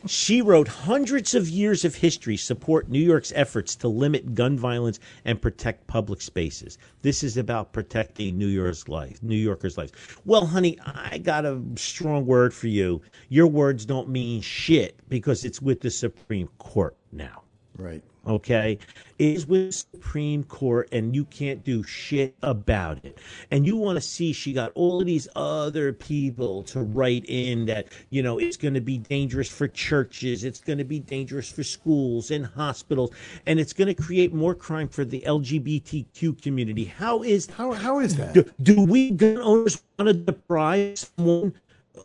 she 0.06 0.42
wrote 0.42 0.68
hundreds 0.68 1.34
of 1.34 1.48
years 1.48 1.86
of 1.86 1.94
history 1.94 2.36
support 2.36 2.90
New 2.90 2.98
York's 2.98 3.32
efforts 3.34 3.74
to 3.76 3.88
limit 3.88 4.34
gun 4.34 4.58
violence 4.58 5.00
and 5.24 5.40
protect 5.40 5.86
public 5.86 6.20
spaces. 6.20 6.76
This 7.00 7.22
is 7.22 7.38
about 7.38 7.72
protecting 7.72 8.36
New 8.36 8.48
York's 8.48 8.88
life, 8.88 9.22
New 9.22 9.36
Yorkers' 9.36 9.78
lives. 9.78 9.92
Well, 10.26 10.44
honey, 10.44 10.78
I 10.84 11.16
got 11.16 11.46
a 11.46 11.62
strong 11.76 12.26
word 12.26 12.52
for 12.52 12.66
you. 12.66 13.00
Your 13.30 13.46
words 13.46 13.86
don't 13.86 14.10
mean 14.10 14.42
shit 14.42 15.00
because 15.08 15.44
it's 15.44 15.62
with 15.62 15.80
the 15.80 15.90
Supreme 15.90 16.48
Court 16.58 16.96
now 17.12 17.44
Right. 17.78 18.02
Okay, 18.28 18.78
is 19.18 19.46
with 19.46 19.74
Supreme 19.74 20.44
Court 20.44 20.88
and 20.92 21.14
you 21.14 21.24
can't 21.24 21.64
do 21.64 21.82
shit 21.82 22.36
about 22.42 23.04
it. 23.04 23.18
And 23.50 23.66
you 23.66 23.76
want 23.76 23.96
to 23.96 24.00
see 24.00 24.32
she 24.32 24.52
got 24.52 24.70
all 24.74 25.00
of 25.00 25.06
these 25.06 25.26
other 25.34 25.92
people 25.92 26.62
to 26.64 26.80
write 26.80 27.24
in 27.26 27.66
that, 27.66 27.88
you 28.10 28.22
know, 28.22 28.38
it's 28.38 28.56
going 28.56 28.74
to 28.74 28.80
be 28.80 28.98
dangerous 28.98 29.48
for 29.48 29.66
churches, 29.66 30.44
it's 30.44 30.60
going 30.60 30.78
to 30.78 30.84
be 30.84 31.00
dangerous 31.00 31.50
for 31.50 31.64
schools 31.64 32.30
and 32.30 32.46
hospitals, 32.46 33.10
and 33.46 33.58
it's 33.58 33.72
going 33.72 33.88
to 33.88 33.94
create 33.94 34.32
more 34.32 34.54
crime 34.54 34.88
for 34.88 35.04
the 35.04 35.20
LGBTQ 35.26 36.40
community. 36.42 36.84
How 36.84 37.22
is 37.22 37.46
How, 37.46 37.72
how 37.72 37.98
is 38.00 38.16
that? 38.16 38.34
do, 38.34 38.44
do 38.62 38.82
we 38.82 39.10
gun 39.10 39.38
owners 39.38 39.82
want 39.98 40.08
to 40.08 40.14
deprive 40.14 40.98
someone 40.98 41.54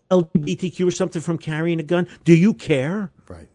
LGBTQ 0.09 0.87
or 0.87 0.91
something 0.91 1.21
from 1.21 1.37
carrying 1.37 1.79
a 1.79 1.83
gun? 1.83 2.07
Do 2.23 2.33
you 2.33 2.53
care? 2.53 3.11
Right. 3.27 3.47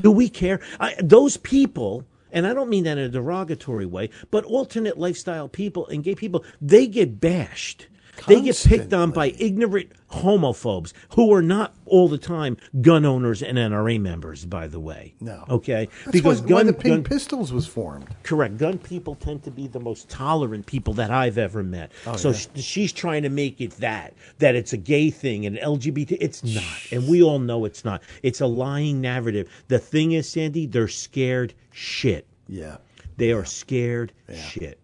Do 0.00 0.10
we 0.10 0.28
care? 0.28 0.60
I, 0.80 0.94
those 0.98 1.36
people, 1.36 2.04
and 2.32 2.46
I 2.46 2.54
don't 2.54 2.68
mean 2.68 2.84
that 2.84 2.98
in 2.98 3.04
a 3.04 3.08
derogatory 3.08 3.86
way, 3.86 4.10
but 4.30 4.44
alternate 4.44 4.98
lifestyle 4.98 5.48
people 5.48 5.86
and 5.88 6.02
gay 6.02 6.14
people, 6.14 6.44
they 6.60 6.86
get 6.86 7.20
bashed. 7.20 7.86
They 8.26 8.40
get 8.40 8.62
picked 8.64 8.92
on 8.92 9.10
by 9.10 9.34
ignorant 9.38 9.92
homophobes 10.10 10.92
who 11.10 11.32
are 11.32 11.42
not 11.42 11.74
all 11.86 12.08
the 12.08 12.18
time 12.18 12.56
gun 12.80 13.04
owners 13.04 13.42
and 13.42 13.58
NRA 13.58 14.00
members, 14.00 14.44
by 14.46 14.66
the 14.68 14.80
way. 14.80 15.14
No. 15.20 15.44
Okay? 15.48 15.88
That's 16.06 16.22
why, 16.22 16.34
why 16.34 16.62
the 16.62 16.72
Pink 16.72 17.08
Pistols 17.08 17.52
was 17.52 17.66
formed. 17.66 18.08
Correct. 18.22 18.56
Gun 18.56 18.78
people 18.78 19.14
tend 19.14 19.42
to 19.44 19.50
be 19.50 19.66
the 19.66 19.80
most 19.80 20.08
tolerant 20.08 20.66
people 20.66 20.94
that 20.94 21.10
I've 21.10 21.38
ever 21.38 21.62
met. 21.62 21.92
Oh, 22.06 22.16
so 22.16 22.32
sh- 22.32 22.46
she's 22.56 22.92
trying 22.92 23.22
to 23.22 23.28
make 23.28 23.60
it 23.60 23.72
that 23.78 24.14
that 24.38 24.54
it's 24.54 24.72
a 24.72 24.78
gay 24.78 25.10
thing 25.10 25.46
and 25.46 25.56
LGBT. 25.56 26.16
It's 26.20 26.42
not, 26.44 26.92
and 26.92 27.08
we 27.08 27.22
all 27.22 27.38
know 27.38 27.64
it's 27.64 27.84
not. 27.84 28.02
It's 28.22 28.40
a 28.40 28.46
lying 28.46 29.00
narrative. 29.00 29.48
The 29.68 29.78
thing 29.78 30.12
is, 30.12 30.28
Sandy, 30.28 30.66
they're 30.66 30.88
scared 30.88 31.54
shit. 31.72 32.26
Yeah. 32.48 32.76
They 33.16 33.32
are 33.32 33.44
scared 33.44 34.12
shit. 34.34 34.78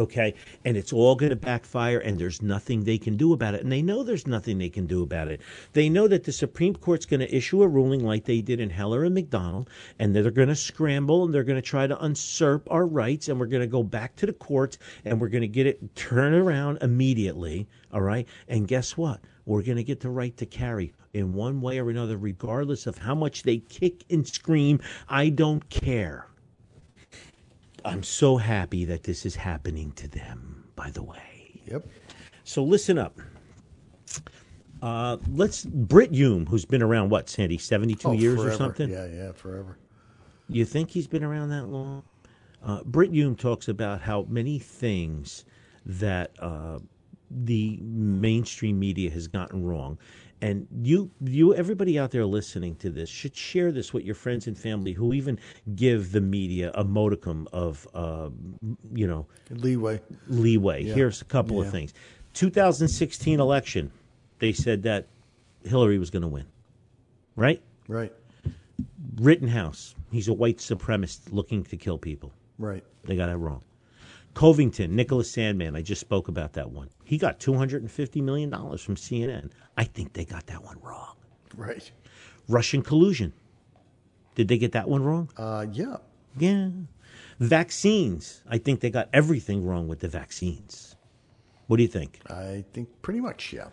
Okay, 0.00 0.32
and 0.64 0.78
it's 0.78 0.94
all 0.94 1.14
going 1.14 1.28
to 1.28 1.36
backfire, 1.36 1.98
and 1.98 2.18
there's 2.18 2.40
nothing 2.40 2.84
they 2.84 2.96
can 2.96 3.18
do 3.18 3.34
about 3.34 3.52
it. 3.52 3.60
And 3.60 3.70
they 3.70 3.82
know 3.82 4.02
there's 4.02 4.26
nothing 4.26 4.56
they 4.56 4.70
can 4.70 4.86
do 4.86 5.02
about 5.02 5.28
it. 5.28 5.42
They 5.74 5.90
know 5.90 6.08
that 6.08 6.24
the 6.24 6.32
Supreme 6.32 6.74
Court's 6.74 7.04
going 7.04 7.20
to 7.20 7.36
issue 7.36 7.62
a 7.62 7.68
ruling 7.68 8.02
like 8.02 8.24
they 8.24 8.40
did 8.40 8.60
in 8.60 8.70
Heller 8.70 9.04
and 9.04 9.14
McDonald, 9.14 9.68
and 9.98 10.16
they're 10.16 10.30
going 10.30 10.48
to 10.48 10.56
scramble 10.56 11.24
and 11.24 11.34
they're 11.34 11.44
going 11.44 11.60
to 11.60 11.68
try 11.68 11.86
to 11.86 11.98
usurp 12.00 12.66
our 12.70 12.86
rights, 12.86 13.28
and 13.28 13.38
we're 13.38 13.44
going 13.44 13.60
to 13.60 13.66
go 13.66 13.82
back 13.82 14.16
to 14.16 14.24
the 14.24 14.32
courts, 14.32 14.78
and 15.04 15.20
we're 15.20 15.28
going 15.28 15.42
to 15.42 15.48
get 15.48 15.66
it 15.66 15.94
turned 15.96 16.34
around 16.34 16.78
immediately. 16.80 17.68
All 17.92 18.00
right, 18.00 18.26
and 18.48 18.66
guess 18.66 18.96
what? 18.96 19.20
We're 19.44 19.62
going 19.62 19.76
to 19.76 19.84
get 19.84 20.00
the 20.00 20.08
right 20.08 20.34
to 20.38 20.46
carry 20.46 20.94
in 21.12 21.34
one 21.34 21.60
way 21.60 21.78
or 21.78 21.90
another, 21.90 22.16
regardless 22.16 22.86
of 22.86 22.96
how 22.96 23.14
much 23.14 23.42
they 23.42 23.58
kick 23.58 24.04
and 24.08 24.26
scream. 24.26 24.80
I 25.10 25.28
don't 25.28 25.68
care. 25.68 26.29
I'm 27.84 28.02
so 28.02 28.36
happy 28.36 28.84
that 28.86 29.02
this 29.04 29.24
is 29.26 29.34
happening 29.36 29.92
to 29.92 30.08
them, 30.08 30.64
by 30.76 30.90
the 30.90 31.02
way. 31.02 31.60
Yep. 31.66 31.86
So 32.44 32.62
listen 32.64 32.98
up. 32.98 33.18
Uh, 34.82 35.18
let's 35.32 35.64
Britt 35.64 36.12
Hume, 36.12 36.46
who's 36.46 36.64
been 36.64 36.82
around 36.82 37.10
what, 37.10 37.28
Sandy, 37.28 37.58
seventy-two 37.58 38.08
Oh, 38.08 38.12
years 38.12 38.36
forever. 38.36 38.50
or 38.54 38.56
something. 38.56 38.88
Yeah, 38.90 39.06
yeah, 39.06 39.32
forever. 39.32 39.78
You 40.48 40.64
think 40.64 40.90
he's 40.90 41.06
been 41.06 41.22
around 41.22 41.50
that 41.50 41.66
long? 41.66 42.02
Uh, 42.64 42.82
Britt 42.84 43.12
Hume 43.12 43.36
talks 43.36 43.68
about 43.68 44.00
how 44.00 44.26
many 44.28 44.58
things 44.58 45.44
that 45.86 46.32
uh, 46.40 46.78
the 47.30 47.78
mainstream 47.82 48.78
media 48.78 49.10
has 49.10 49.28
gotten 49.28 49.64
wrong, 49.64 49.98
and 50.42 50.66
you, 50.82 51.10
you, 51.20 51.54
everybody 51.54 51.98
out 51.98 52.10
there 52.10 52.24
listening 52.24 52.74
to 52.76 52.90
this 52.90 53.08
should 53.08 53.36
share 53.36 53.72
this 53.72 53.92
with 53.92 54.04
your 54.04 54.14
friends 54.14 54.46
and 54.46 54.56
family 54.56 54.92
who 54.92 55.12
even 55.12 55.38
give 55.74 56.12
the 56.12 56.20
media 56.20 56.70
a 56.74 56.84
modicum 56.84 57.46
of, 57.52 57.86
uh, 57.94 58.30
you 58.94 59.06
know, 59.06 59.26
Leeway. 59.50 60.00
leeway. 60.28 60.84
Yeah. 60.84 60.94
Here's 60.94 61.20
a 61.20 61.26
couple 61.26 61.60
of 61.60 61.70
things. 61.70 61.92
2016 62.34 63.38
election, 63.38 63.90
they 64.38 64.52
said 64.52 64.82
that 64.84 65.06
Hillary 65.64 65.98
was 65.98 66.10
going 66.10 66.22
to 66.22 66.28
win, 66.28 66.46
right? 67.36 67.60
Right. 67.88 68.12
Rittenhouse, 69.16 69.94
he's 70.10 70.28
a 70.28 70.32
white 70.32 70.58
supremacist 70.58 71.32
looking 71.32 71.64
to 71.64 71.76
kill 71.76 71.98
people. 71.98 72.32
Right. 72.58 72.84
They 73.04 73.16
got 73.16 73.26
that 73.26 73.38
wrong. 73.38 73.62
Covington, 74.34 74.94
Nicholas 74.94 75.34
Sandmann, 75.34 75.76
I 75.76 75.82
just 75.82 76.00
spoke 76.00 76.28
about 76.28 76.52
that 76.54 76.70
one. 76.70 76.88
He 77.10 77.18
got 77.18 77.40
$250 77.40 78.22
million 78.22 78.52
from 78.52 78.94
CNN. 78.94 79.50
I 79.76 79.82
think 79.82 80.12
they 80.12 80.24
got 80.24 80.46
that 80.46 80.62
one 80.62 80.78
wrong. 80.80 81.16
Right. 81.56 81.90
Russian 82.48 82.82
collusion. 82.82 83.32
Did 84.36 84.46
they 84.46 84.58
get 84.58 84.70
that 84.72 84.88
one 84.88 85.02
wrong? 85.02 85.28
Uh, 85.36 85.66
yeah. 85.72 85.96
Yeah. 86.38 86.68
Vaccines. 87.40 88.44
I 88.48 88.58
think 88.58 88.78
they 88.78 88.90
got 88.90 89.08
everything 89.12 89.66
wrong 89.66 89.88
with 89.88 89.98
the 89.98 90.06
vaccines. 90.06 90.94
What 91.66 91.78
do 91.78 91.82
you 91.82 91.88
think? 91.88 92.20
I 92.30 92.64
think 92.72 92.88
pretty 93.02 93.18
much, 93.18 93.52
yeah. 93.52 93.70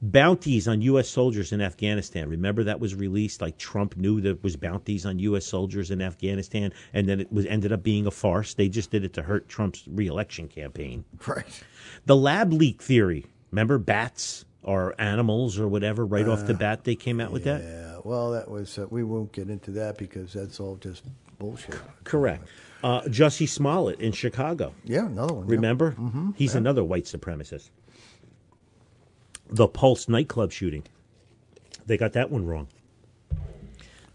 Bounties 0.00 0.68
on 0.68 0.80
U.S. 0.82 1.08
soldiers 1.08 1.52
in 1.52 1.60
Afghanistan. 1.60 2.28
Remember 2.28 2.64
that 2.64 2.80
was 2.80 2.94
released 2.94 3.40
like 3.40 3.58
Trump 3.58 3.96
knew 3.96 4.20
there 4.20 4.36
was 4.42 4.56
bounties 4.56 5.04
on 5.04 5.18
U.S. 5.18 5.44
soldiers 5.46 5.90
in 5.90 6.00
Afghanistan, 6.00 6.72
and 6.92 7.08
then 7.08 7.20
it 7.20 7.32
was 7.32 7.46
ended 7.46 7.72
up 7.72 7.82
being 7.82 8.06
a 8.06 8.10
farce. 8.10 8.54
They 8.54 8.68
just 8.68 8.90
did 8.90 9.04
it 9.04 9.12
to 9.14 9.22
hurt 9.22 9.48
Trump's 9.48 9.84
reelection 9.88 10.48
campaign. 10.48 11.04
Right. 11.26 11.62
The 12.06 12.16
lab 12.16 12.52
leak 12.52 12.82
theory. 12.82 13.26
Remember 13.50 13.78
bats 13.78 14.44
or 14.62 14.94
animals 15.00 15.58
or 15.58 15.66
whatever. 15.68 16.04
Right 16.04 16.28
off 16.28 16.46
the 16.46 16.54
bat, 16.54 16.84
they 16.84 16.94
came 16.94 17.20
out 17.20 17.32
with 17.32 17.44
that. 17.44 17.62
Yeah. 17.62 17.98
Well, 18.04 18.30
that 18.32 18.50
was. 18.50 18.78
Uh, 18.78 18.86
we 18.90 19.02
won't 19.04 19.32
get 19.32 19.48
into 19.50 19.70
that 19.72 19.98
because 19.98 20.32
that's 20.32 20.60
all 20.60 20.76
just 20.76 21.04
bullshit. 21.38 21.76
Correct. 22.04 22.46
Uh, 22.82 23.00
Jussie 23.02 23.48
Smollett 23.48 24.00
in 24.00 24.12
Chicago. 24.12 24.72
Yeah, 24.84 25.06
another 25.06 25.34
one. 25.34 25.46
yeah. 25.48 25.54
Remember? 25.56 25.96
He's 26.36 26.54
another 26.54 26.84
white 26.84 27.04
supremacist. 27.04 27.70
The 29.50 29.68
Pulse 29.68 30.08
nightclub 30.08 30.52
shooting. 30.52 30.84
They 31.86 31.96
got 31.96 32.12
that 32.12 32.30
one 32.30 32.44
wrong. 32.46 32.68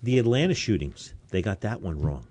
The 0.03 0.19
Atlanta 0.19 0.53
shootings. 0.53 1.13
They 1.29 1.41
got 1.41 1.61
that 1.61 1.81
one 1.81 1.99
wrong. 2.01 2.27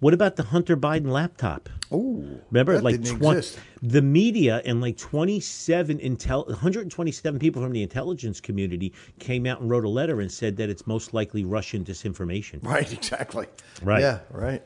What 0.00 0.12
about 0.12 0.36
the 0.36 0.42
Hunter 0.42 0.76
Biden 0.76 1.06
laptop? 1.10 1.68
Oh, 1.90 2.22
Remember, 2.50 2.80
like 2.82 3.00
didn't 3.00 3.18
twen- 3.18 3.38
exist. 3.38 3.58
the 3.82 4.02
media 4.02 4.60
and 4.66 4.80
like 4.82 4.98
27 4.98 5.98
intel, 6.00 6.46
127 6.48 7.38
people 7.38 7.62
from 7.62 7.72
the 7.72 7.82
intelligence 7.82 8.38
community 8.40 8.92
came 9.20 9.46
out 9.46 9.60
and 9.60 9.70
wrote 9.70 9.84
a 9.84 9.88
letter 9.88 10.20
and 10.20 10.30
said 10.30 10.56
that 10.58 10.68
it's 10.68 10.86
most 10.86 11.14
likely 11.14 11.44
Russian 11.44 11.82
disinformation. 11.84 12.62
Right. 12.62 12.92
Exactly. 12.92 13.46
Right. 13.82 14.02
Yeah. 14.02 14.18
Right. 14.30 14.62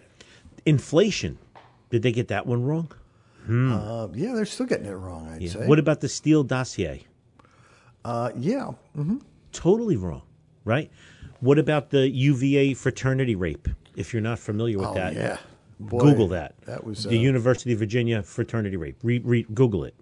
Inflation. 0.66 1.38
Did 1.90 2.02
they 2.02 2.12
get 2.12 2.28
that 2.28 2.46
one 2.46 2.64
wrong? 2.64 2.90
Uh, 3.48 4.08
yeah, 4.14 4.32
they're 4.34 4.44
still 4.46 4.66
getting 4.66 4.86
it 4.86 4.92
wrong. 4.94 5.28
I'd 5.28 5.36
Hmm. 5.38 5.42
Yeah. 5.42 5.50
say. 5.52 5.66
What 5.66 5.78
about 5.78 6.00
the 6.00 6.08
Steele 6.08 6.42
dossier? 6.44 7.04
Uh, 8.04 8.30
yeah. 8.36 8.70
Totally 9.52 9.96
wrong, 9.96 10.22
right? 10.64 10.90
What 11.40 11.58
about 11.58 11.90
the 11.90 12.08
UVA 12.08 12.74
fraternity 12.74 13.34
rape? 13.34 13.68
If 13.96 14.12
you're 14.12 14.22
not 14.22 14.38
familiar 14.38 14.78
with 14.78 14.88
Oh, 14.88 14.94
that, 14.94 15.14
yeah. 15.14 15.38
Boy, 15.80 15.98
Google 15.98 16.28
that. 16.28 16.54
That 16.66 16.84
was 16.84 17.04
the 17.04 17.10
uh, 17.18 17.20
University 17.20 17.72
of 17.72 17.78
Virginia 17.78 18.22
fraternity 18.22 18.76
rape. 18.76 18.98
Re, 19.02 19.18
re, 19.18 19.46
Google 19.54 19.84
it. 19.84 19.94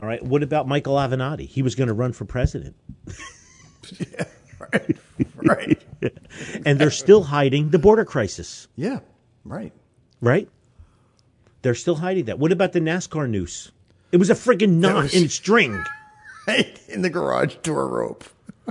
All 0.00 0.08
right. 0.08 0.22
What 0.22 0.42
about 0.42 0.66
Michael 0.66 0.96
Avenatti? 0.96 1.46
He 1.46 1.62
was 1.62 1.74
going 1.74 1.88
to 1.88 1.94
run 1.94 2.12
for 2.12 2.24
president, 2.24 2.74
yeah, 3.98 4.24
right. 4.58 4.96
Right. 5.36 5.82
and 6.66 6.78
they're 6.78 6.90
still 6.90 7.22
hiding 7.22 7.70
the 7.70 7.78
border 7.78 8.04
crisis, 8.04 8.66
yeah. 8.76 9.00
Right. 9.44 9.72
right? 10.20 10.48
They're 11.62 11.74
still 11.74 11.96
hiding 11.96 12.24
that. 12.26 12.38
What 12.38 12.50
about 12.52 12.72
the 12.72 12.80
NASCAR 12.80 13.28
noose? 13.28 13.70
It 14.12 14.16
was 14.16 14.30
a 14.30 14.34
friggin' 14.34 14.78
knot 14.78 15.04
was- 15.04 15.14
in 15.14 15.28
string. 15.28 15.82
Right. 16.46 16.78
In 16.88 17.02
the 17.02 17.10
garage 17.10 17.56
door 17.56 17.88
rope. 17.88 18.24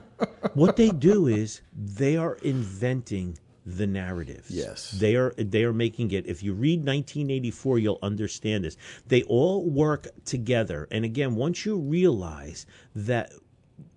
what 0.54 0.76
they 0.76 0.90
do 0.90 1.28
is 1.28 1.62
they 1.76 2.18
are 2.18 2.36
inventing 2.36 3.38
the 3.66 3.88
narratives. 3.88 4.50
Yes. 4.50 4.92
They 4.92 5.16
are 5.16 5.34
they 5.38 5.64
are 5.64 5.74
making 5.74 6.12
it. 6.12 6.28
If 6.28 6.44
you 6.44 6.54
read 6.54 6.80
1984, 6.80 7.80
you'll 7.80 8.00
understand 8.02 8.66
this. 8.66 8.78
They 9.08 9.24
all 9.24 9.70
work 9.70 10.08
together. 10.26 10.88
And 10.92 11.06
again, 11.06 11.36
once 11.36 11.66
you 11.66 11.78
realize 11.78 12.66
that 12.96 13.32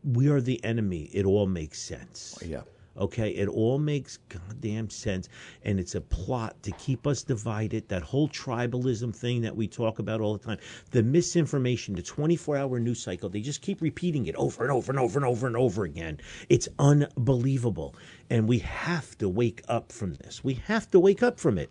we 0.04 0.28
are 0.28 0.40
the 0.40 0.62
enemy, 0.64 1.10
it 1.12 1.24
all 1.24 1.46
makes 1.46 1.80
sense. 1.80 2.38
Yeah. 2.44 2.62
Okay, 2.98 3.30
it 3.30 3.48
all 3.48 3.78
makes 3.78 4.18
goddamn 4.28 4.90
sense, 4.90 5.28
and 5.64 5.78
it's 5.78 5.94
a 5.94 6.00
plot 6.00 6.62
to 6.62 6.72
keep 6.72 7.06
us 7.06 7.22
divided. 7.22 7.88
That 7.88 8.02
whole 8.02 8.28
tribalism 8.28 9.14
thing 9.14 9.42
that 9.42 9.54
we 9.54 9.68
talk 9.68 9.98
about 9.98 10.20
all 10.20 10.36
the 10.36 10.44
time, 10.44 10.58
the 10.90 11.02
misinformation, 11.02 11.94
the 11.94 12.02
24 12.02 12.56
hour 12.56 12.80
news 12.80 13.02
cycle, 13.02 13.28
they 13.28 13.40
just 13.40 13.62
keep 13.62 13.82
repeating 13.82 14.26
it 14.26 14.34
over 14.36 14.62
and 14.62 14.72
over 14.72 14.90
and 14.90 14.98
over 14.98 15.18
and 15.18 15.26
over 15.26 15.46
and 15.46 15.56
over 15.56 15.84
again. 15.84 16.18
It's 16.48 16.68
unbelievable. 16.78 17.94
And 18.30 18.48
we 18.48 18.58
have 18.60 19.16
to 19.18 19.28
wake 19.28 19.62
up 19.68 19.92
from 19.92 20.14
this. 20.14 20.42
We 20.42 20.54
have 20.66 20.90
to 20.90 21.00
wake 21.00 21.22
up 21.22 21.38
from 21.38 21.58
it. 21.58 21.70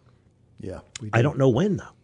Yeah. 0.59 0.79
we 1.01 1.09
I 1.11 1.21
don't 1.21 1.37
know 1.37 1.49
when, 1.49 1.77
though. 1.77 1.94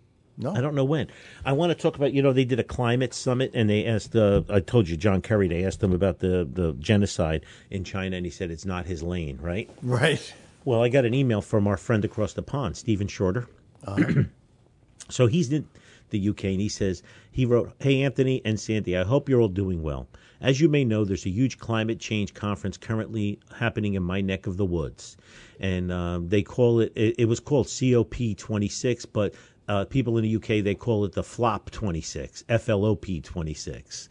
No. 0.42 0.56
I 0.56 0.60
don't 0.60 0.74
know 0.74 0.84
when. 0.84 1.08
I 1.46 1.54
want 1.54 1.70
to 1.70 1.76
talk 1.76 1.96
about, 1.96 2.14
you 2.14 2.22
know, 2.24 2.34
they 2.34 2.46
did 2.46 2.60
a 2.60 2.64
climate 2.64 3.14
summit 3.14 3.52
and 3.54 3.70
they 3.70 3.86
asked, 3.86 4.16
uh, 4.16 4.42
I 4.50 4.60
told 4.60 4.90
you, 4.90 4.98
John 4.98 5.22
Kerry, 5.22 5.48
they 5.48 5.64
asked 5.64 5.84
him 5.84 5.94
about 5.94 6.20
the, 6.20 6.50
the 6.52 6.74
genocide 6.80 7.46
in 7.70 7.84
China 7.84 8.18
and 8.18 8.26
he 8.26 8.32
said 8.32 8.50
it's 8.50 8.66
not 8.66 8.88
his 8.88 9.04
lane, 9.04 9.38
right? 9.40 9.70
Right. 9.84 10.34
Well, 10.66 10.82
I 10.84 10.90
got 10.90 11.06
an 11.06 11.14
email 11.14 11.42
from 11.42 11.68
our 11.68 11.78
friend 11.78 12.04
across 12.04 12.34
the 12.34 12.42
pond, 12.42 12.76
Stephen 12.76 13.08
Shorter. 13.08 13.48
so 15.10 15.28
he's 15.28 15.52
in 15.52 15.68
the 16.10 16.30
UK 16.30 16.46
and 16.46 16.62
he 16.62 16.70
says, 16.70 17.04
he 17.32 17.46
wrote, 17.46 17.74
Hey, 17.80 18.02
Anthony 18.02 18.42
and 18.44 18.60
Sandy, 18.60 18.98
I 18.98 19.04
hope 19.04 19.30
you're 19.30 19.42
all 19.42 19.48
doing 19.48 19.84
well. 19.84 20.08
As 20.42 20.60
you 20.60 20.70
may 20.70 20.84
know, 20.84 21.06
there's 21.06 21.26
a 21.28 21.30
huge 21.30 21.60
climate 21.60 22.00
change 22.00 22.34
conference 22.34 22.76
currently 22.76 23.40
happening 23.56 23.94
in 23.94 24.02
my 24.02 24.22
neck 24.22 24.48
of 24.48 24.58
the 24.58 24.66
woods. 24.66 25.16
And 25.60 25.92
um, 25.92 26.30
they 26.30 26.42
call 26.42 26.80
it, 26.80 26.92
it, 26.96 27.16
it 27.20 27.26
was 27.26 27.40
called 27.40 27.68
COP26, 27.68 29.06
but 29.14 29.36
uh, 29.68 29.86
people 29.86 30.18
in 30.18 30.24
the 30.24 30.36
UK, 30.36 30.64
they 30.64 30.76
call 30.76 31.06
it 31.06 31.14
the 31.14 31.24
FLOP 31.24 31.70
26, 31.70 32.44
FLOP 32.50 33.24
26. 33.24 34.10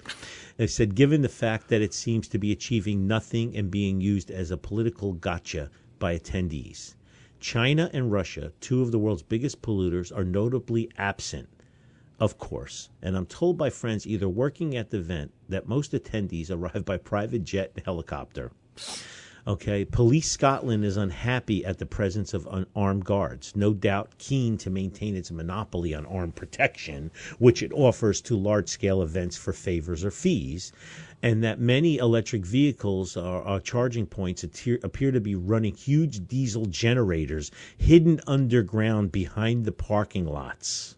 They 0.57 0.67
said, 0.67 0.95
given 0.95 1.23
the 1.23 1.29
fact 1.29 1.69
that 1.69 1.83
it 1.83 1.95
seems 1.95 2.29
to 2.29 2.39
be 2.39 2.53
achieving 2.53 3.07
nothing 3.07 3.57
and 3.57 3.71
being 3.71 4.01
used 4.01 4.31
as 4.31 4.51
a 4.51 4.57
political 4.57 5.13
gotcha 5.13 5.71
by 5.99 6.19
attendees, 6.19 6.95
China 7.41 7.91
and 7.93 8.13
Russia, 8.13 8.53
two 8.61 8.83
of 8.83 8.93
the 8.93 8.99
world's 8.99 9.23
biggest 9.23 9.63
polluters, 9.63 10.15
are 10.15 10.25
notably 10.25 10.91
absent, 10.99 11.49
of 12.19 12.39
course. 12.39 12.91
And 13.01 13.17
I'm 13.17 13.27
told 13.27 13.57
by 13.57 13.71
friends 13.71 14.07
either 14.07 14.29
working 14.29 14.77
at 14.77 14.91
the 14.91 14.99
event 14.99 15.33
that 15.49 15.67
most 15.67 15.93
attendees 15.93 16.51
arrive 16.51 16.85
by 16.85 16.99
private 16.99 17.45
jet 17.45 17.73
and 17.75 17.85
helicopter. 17.85 18.53
Okay, 19.47 19.87
Police 19.87 20.31
Scotland 20.31 20.85
is 20.85 20.99
unhappy 20.99 21.65
at 21.65 21.79
the 21.79 21.87
presence 21.87 22.35
of 22.35 22.47
unarmed 22.51 23.07
guards, 23.07 23.57
no 23.57 23.73
doubt 23.73 24.19
keen 24.19 24.59
to 24.59 24.69
maintain 24.69 25.17
its 25.17 25.31
monopoly 25.31 25.95
on 25.95 26.05
armed 26.05 26.37
protection, 26.37 27.11
which 27.39 27.63
it 27.63 27.73
offers 27.73 28.21
to 28.21 28.37
large 28.37 28.69
scale 28.69 29.01
events 29.01 29.39
for 29.39 29.55
favors 29.55 30.05
or 30.05 30.11
fees, 30.11 30.73
and 31.23 31.43
that 31.43 31.59
many 31.59 31.97
electric 31.97 32.45
vehicles 32.45 33.17
are, 33.17 33.43
are 33.43 33.61
charging 33.61 34.05
points 34.05 34.45
appear, 34.45 34.79
appear 34.83 35.11
to 35.11 35.21
be 35.23 35.35
running 35.35 35.75
huge 35.75 36.29
diesel 36.29 36.67
generators 36.67 37.51
hidden 37.79 38.21
underground 38.27 39.11
behind 39.11 39.65
the 39.65 39.73
parking 39.73 40.27
lots. 40.27 40.97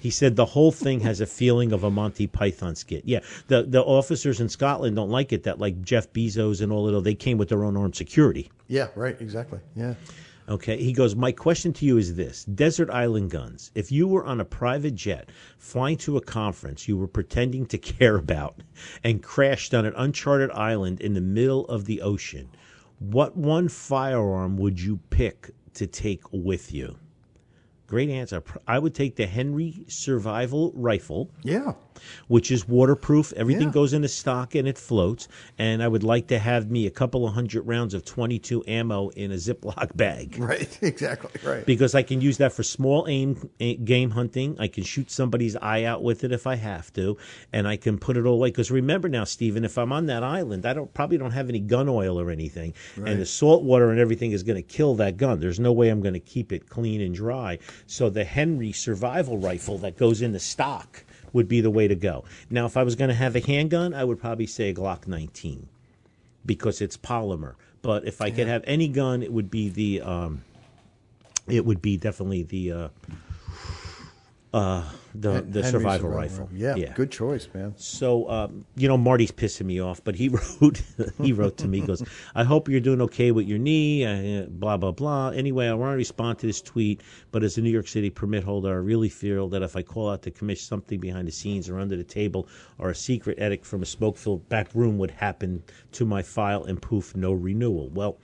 He 0.00 0.10
said 0.10 0.36
the 0.36 0.44
whole 0.44 0.72
thing 0.72 1.00
has 1.00 1.20
a 1.20 1.26
feeling 1.26 1.72
of 1.72 1.84
a 1.84 1.90
Monty 1.90 2.26
Python 2.26 2.74
skit. 2.74 3.04
Yeah, 3.04 3.20
the 3.46 3.62
the 3.62 3.82
officers 3.82 4.40
in 4.40 4.48
Scotland 4.48 4.96
don't 4.96 5.10
like 5.10 5.32
it 5.32 5.44
that 5.44 5.58
like 5.58 5.82
Jeff 5.82 6.12
Bezos 6.12 6.60
and 6.60 6.72
all 6.72 6.86
of 6.86 6.92
those 6.92 7.04
they 7.04 7.14
came 7.14 7.38
with 7.38 7.48
their 7.48 7.64
own 7.64 7.76
armed 7.76 7.96
security. 7.96 8.50
Yeah. 8.66 8.88
Right. 8.94 9.20
Exactly. 9.20 9.60
Yeah. 9.74 9.94
Okay, 10.48 10.82
he 10.82 10.94
goes, 10.94 11.14
My 11.14 11.30
question 11.30 11.74
to 11.74 11.84
you 11.84 11.98
is 11.98 12.14
this 12.14 12.44
Desert 12.46 12.88
Island 12.88 13.30
Guns. 13.30 13.70
If 13.74 13.92
you 13.92 14.08
were 14.08 14.24
on 14.24 14.40
a 14.40 14.46
private 14.46 14.94
jet 14.94 15.28
flying 15.58 15.98
to 15.98 16.16
a 16.16 16.22
conference 16.22 16.88
you 16.88 16.96
were 16.96 17.06
pretending 17.06 17.66
to 17.66 17.76
care 17.76 18.16
about 18.16 18.62
and 19.04 19.22
crashed 19.22 19.74
on 19.74 19.84
an 19.84 19.92
uncharted 19.94 20.50
island 20.52 21.02
in 21.02 21.12
the 21.12 21.20
middle 21.20 21.66
of 21.66 21.84
the 21.84 22.00
ocean, 22.00 22.48
what 22.98 23.36
one 23.36 23.68
firearm 23.68 24.56
would 24.56 24.80
you 24.80 25.00
pick 25.10 25.50
to 25.74 25.86
take 25.86 26.22
with 26.32 26.72
you? 26.72 26.96
Great 27.88 28.10
answer. 28.10 28.42
I 28.66 28.78
would 28.78 28.94
take 28.94 29.16
the 29.16 29.26
Henry 29.26 29.84
Survival 29.88 30.72
Rifle 30.76 31.30
Yeah. 31.42 31.72
Which 32.28 32.50
is 32.50 32.66
waterproof. 32.68 33.32
Everything 33.36 33.68
Yeah. 33.68 33.72
goes 33.72 33.92
into 33.92 34.08
stock 34.08 34.54
and 34.54 34.66
it 34.68 34.78
floats. 34.78 35.28
And 35.58 35.82
I 35.82 35.88
would 35.88 36.02
like 36.04 36.26
to 36.28 36.38
have 36.38 36.70
me 36.70 36.86
a 36.86 36.90
couple 36.90 37.26
of 37.26 37.34
hundred 37.34 37.62
rounds 37.62 37.94
of 37.94 38.04
22 38.04 38.64
ammo 38.66 39.08
in 39.10 39.32
a 39.32 39.36
Ziploc 39.36 39.96
bag 39.96 40.36
Right. 40.38 40.78
Exactly. 40.82 41.30
Right. 41.48 41.64
because 41.66 41.94
I 41.94 42.02
can 42.02 42.20
use 42.20 42.38
that 42.38 42.52
for 42.52 42.62
small 42.62 43.06
aim 43.08 43.48
a- 43.60 43.76
game 43.76 44.10
hunting. 44.10 44.56
I 44.58 44.68
can 44.68 44.84
shoot 44.84 45.10
somebody's 45.10 45.56
eye 45.56 45.84
out 45.84 46.02
with 46.02 46.24
it 46.24 46.32
if 46.32 46.46
I 46.46 46.56
have 46.56 46.92
to, 46.94 47.16
and 47.52 47.66
I 47.68 47.76
can 47.76 47.98
put 47.98 48.16
it 48.16 48.26
all 48.26 48.34
away. 48.34 48.48
Because 48.50 48.70
remember 48.70 49.08
now, 49.08 49.24
Stephen, 49.24 49.64
if 49.64 49.78
I'm 49.78 49.92
on 49.92 50.06
that 50.06 50.22
island, 50.22 50.66
I 50.66 50.72
don't 50.72 50.92
probably 50.94 51.18
don't 51.18 51.32
have 51.32 51.48
any 51.48 51.60
gun 51.60 51.88
oil 51.88 52.18
or 52.20 52.30
anything, 52.30 52.74
and 52.96 53.20
the 53.20 53.26
salt 53.26 53.62
water 53.62 53.90
and 53.90 54.00
everything 54.00 54.32
is 54.32 54.42
going 54.42 54.56
to 54.56 54.62
kill 54.62 54.94
that 54.96 55.16
gun. 55.16 55.40
There's 55.40 55.60
no 55.60 55.72
way 55.72 55.88
I'm 55.88 56.00
going 56.00 56.14
to 56.14 56.20
keep 56.20 56.52
it 56.52 56.68
clean 56.68 57.00
and 57.00 57.14
dry. 57.14 57.58
So 57.86 58.10
the 58.10 58.24
Henry 58.24 58.72
survival 58.72 59.38
rifle 59.38 59.78
that 59.78 59.96
goes 59.96 60.22
in 60.22 60.32
the 60.32 60.40
stock 60.40 61.04
would 61.32 61.48
be 61.48 61.60
the 61.60 61.70
way 61.70 61.88
to 61.88 61.94
go. 61.94 62.24
Now, 62.50 62.66
if 62.66 62.76
I 62.76 62.82
was 62.82 62.94
going 62.94 63.08
to 63.08 63.14
have 63.14 63.36
a 63.36 63.40
handgun, 63.40 63.94
I 63.94 64.04
would 64.04 64.20
probably 64.20 64.46
say 64.46 64.70
a 64.70 64.74
Glock 64.74 65.06
19 65.06 65.68
because 66.44 66.80
it's 66.80 66.96
polymer. 66.96 67.54
But 67.82 68.06
if 68.06 68.20
I 68.20 68.30
could 68.30 68.48
have 68.48 68.64
any 68.66 68.88
gun, 68.88 69.22
it 69.22 69.32
would 69.32 69.50
be 69.50 69.68
the 69.68 70.00
um, 70.02 70.42
it 71.46 71.64
would 71.64 71.80
be 71.80 71.96
definitely 71.96 72.42
the 72.42 72.72
uh, 72.72 72.88
uh, 74.52 74.82
the 75.14 75.42
the 75.42 75.62
Henry 75.62 75.80
survival 75.80 76.08
rifle. 76.08 76.48
Yeah, 76.54 76.74
good 76.94 77.10
choice, 77.10 77.48
man. 77.52 77.74
So 77.76 78.28
um, 78.30 78.64
you 78.76 78.88
know, 78.88 78.96
Marty's 78.96 79.30
pissing 79.30 79.66
me 79.66 79.80
off, 79.80 80.02
but 80.02 80.14
he 80.14 80.28
wrote 80.60 80.80
he 81.20 81.32
wrote 81.32 81.58
to 81.58 81.68
me 81.68 81.80
goes, 81.80 82.02
"I 82.34 82.44
hope 82.44 82.68
you're 82.68 82.80
doing 82.80 83.02
okay 83.02 83.30
with 83.30 83.46
your 83.46 83.58
knee." 83.58 84.06
Uh, 84.06 84.46
blah 84.48 84.78
blah 84.78 84.92
blah. 84.92 85.30
Anyway, 85.30 85.66
I 85.66 85.74
want 85.74 85.92
to 85.92 85.96
respond 85.96 86.38
to 86.38 86.46
this 86.46 86.62
tweet, 86.62 87.02
but 87.30 87.42
as 87.42 87.58
a 87.58 87.60
New 87.60 87.70
York 87.70 87.88
City 87.88 88.08
permit 88.08 88.42
holder, 88.42 88.72
I 88.72 88.76
really 88.76 89.10
feel 89.10 89.48
that 89.48 89.62
if 89.62 89.76
I 89.76 89.82
call 89.82 90.10
out 90.10 90.22
to 90.22 90.30
commission 90.30 90.66
something 90.66 90.98
behind 90.98 91.28
the 91.28 91.32
scenes 91.32 91.68
or 91.68 91.78
under 91.78 91.96
the 91.96 92.04
table 92.04 92.48
or 92.78 92.90
a 92.90 92.94
secret 92.94 93.38
edict 93.38 93.66
from 93.66 93.82
a 93.82 93.86
smoke-filled 93.86 94.48
back 94.48 94.74
room 94.74 94.96
would 94.98 95.10
happen 95.10 95.62
to 95.92 96.06
my 96.06 96.22
file, 96.22 96.64
and 96.64 96.80
poof, 96.80 97.14
no 97.14 97.32
renewal. 97.32 97.90
Well, 97.90 98.18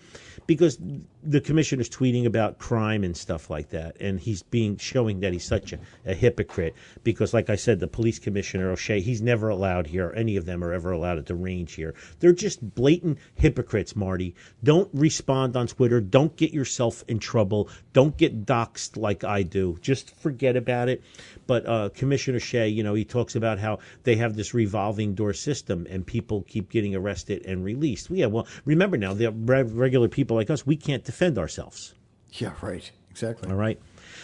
because 0.47 0.79
the 1.25 1.41
commissioner's 1.41 1.89
tweeting 1.89 2.27
about 2.27 2.59
crime 2.59 3.05
and 3.05 3.16
stuff 3.16 3.51
like 3.51 3.70
that, 3.70 3.97
and 4.01 4.20
he's 4.20 4.43
being 4.43 4.77
showing 4.77 5.20
that 5.20 5.33
he's 5.33 5.45
such 5.45 5.72
a, 5.72 5.79
a 6.05 6.14
hypocrite. 6.14 6.75
Because, 7.03 7.33
like 7.33 7.51
I 7.51 7.57
said, 7.57 7.81
the 7.81 7.89
police 7.89 8.18
commissioner 8.18 8.70
O'Shea, 8.70 9.01
he's 9.01 9.22
never 9.22 9.49
allowed 9.49 9.87
here. 9.87 10.12
Any 10.16 10.37
of 10.37 10.45
them 10.45 10.62
are 10.62 10.72
ever 10.72 10.93
allowed 10.93 11.18
at 11.18 11.27
the 11.27 11.35
range 11.35 11.75
here. 11.75 11.95
They're 12.20 12.33
just 12.33 12.75
blatant 12.75 13.18
hypocrites, 13.35 13.97
Marty. 13.97 14.35
Don't 14.62 14.89
respond 14.93 15.57
on 15.57 15.66
Twitter. 15.66 16.01
Don't 16.01 16.37
get 16.37 16.53
yourself 16.53 17.05
in 17.09 17.18
trouble. 17.18 17.68
Don't 17.93 18.16
get 18.16 18.45
doxxed 18.45 18.97
like 18.97 19.25
I 19.25 19.43
do. 19.43 19.79
Just 19.81 20.14
forget 20.16 20.57
about 20.57 20.89
it. 20.89 21.03
But 21.47 21.66
uh, 21.66 21.91
Commissioner 21.95 22.41
Shea, 22.41 22.68
you 22.68 22.83
know, 22.83 22.95
he 22.95 23.05
talks 23.05 23.37
about 23.37 23.59
how 23.59 23.79
they 24.03 24.16
have 24.16 24.37
this 24.37 24.55
revolving 24.55 25.14
door 25.14 25.33
system 25.33 25.87
and 25.89 26.07
people 26.07 26.43
keep 26.43 26.70
getting 26.70 26.95
arrested 26.95 27.45
and 27.47 27.64
released. 27.64 28.11
Yeah, 28.11 28.27
well, 28.27 28.47
remember 28.64 28.97
now, 28.97 29.14
the 29.14 29.31
re- 29.31 29.62
regular 29.62 30.09
people 30.09 30.37
like 30.37 30.51
us, 30.51 30.66
we 30.66 30.77
can't 30.77 31.05
defend 31.15 31.39
ourselves. 31.39 31.95
Yeah, 32.33 32.55
right. 32.61 32.91
Exactly. 33.09 33.49
All 33.49 33.57
right. 33.57 33.79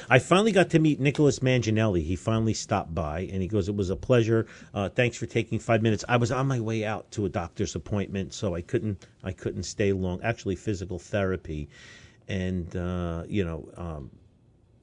I 0.08 0.18
finally 0.18 0.50
got 0.50 0.70
to 0.70 0.80
meet 0.80 0.98
Nicholas 0.98 1.38
Manginelli. 1.38 2.02
He 2.02 2.16
finally 2.16 2.54
stopped 2.54 2.92
by 2.92 3.20
and 3.32 3.40
he 3.40 3.46
goes, 3.46 3.68
It 3.68 3.76
was 3.76 3.90
a 3.90 3.96
pleasure. 3.96 4.46
Uh, 4.74 4.88
thanks 4.88 5.16
for 5.16 5.26
taking 5.26 5.60
five 5.60 5.82
minutes. 5.82 6.04
I 6.08 6.16
was 6.16 6.32
on 6.32 6.48
my 6.48 6.58
way 6.58 6.84
out 6.84 7.08
to 7.12 7.26
a 7.26 7.28
doctor's 7.28 7.76
appointment, 7.76 8.34
so 8.34 8.56
I 8.56 8.62
couldn't 8.62 9.06
I 9.22 9.30
couldn't 9.30 9.62
stay 9.62 9.92
long. 9.92 10.20
Actually, 10.24 10.56
physical 10.56 10.98
therapy. 10.98 11.68
And, 12.26 12.74
uh, 12.74 13.22
you 13.28 13.44
know, 13.44 13.68
um, 13.76 14.10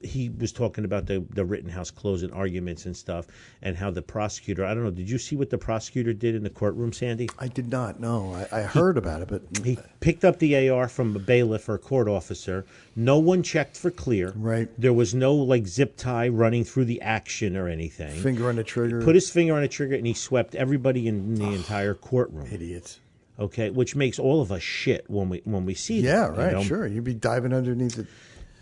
he 0.00 0.28
was 0.28 0.52
talking 0.52 0.84
about 0.84 1.06
the 1.06 1.24
the 1.30 1.44
Rittenhouse 1.44 1.90
closing 1.90 2.30
arguments 2.32 2.86
and 2.86 2.96
stuff, 2.96 3.26
and 3.62 3.76
how 3.76 3.90
the 3.90 4.02
prosecutor. 4.02 4.64
I 4.64 4.72
don't 4.74 4.84
know. 4.84 4.90
Did 4.90 5.10
you 5.10 5.18
see 5.18 5.34
what 5.36 5.50
the 5.50 5.58
prosecutor 5.58 6.12
did 6.12 6.34
in 6.34 6.42
the 6.44 6.50
courtroom, 6.50 6.92
Sandy? 6.92 7.28
I 7.38 7.48
did 7.48 7.68
not 7.70 7.98
know. 7.98 8.32
I, 8.52 8.58
I 8.60 8.62
heard 8.62 8.96
about 8.96 9.22
it, 9.22 9.28
but 9.28 9.42
He 9.64 9.76
picked 10.00 10.24
up 10.24 10.38
the 10.38 10.68
AR 10.68 10.88
from 10.88 11.16
a 11.16 11.18
bailiff 11.18 11.68
or 11.68 11.74
a 11.74 11.78
court 11.78 12.06
officer. 12.08 12.64
No 12.94 13.18
one 13.18 13.42
checked 13.42 13.76
for 13.76 13.90
clear. 13.90 14.32
Right. 14.36 14.68
There 14.78 14.92
was 14.92 15.14
no 15.14 15.34
like 15.34 15.66
zip 15.66 15.96
tie 15.96 16.28
running 16.28 16.64
through 16.64 16.84
the 16.86 17.00
action 17.02 17.56
or 17.56 17.68
anything. 17.68 18.14
finger 18.20 18.48
on 18.48 18.56
the 18.56 18.64
trigger. 18.64 19.02
Put 19.02 19.14
his 19.16 19.30
finger 19.30 19.54
on 19.54 19.62
the 19.62 19.68
trigger 19.68 19.94
and 19.96 20.06
he 20.06 20.14
swept 20.14 20.54
everybody 20.54 21.08
in 21.08 21.34
the 21.34 21.52
entire 21.52 21.94
courtroom. 21.94 22.46
idiots. 22.52 23.00
Okay, 23.40 23.70
which 23.70 23.94
makes 23.94 24.18
all 24.18 24.40
of 24.40 24.50
us 24.50 24.62
shit 24.62 25.04
when 25.08 25.28
we 25.28 25.42
when 25.44 25.64
we 25.64 25.72
see 25.74 26.00
Yeah, 26.00 26.26
that. 26.28 26.36
you 26.36 26.42
right. 26.42 26.52
know? 26.54 26.62
Sure, 26.64 26.86
you'd 26.88 27.04
be 27.04 27.14
diving 27.14 27.52
underneath 27.52 27.96
it. 27.98 28.06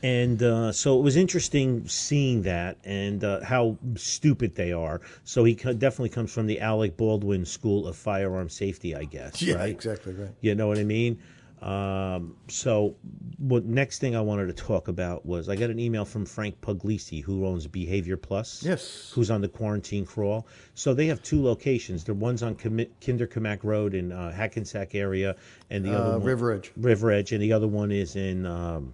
And 0.02 0.42
uh, 0.42 0.72
so 0.72 0.98
it 0.98 1.02
was 1.02 1.16
interesting 1.16 1.86
seeing 1.88 2.42
that 2.42 2.76
and 2.84 3.24
uh, 3.24 3.42
how 3.42 3.76
stupid 3.96 4.54
they 4.54 4.72
are. 4.72 5.00
So 5.24 5.42
he 5.44 5.54
co- 5.54 5.72
definitely 5.72 6.10
comes 6.10 6.32
from 6.32 6.46
the 6.46 6.60
Alec 6.60 6.96
Baldwin 6.96 7.44
School 7.44 7.86
of 7.86 7.96
Firearm 7.96 8.48
Safety, 8.48 8.94
I 8.94 9.04
guess. 9.04 9.40
Yeah, 9.42 9.54
right? 9.56 9.70
exactly 9.70 10.12
right. 10.12 10.30
You 10.42 10.54
know 10.54 10.68
what 10.68 10.78
I 10.78 10.84
mean? 10.84 11.18
Um, 11.62 12.36
so, 12.48 12.94
what 13.38 13.64
next 13.64 13.98
thing 13.98 14.14
I 14.14 14.20
wanted 14.20 14.46
to 14.48 14.52
talk 14.52 14.88
about 14.88 15.24
was 15.24 15.48
I 15.48 15.56
got 15.56 15.70
an 15.70 15.78
email 15.78 16.04
from 16.04 16.26
Frank 16.26 16.60
Puglisi, 16.60 17.22
who 17.24 17.46
owns 17.46 17.66
Behavior 17.66 18.18
Plus. 18.18 18.62
Yes. 18.62 19.10
Who's 19.14 19.30
on 19.30 19.40
the 19.40 19.48
quarantine 19.48 20.04
crawl. 20.04 20.46
So 20.74 20.92
they 20.92 21.06
have 21.06 21.22
two 21.22 21.42
locations. 21.42 22.04
The 22.04 22.12
one's 22.12 22.42
on 22.42 22.56
Kinderkamack 22.56 23.64
Road 23.64 23.94
in 23.94 24.12
uh, 24.12 24.32
Hackensack 24.32 24.94
area, 24.94 25.34
and 25.70 25.82
the 25.82 25.94
other 25.98 26.10
Uh, 26.10 26.18
one, 26.18 26.26
River 26.26 26.52
Edge. 26.52 26.72
River 26.76 27.10
Edge, 27.10 27.32
and 27.32 27.42
the 27.42 27.52
other 27.54 27.66
one 27.68 27.90
is 27.90 28.16
in 28.16 28.44
um, 28.44 28.92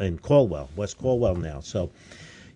in 0.00 0.18
Caldwell, 0.18 0.68
West 0.76 0.98
Caldwell 0.98 1.36
now. 1.36 1.60
So 1.60 1.90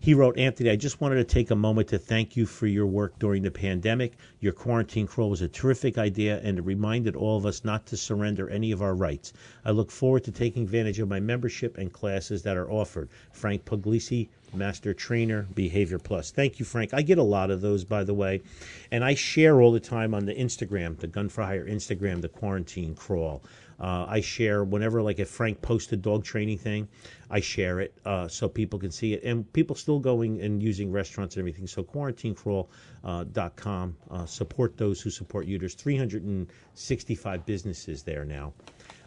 he 0.01 0.13
wrote, 0.13 0.39
Anthony, 0.39 0.69
I 0.69 0.77
just 0.77 1.01
wanted 1.01 1.15
to 1.15 1.25
take 1.25 1.51
a 1.51 1.57
moment 1.57 1.89
to 1.89 1.99
thank 1.99 2.37
you 2.37 2.45
for 2.45 2.67
your 2.67 2.87
work 2.87 3.19
during 3.19 3.43
the 3.43 3.51
pandemic. 3.51 4.13
Your 4.39 4.53
quarantine 4.53 5.07
crawl 5.07 5.31
was 5.31 5.41
a 5.41 5.49
terrific 5.49 5.97
idea 5.97 6.41
and 6.43 6.59
it 6.59 6.63
reminded 6.63 7.17
all 7.17 7.39
of 7.39 7.47
us 7.47 7.65
not 7.65 7.87
to 7.87 7.97
surrender 7.97 8.51
any 8.51 8.71
of 8.71 8.83
our 8.83 8.95
rights. 8.95 9.33
I 9.65 9.71
look 9.71 9.91
forward 9.91 10.25
to 10.25 10.31
taking 10.31 10.65
advantage 10.65 10.99
of 10.99 11.09
my 11.09 11.21
membership 11.21 11.79
and 11.79 11.91
classes 11.91 12.43
that 12.43 12.59
are 12.59 12.71
offered. 12.71 13.09
Frank 13.33 13.65
Puglisi, 13.65 14.29
Master 14.55 14.95
Trainer, 14.95 15.47
Behavior 15.55 15.99
Plus. 15.99 16.31
Thank 16.31 16.59
you, 16.59 16.65
Frank. 16.65 16.95
I 16.95 17.03
get 17.03 17.19
a 17.19 17.23
lot 17.23 17.51
of 17.51 17.61
those, 17.61 17.85
by 17.85 18.05
the 18.05 18.15
way. 18.15 18.43
And 18.91 19.05
I 19.05 19.15
share 19.15 19.61
all 19.61 19.73
the 19.73 19.81
time 19.81 20.15
on 20.15 20.25
the 20.27 20.35
Instagram, 20.35 20.99
the 20.99 21.07
Gun 21.07 21.29
for 21.29 21.43
Hire 21.43 21.67
Instagram, 21.67 22.21
the 22.21 22.29
quarantine 22.29 22.95
crawl. 22.95 23.43
Uh, 23.81 24.07
I 24.09 24.21
share 24.21 24.63
whenever, 24.65 25.03
like, 25.03 25.19
if 25.19 25.29
Frank 25.29 25.61
posts 25.61 25.93
a 25.93 25.97
dog 25.97 26.23
training 26.25 26.59
thing, 26.59 26.87
I 27.31 27.41
share 27.41 27.81
it 27.81 27.93
uh, 28.05 28.29
so 28.29 28.49
people 28.49 28.79
can 28.79 28.93
see 28.93 29.15
it. 29.15 29.25
And 29.25 29.53
people 29.53 29.75
still 29.75 29.99
going 29.99 30.41
and 30.41 30.63
using 30.63 30.93
restaurants 30.93 31.35
and 31.35 31.43
everything. 31.43 31.67
So 31.67 31.83
quarantinecrawl.com. 31.83 33.97
Uh, 34.11 34.27
support 34.27 34.77
those 34.77 35.01
who 35.01 35.11
support 35.11 35.47
you. 35.47 35.59
There's 35.59 35.75
365 35.75 37.45
businesses 37.45 38.05
there 38.05 38.25
now. 38.25 38.53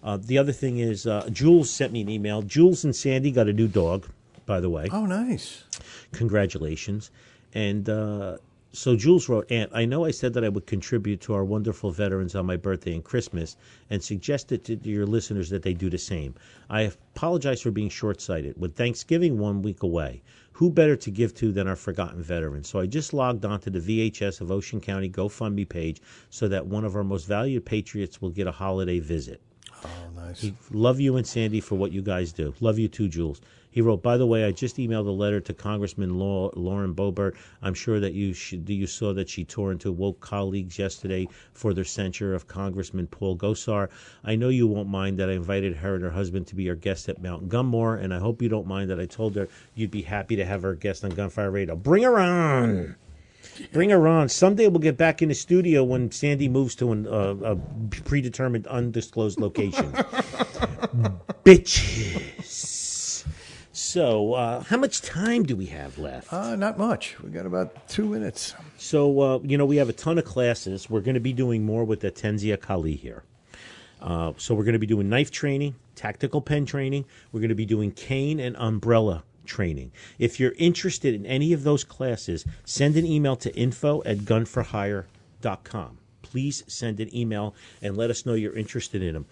Uh, 0.04 0.18
the 0.22 0.38
other 0.38 0.52
thing 0.52 0.78
is, 0.78 1.08
uh, 1.08 1.28
Jules 1.32 1.70
sent 1.70 1.92
me 1.92 2.02
an 2.02 2.10
email. 2.10 2.42
Jules 2.42 2.84
and 2.84 2.96
Sandy 2.96 3.32
got 3.32 3.48
a 3.48 3.54
new 3.54 3.68
dog, 3.68 4.08
by 4.48 4.60
the 4.60 4.70
way 4.72 4.88
Oh, 4.92 5.06
nice. 5.06 5.64
congratulations. 6.14 7.12
And 7.54 7.88
uh, 7.90 8.38
so 8.74 8.96
Jules 8.96 9.30
wrote, 9.30 9.50
Aunt, 9.52 9.72
I 9.74 9.86
know 9.86 10.06
I 10.06 10.12
said 10.12 10.34
that 10.34 10.44
I 10.44 10.50
would 10.50 10.66
contribute 10.68 11.22
to 11.22 11.34
our 11.34 11.46
wonderful 11.46 11.92
veterans 11.92 12.36
on 12.36 12.46
my 12.46 12.58
birthday 12.58 12.94
and 12.94 13.04
Christmas 13.04 13.56
and 13.90 14.04
suggested 14.04 14.66
to 14.66 14.76
your 14.84 15.06
listeners 15.06 15.50
that 15.50 15.64
they 15.64 15.74
do 15.74 15.90
the 15.90 15.98
same. 15.98 16.36
I 16.70 16.82
apologize 16.82 17.62
for 17.62 17.72
being 17.72 17.90
short 17.90 18.20
sighted. 18.22 18.60
With 18.60 18.76
Thanksgiving 18.76 19.38
one 19.38 19.62
week 19.62 19.84
away, 19.84 20.22
who 20.52 20.70
better 20.70 20.96
to 20.98 21.12
give 21.12 21.34
to 21.36 21.52
than 21.52 21.68
our 21.68 21.76
forgotten 21.76 22.22
veterans? 22.22 22.68
So 22.68 22.80
I 22.80 22.88
just 22.88 23.14
logged 23.14 23.46
onto 23.46 23.70
the 23.70 23.80
VHS 23.80 24.42
of 24.42 24.52
Ocean 24.52 24.82
County 24.82 25.10
GoFundMe 25.10 25.68
page 25.68 26.02
so 26.30 26.48
that 26.48 26.66
one 26.66 26.84
of 26.84 26.96
our 26.96 27.04
most 27.04 27.26
valued 27.28 27.66
patriots 27.66 28.22
will 28.22 28.32
get 28.32 28.48
a 28.48 28.52
holiday 28.52 29.00
visit. 29.00 29.42
Oh, 29.84 29.90
nice. 30.16 30.52
Love 30.72 31.00
you 31.00 31.18
and 31.18 31.26
Sandy 31.26 31.62
for 31.62 31.76
what 31.76 31.92
you 31.92 32.02
guys 32.02 32.32
do. 32.34 32.54
Love 32.60 32.80
you 32.80 32.88
too, 32.88 33.08
Jules. 33.08 33.42
He 33.78 33.82
wrote, 33.82 34.02
by 34.02 34.18
the 34.18 34.26
way, 34.26 34.44
I 34.44 34.52
just 34.52 34.78
emailed 34.78 35.06
a 35.06 35.12
letter 35.12 35.40
to 35.40 35.54
Congressman 35.54 36.18
Lauren 36.18 36.96
Boebert. 36.96 37.36
I'm 37.62 37.76
sure 37.76 38.00
that 38.00 38.14
you 38.14 38.34
should, 38.34 38.68
you 38.68 38.88
saw 38.88 39.14
that 39.14 39.30
she 39.30 39.46
tore 39.46 39.72
into 39.72 39.92
woke 39.92 40.20
colleagues 40.20 40.80
yesterday 40.80 41.28
for 41.54 41.76
their 41.76 41.84
censure 41.84 42.34
of 42.34 42.48
Congressman 42.48 43.06
Paul 43.06 43.38
Gosar. 43.38 43.90
I 44.24 44.36
know 44.36 44.50
you 44.50 44.66
won't 44.66 44.90
mind 44.90 45.20
that 45.20 45.30
I 45.30 45.34
invited 45.34 45.76
her 45.76 45.94
and 45.94 46.04
her 46.04 46.10
husband 46.10 46.48
to 46.48 46.56
be 46.56 46.68
our 46.70 46.76
guest 46.76 47.08
at 47.08 47.22
Mount 47.22 47.50
Gunmore, 47.50 48.04
and 48.04 48.16
I 48.16 48.18
hope 48.18 48.42
you 48.42 48.50
don't 48.50 48.66
mind 48.66 48.90
that 48.90 49.00
I 49.00 49.06
told 49.06 49.36
her 49.36 49.48
you'd 49.76 49.92
be 49.92 50.02
happy 50.02 50.36
to 50.38 50.46
have 50.46 50.64
her 50.64 50.74
guest 50.74 51.06
on 51.06 51.12
Gunfire 51.12 51.52
Radio. 51.52 51.76
Bring 51.76 52.02
her 52.02 52.18
on. 52.18 52.96
Bring 53.74 53.92
her 53.92 54.08
on. 54.08 54.28
Someday 54.30 54.70
we'll 54.70 54.80
get 54.80 54.98
back 54.98 55.22
in 55.22 55.30
the 55.30 55.36
studio 55.36 55.84
when 55.84 56.10
Sandy 56.10 56.50
moves 56.50 56.74
to 56.78 56.92
an, 56.94 57.06
uh, 57.06 57.36
a 57.44 57.56
predetermined, 58.06 58.66
undisclosed 58.66 59.40
location. 59.40 59.92
Bitches. 61.46 62.37
So, 63.98 64.36
uh, 64.36 64.62
how 64.62 64.78
much 64.78 65.02
time 65.02 65.42
do 65.42 65.56
we 65.56 65.66
have 65.66 65.98
left? 65.98 66.32
Uh, 66.32 66.56
not 66.56 66.78
much. 66.78 67.20
We 67.20 67.32
got 67.32 67.48
about 67.48 67.88
two 67.88 68.06
minutes. 68.06 68.54
So, 68.78 69.20
uh, 69.20 69.40
you 69.42 69.58
know, 69.58 69.66
we 69.66 69.78
have 69.78 69.90
a 69.90 69.94
ton 69.94 70.20
of 70.20 70.24
classes. 70.24 70.88
We're 70.88 71.02
going 71.02 71.16
to 71.16 71.20
be 71.20 71.34
doing 71.34 71.66
more 71.66 71.84
with 71.84 72.02
the 72.02 72.12
Tenzia 72.12 72.62
Kali 72.62 72.94
here. 72.94 73.24
Uh, 74.00 74.34
so, 74.38 74.54
we're 74.54 74.66
going 74.66 74.74
to 74.74 74.80
be 74.80 74.86
doing 74.86 75.10
knife 75.10 75.32
training, 75.32 75.78
tactical 75.96 76.42
pen 76.42 76.68
training. 76.68 77.06
We're 77.32 77.40
going 77.40 77.50
to 77.50 77.56
be 77.56 77.66
doing 77.66 77.92
cane 77.92 78.40
and 78.40 78.56
umbrella 78.58 79.24
training. 79.48 79.92
If 80.20 80.40
you're 80.40 80.54
interested 80.60 81.16
in 81.16 81.26
any 81.26 81.52
of 81.52 81.64
those 81.64 81.84
classes, 81.84 82.46
send 82.66 82.98
an 82.98 83.06
email 83.08 83.36
to 83.38 83.56
info 83.56 84.04
at 84.06 84.20
gunforhire.com. 84.20 85.98
Please 86.22 86.64
send 86.68 87.00
an 87.00 87.16
email 87.16 87.56
and 87.82 87.98
let 87.98 88.12
us 88.12 88.28
know 88.28 88.36
you're 88.36 88.56
interested 88.56 89.02
in 89.02 89.16
them. 89.16 89.26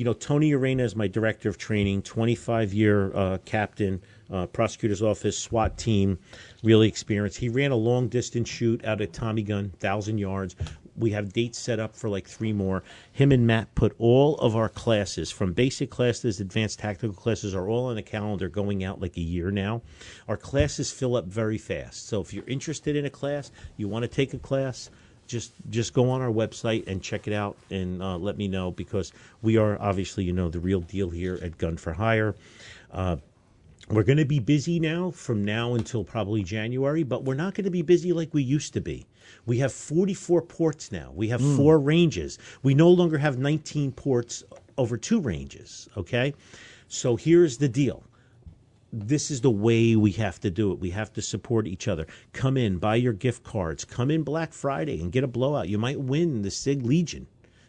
You 0.00 0.04
know, 0.04 0.14
Tony 0.14 0.54
Arena 0.54 0.82
is 0.82 0.96
my 0.96 1.08
director 1.08 1.50
of 1.50 1.58
training, 1.58 2.00
25 2.00 2.72
year 2.72 3.14
uh, 3.14 3.36
captain, 3.44 4.00
uh, 4.30 4.46
prosecutor's 4.46 5.02
office, 5.02 5.36
SWAT 5.36 5.76
team, 5.76 6.18
really 6.62 6.88
experienced. 6.88 7.36
He 7.36 7.50
ran 7.50 7.70
a 7.70 7.76
long 7.76 8.08
distance 8.08 8.48
shoot 8.48 8.82
out 8.82 9.02
at 9.02 9.12
Tommy 9.12 9.42
Gun, 9.42 9.64
1,000 9.64 10.16
yards. 10.16 10.56
We 10.96 11.10
have 11.10 11.34
dates 11.34 11.58
set 11.58 11.78
up 11.78 11.94
for 11.94 12.08
like 12.08 12.26
three 12.26 12.54
more. 12.54 12.82
Him 13.12 13.30
and 13.30 13.46
Matt 13.46 13.74
put 13.74 13.94
all 13.98 14.38
of 14.38 14.56
our 14.56 14.70
classes, 14.70 15.30
from 15.30 15.52
basic 15.52 15.90
classes, 15.90 16.40
advanced 16.40 16.78
tactical 16.78 17.14
classes, 17.14 17.54
are 17.54 17.68
all 17.68 17.88
on 17.88 17.96
the 17.96 18.02
calendar 18.02 18.48
going 18.48 18.82
out 18.82 19.02
like 19.02 19.18
a 19.18 19.20
year 19.20 19.50
now. 19.50 19.82
Our 20.28 20.38
classes 20.38 20.90
fill 20.90 21.14
up 21.14 21.26
very 21.26 21.58
fast. 21.58 22.08
So 22.08 22.22
if 22.22 22.32
you're 22.32 22.48
interested 22.48 22.96
in 22.96 23.04
a 23.04 23.10
class, 23.10 23.50
you 23.76 23.86
want 23.86 24.04
to 24.04 24.08
take 24.08 24.32
a 24.32 24.38
class, 24.38 24.88
just 25.30 25.52
just 25.70 25.94
go 25.94 26.10
on 26.10 26.20
our 26.20 26.30
website 26.30 26.86
and 26.88 27.00
check 27.02 27.28
it 27.28 27.32
out 27.32 27.56
and 27.70 28.02
uh, 28.02 28.16
let 28.18 28.36
me 28.36 28.48
know 28.48 28.72
because 28.72 29.12
we 29.42 29.56
are 29.56 29.80
obviously 29.80 30.24
you 30.24 30.32
know 30.32 30.48
the 30.50 30.58
real 30.60 30.80
deal 30.80 31.08
here 31.10 31.38
at 31.42 31.56
Gun 31.58 31.76
for 31.76 31.92
Hire. 31.92 32.34
Uh, 32.92 33.16
We're 33.88 34.02
going 34.04 34.18
to 34.18 34.24
be 34.24 34.40
busy 34.40 34.80
now 34.80 35.10
from 35.12 35.44
now 35.44 35.74
until 35.74 36.04
probably 36.04 36.42
January, 36.42 37.02
but 37.04 37.24
we're 37.24 37.34
not 37.34 37.54
going 37.54 37.64
to 37.64 37.70
be 37.70 37.82
busy 37.82 38.12
like 38.12 38.34
we 38.34 38.42
used 38.42 38.72
to 38.74 38.80
be. 38.80 39.06
We 39.46 39.58
have 39.58 39.72
44 39.72 40.42
ports 40.42 40.92
now. 40.92 41.12
We 41.14 41.28
have 41.28 41.40
four 41.56 41.78
ranges. 41.78 42.38
We 42.62 42.74
no 42.74 42.90
longer 42.90 43.18
have 43.18 43.38
19 43.38 43.92
ports 43.92 44.44
over 44.76 44.96
two 44.96 45.20
ranges, 45.20 45.88
okay? 45.96 46.34
So 46.88 47.16
here's 47.16 47.58
the 47.58 47.68
deal 47.68 48.02
this 48.92 49.30
is 49.30 49.40
the 49.40 49.50
way 49.50 49.96
we 49.96 50.12
have 50.12 50.40
to 50.40 50.50
do 50.50 50.72
it. 50.72 50.80
We 50.80 50.90
have 50.90 51.12
to 51.14 51.22
support 51.22 51.66
each 51.66 51.88
other. 51.88 52.06
Come 52.32 52.56
in, 52.56 52.78
buy 52.78 52.96
your 52.96 53.12
gift 53.12 53.44
cards. 53.44 53.84
Come 53.84 54.10
in 54.10 54.22
Black 54.22 54.52
Friday 54.52 55.00
and 55.00 55.12
get 55.12 55.24
a 55.24 55.28
blowout. 55.28 55.68
You 55.68 55.78
might 55.78 56.00
win 56.00 56.42
the 56.42 56.50
Sig 56.50 56.84
Legion. 56.84 57.26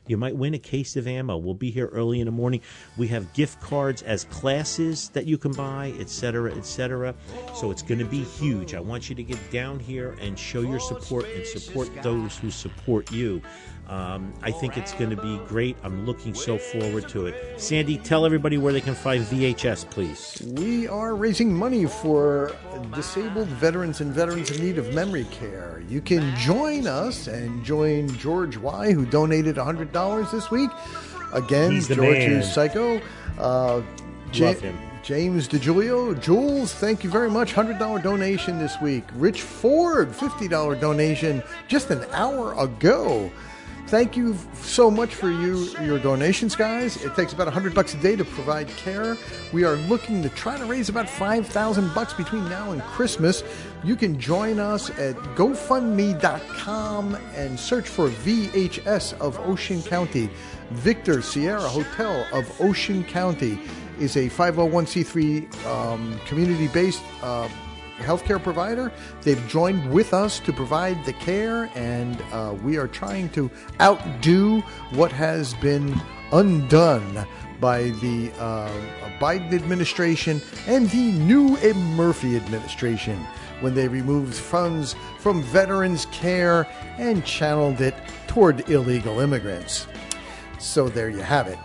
You 0.07 0.17
might 0.17 0.35
win 0.35 0.55
a 0.55 0.59
case 0.59 0.97
of 0.97 1.07
ammo. 1.07 1.37
We'll 1.37 1.53
be 1.53 1.69
here 1.69 1.87
early 1.87 2.19
in 2.19 2.25
the 2.25 2.31
morning. 2.31 2.61
We 2.97 3.07
have 3.09 3.31
gift 3.33 3.61
cards 3.61 4.01
as 4.01 4.23
classes 4.25 5.09
that 5.09 5.27
you 5.27 5.37
can 5.37 5.53
buy, 5.53 5.93
etc., 5.99 6.53
etc. 6.55 7.13
So 7.53 7.69
it's 7.69 7.83
going 7.83 7.99
to 7.99 8.05
be 8.05 8.23
huge. 8.23 8.73
I 8.73 8.79
want 8.79 9.09
you 9.09 9.15
to 9.15 9.23
get 9.23 9.39
down 9.51 9.79
here 9.79 10.17
and 10.19 10.37
show 10.37 10.61
your 10.61 10.79
support 10.79 11.25
and 11.35 11.45
support 11.45 11.89
those 12.01 12.35
who 12.35 12.49
support 12.49 13.11
you. 13.11 13.41
Um, 13.91 14.33
I 14.41 14.51
think 14.51 14.77
it's 14.77 14.93
going 14.93 15.09
to 15.09 15.21
be 15.21 15.37
great. 15.49 15.75
I'm 15.83 16.05
looking 16.05 16.33
so 16.33 16.57
forward 16.57 17.09
to 17.09 17.25
it. 17.25 17.59
Sandy, 17.59 17.97
tell 17.97 18.25
everybody 18.25 18.57
where 18.57 18.71
they 18.71 18.79
can 18.79 18.95
find 18.95 19.21
VHS, 19.25 19.89
please. 19.89 20.41
We 20.55 20.87
are 20.87 21.13
raising 21.13 21.53
money 21.53 21.85
for 21.87 22.55
disabled 22.95 23.49
veterans 23.49 23.99
and 23.99 24.13
veterans 24.13 24.49
in 24.49 24.63
need 24.65 24.77
of 24.77 24.93
memory 24.93 25.25
care. 25.25 25.83
You 25.89 25.99
can 25.99 26.33
join 26.37 26.87
us 26.87 27.27
and 27.27 27.65
join 27.65 28.07
George 28.17 28.55
Y, 28.55 28.93
who 28.93 29.05
donated 29.05 29.57
$100 29.57 30.31
this 30.31 30.49
week. 30.49 30.69
Again, 31.33 31.71
He's 31.71 31.89
the 31.89 31.95
George 31.95 32.17
man. 32.17 32.31
is 32.31 32.53
psycho. 32.53 33.01
Uh, 33.37 33.81
Ja- 34.31 34.47
Love 34.47 34.61
him. 34.61 34.77
James 35.03 35.49
DeJulio, 35.49 36.17
Jules, 36.21 36.73
thank 36.73 37.03
you 37.03 37.09
very 37.09 37.29
much. 37.29 37.53
$100 37.53 38.01
donation 38.03 38.57
this 38.59 38.79
week. 38.79 39.03
Rich 39.15 39.41
Ford, 39.41 40.09
$50 40.13 40.79
donation 40.79 41.43
just 41.67 41.89
an 41.89 42.05
hour 42.13 42.53
ago. 42.57 43.29
Thank 43.91 44.15
you 44.15 44.37
so 44.53 44.89
much 44.89 45.13
for 45.15 45.29
you 45.29 45.67
your 45.81 45.99
donations, 45.99 46.55
guys. 46.55 46.95
It 47.03 47.13
takes 47.13 47.33
about 47.33 47.47
100 47.47 47.75
bucks 47.75 47.93
a 47.93 47.97
day 47.97 48.15
to 48.15 48.23
provide 48.23 48.69
care. 48.69 49.17
We 49.51 49.65
are 49.65 49.75
looking 49.75 50.23
to 50.23 50.29
try 50.29 50.57
to 50.57 50.63
raise 50.63 50.87
about 50.87 51.09
5,000 51.09 51.93
bucks 51.93 52.13
between 52.13 52.47
now 52.47 52.71
and 52.71 52.81
Christmas. 52.83 53.43
You 53.83 53.97
can 53.97 54.17
join 54.17 54.61
us 54.61 54.91
at 54.91 55.17
gofundme.com 55.35 57.15
and 57.35 57.59
search 57.59 57.85
for 57.85 58.07
VHS 58.07 59.19
of 59.19 59.37
Ocean 59.41 59.83
County. 59.83 60.29
Victor 60.69 61.21
Sierra 61.21 61.59
Hotel 61.59 62.25
of 62.31 62.61
Ocean 62.61 63.03
County 63.03 63.59
is 63.99 64.15
a 64.15 64.29
501c3 64.29 65.65
um, 65.65 66.17
community-based 66.27 67.03
uh, 67.23 67.49
healthcare 68.01 68.41
provider. 68.41 68.91
They've 69.21 69.47
joined 69.47 69.91
with 69.91 70.13
us 70.13 70.39
to 70.41 70.53
provide 70.53 71.03
the 71.05 71.13
care, 71.13 71.69
and 71.75 72.21
uh, 72.31 72.55
we 72.63 72.77
are 72.77 72.87
trying 72.87 73.29
to 73.29 73.49
outdo 73.79 74.61
what 74.91 75.11
has 75.11 75.53
been 75.55 75.99
undone 76.31 77.25
by 77.59 77.83
the 78.01 78.31
uh, 78.39 78.71
Biden 79.19 79.53
administration 79.53 80.41
and 80.65 80.89
the 80.89 81.11
new 81.11 81.57
Murphy 81.95 82.35
administration 82.35 83.17
when 83.59 83.75
they 83.75 83.87
removed 83.87 84.33
funds 84.33 84.95
from 85.19 85.43
veterans 85.43 86.07
care 86.07 86.67
and 86.97 87.23
channeled 87.23 87.79
it 87.81 87.93
toward 88.27 88.67
illegal 88.69 89.19
immigrants. 89.19 89.87
So 90.59 90.89
there 90.89 91.09
you 91.09 91.19
have 91.19 91.47
it. 91.47 91.59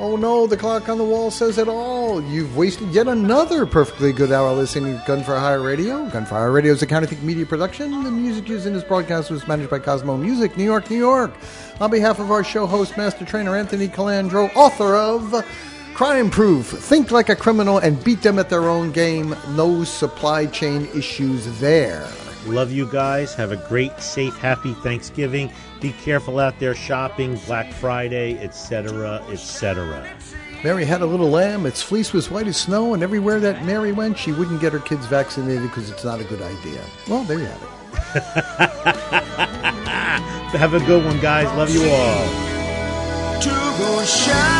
Oh 0.00 0.14
no, 0.14 0.46
the 0.46 0.56
clock 0.56 0.88
on 0.88 0.96
the 0.96 1.04
wall 1.04 1.28
says 1.28 1.58
it 1.58 1.66
all. 1.66 2.22
You've 2.22 2.56
wasted 2.56 2.88
yet 2.90 3.08
another 3.08 3.66
perfectly 3.66 4.12
good 4.12 4.30
hour 4.30 4.52
listening 4.52 4.96
to 4.96 5.04
Gunfire 5.04 5.40
Hire 5.40 5.60
Radio. 5.60 6.08
Gun 6.10 6.24
for 6.24 6.36
Hire 6.36 6.52
Radio 6.52 6.72
is 6.72 6.82
a 6.82 6.86
Counterfeit 6.86 7.20
Media 7.24 7.44
production. 7.44 8.04
The 8.04 8.10
music 8.12 8.48
used 8.48 8.64
in 8.64 8.74
this 8.74 8.84
broadcast 8.84 9.28
was 9.28 9.48
managed 9.48 9.70
by 9.70 9.80
Cosmo 9.80 10.16
Music, 10.16 10.56
New 10.56 10.62
York, 10.62 10.88
New 10.88 10.98
York. 10.98 11.32
On 11.80 11.90
behalf 11.90 12.20
of 12.20 12.30
our 12.30 12.44
show 12.44 12.64
host, 12.64 12.96
Master 12.96 13.24
Trainer 13.24 13.56
Anthony 13.56 13.88
Calandro, 13.88 14.54
author 14.54 14.94
of 14.94 15.44
Crime 15.94 16.30
Proof, 16.30 16.66
Think 16.66 17.10
Like 17.10 17.28
a 17.28 17.34
Criminal 17.34 17.78
and 17.78 18.02
Beat 18.04 18.22
Them 18.22 18.38
at 18.38 18.48
Their 18.48 18.68
Own 18.68 18.92
Game, 18.92 19.34
No 19.56 19.82
Supply 19.82 20.46
Chain 20.46 20.88
Issues 20.94 21.58
There. 21.58 22.06
Love 22.46 22.70
you 22.70 22.86
guys. 22.86 23.34
Have 23.34 23.50
a 23.50 23.56
great, 23.68 23.98
safe, 24.00 24.36
happy 24.36 24.74
Thanksgiving. 24.74 25.50
Be 25.80 25.92
careful 25.92 26.38
out 26.38 26.58
there 26.58 26.74
shopping, 26.74 27.36
Black 27.46 27.72
Friday, 27.72 28.38
etc., 28.42 29.22
etc. 29.30 30.08
Mary 30.64 30.84
had 30.84 31.02
a 31.02 31.06
little 31.06 31.30
lamb. 31.30 31.66
Its 31.66 31.82
fleece 31.82 32.12
was 32.12 32.30
white 32.30 32.48
as 32.48 32.56
snow, 32.56 32.94
and 32.94 33.02
everywhere 33.02 33.38
that 33.38 33.64
Mary 33.64 33.92
went, 33.92 34.18
she 34.18 34.32
wouldn't 34.32 34.60
get 34.60 34.72
her 34.72 34.80
kids 34.80 35.06
vaccinated 35.06 35.62
because 35.62 35.88
it's 35.88 36.04
not 36.04 36.20
a 36.20 36.24
good 36.24 36.42
idea. 36.42 36.82
Well, 37.08 37.22
there 37.24 37.38
you 37.38 37.46
have 37.46 37.62
it. 37.62 37.68
Have 40.58 40.72
a 40.74 40.80
good 40.80 41.04
one, 41.04 41.20
guys. 41.20 41.46
Love 41.56 41.70
you 41.70 41.82
all. 41.88 43.40
to 43.40 43.50
go 43.50 44.04
shine. 44.04 44.58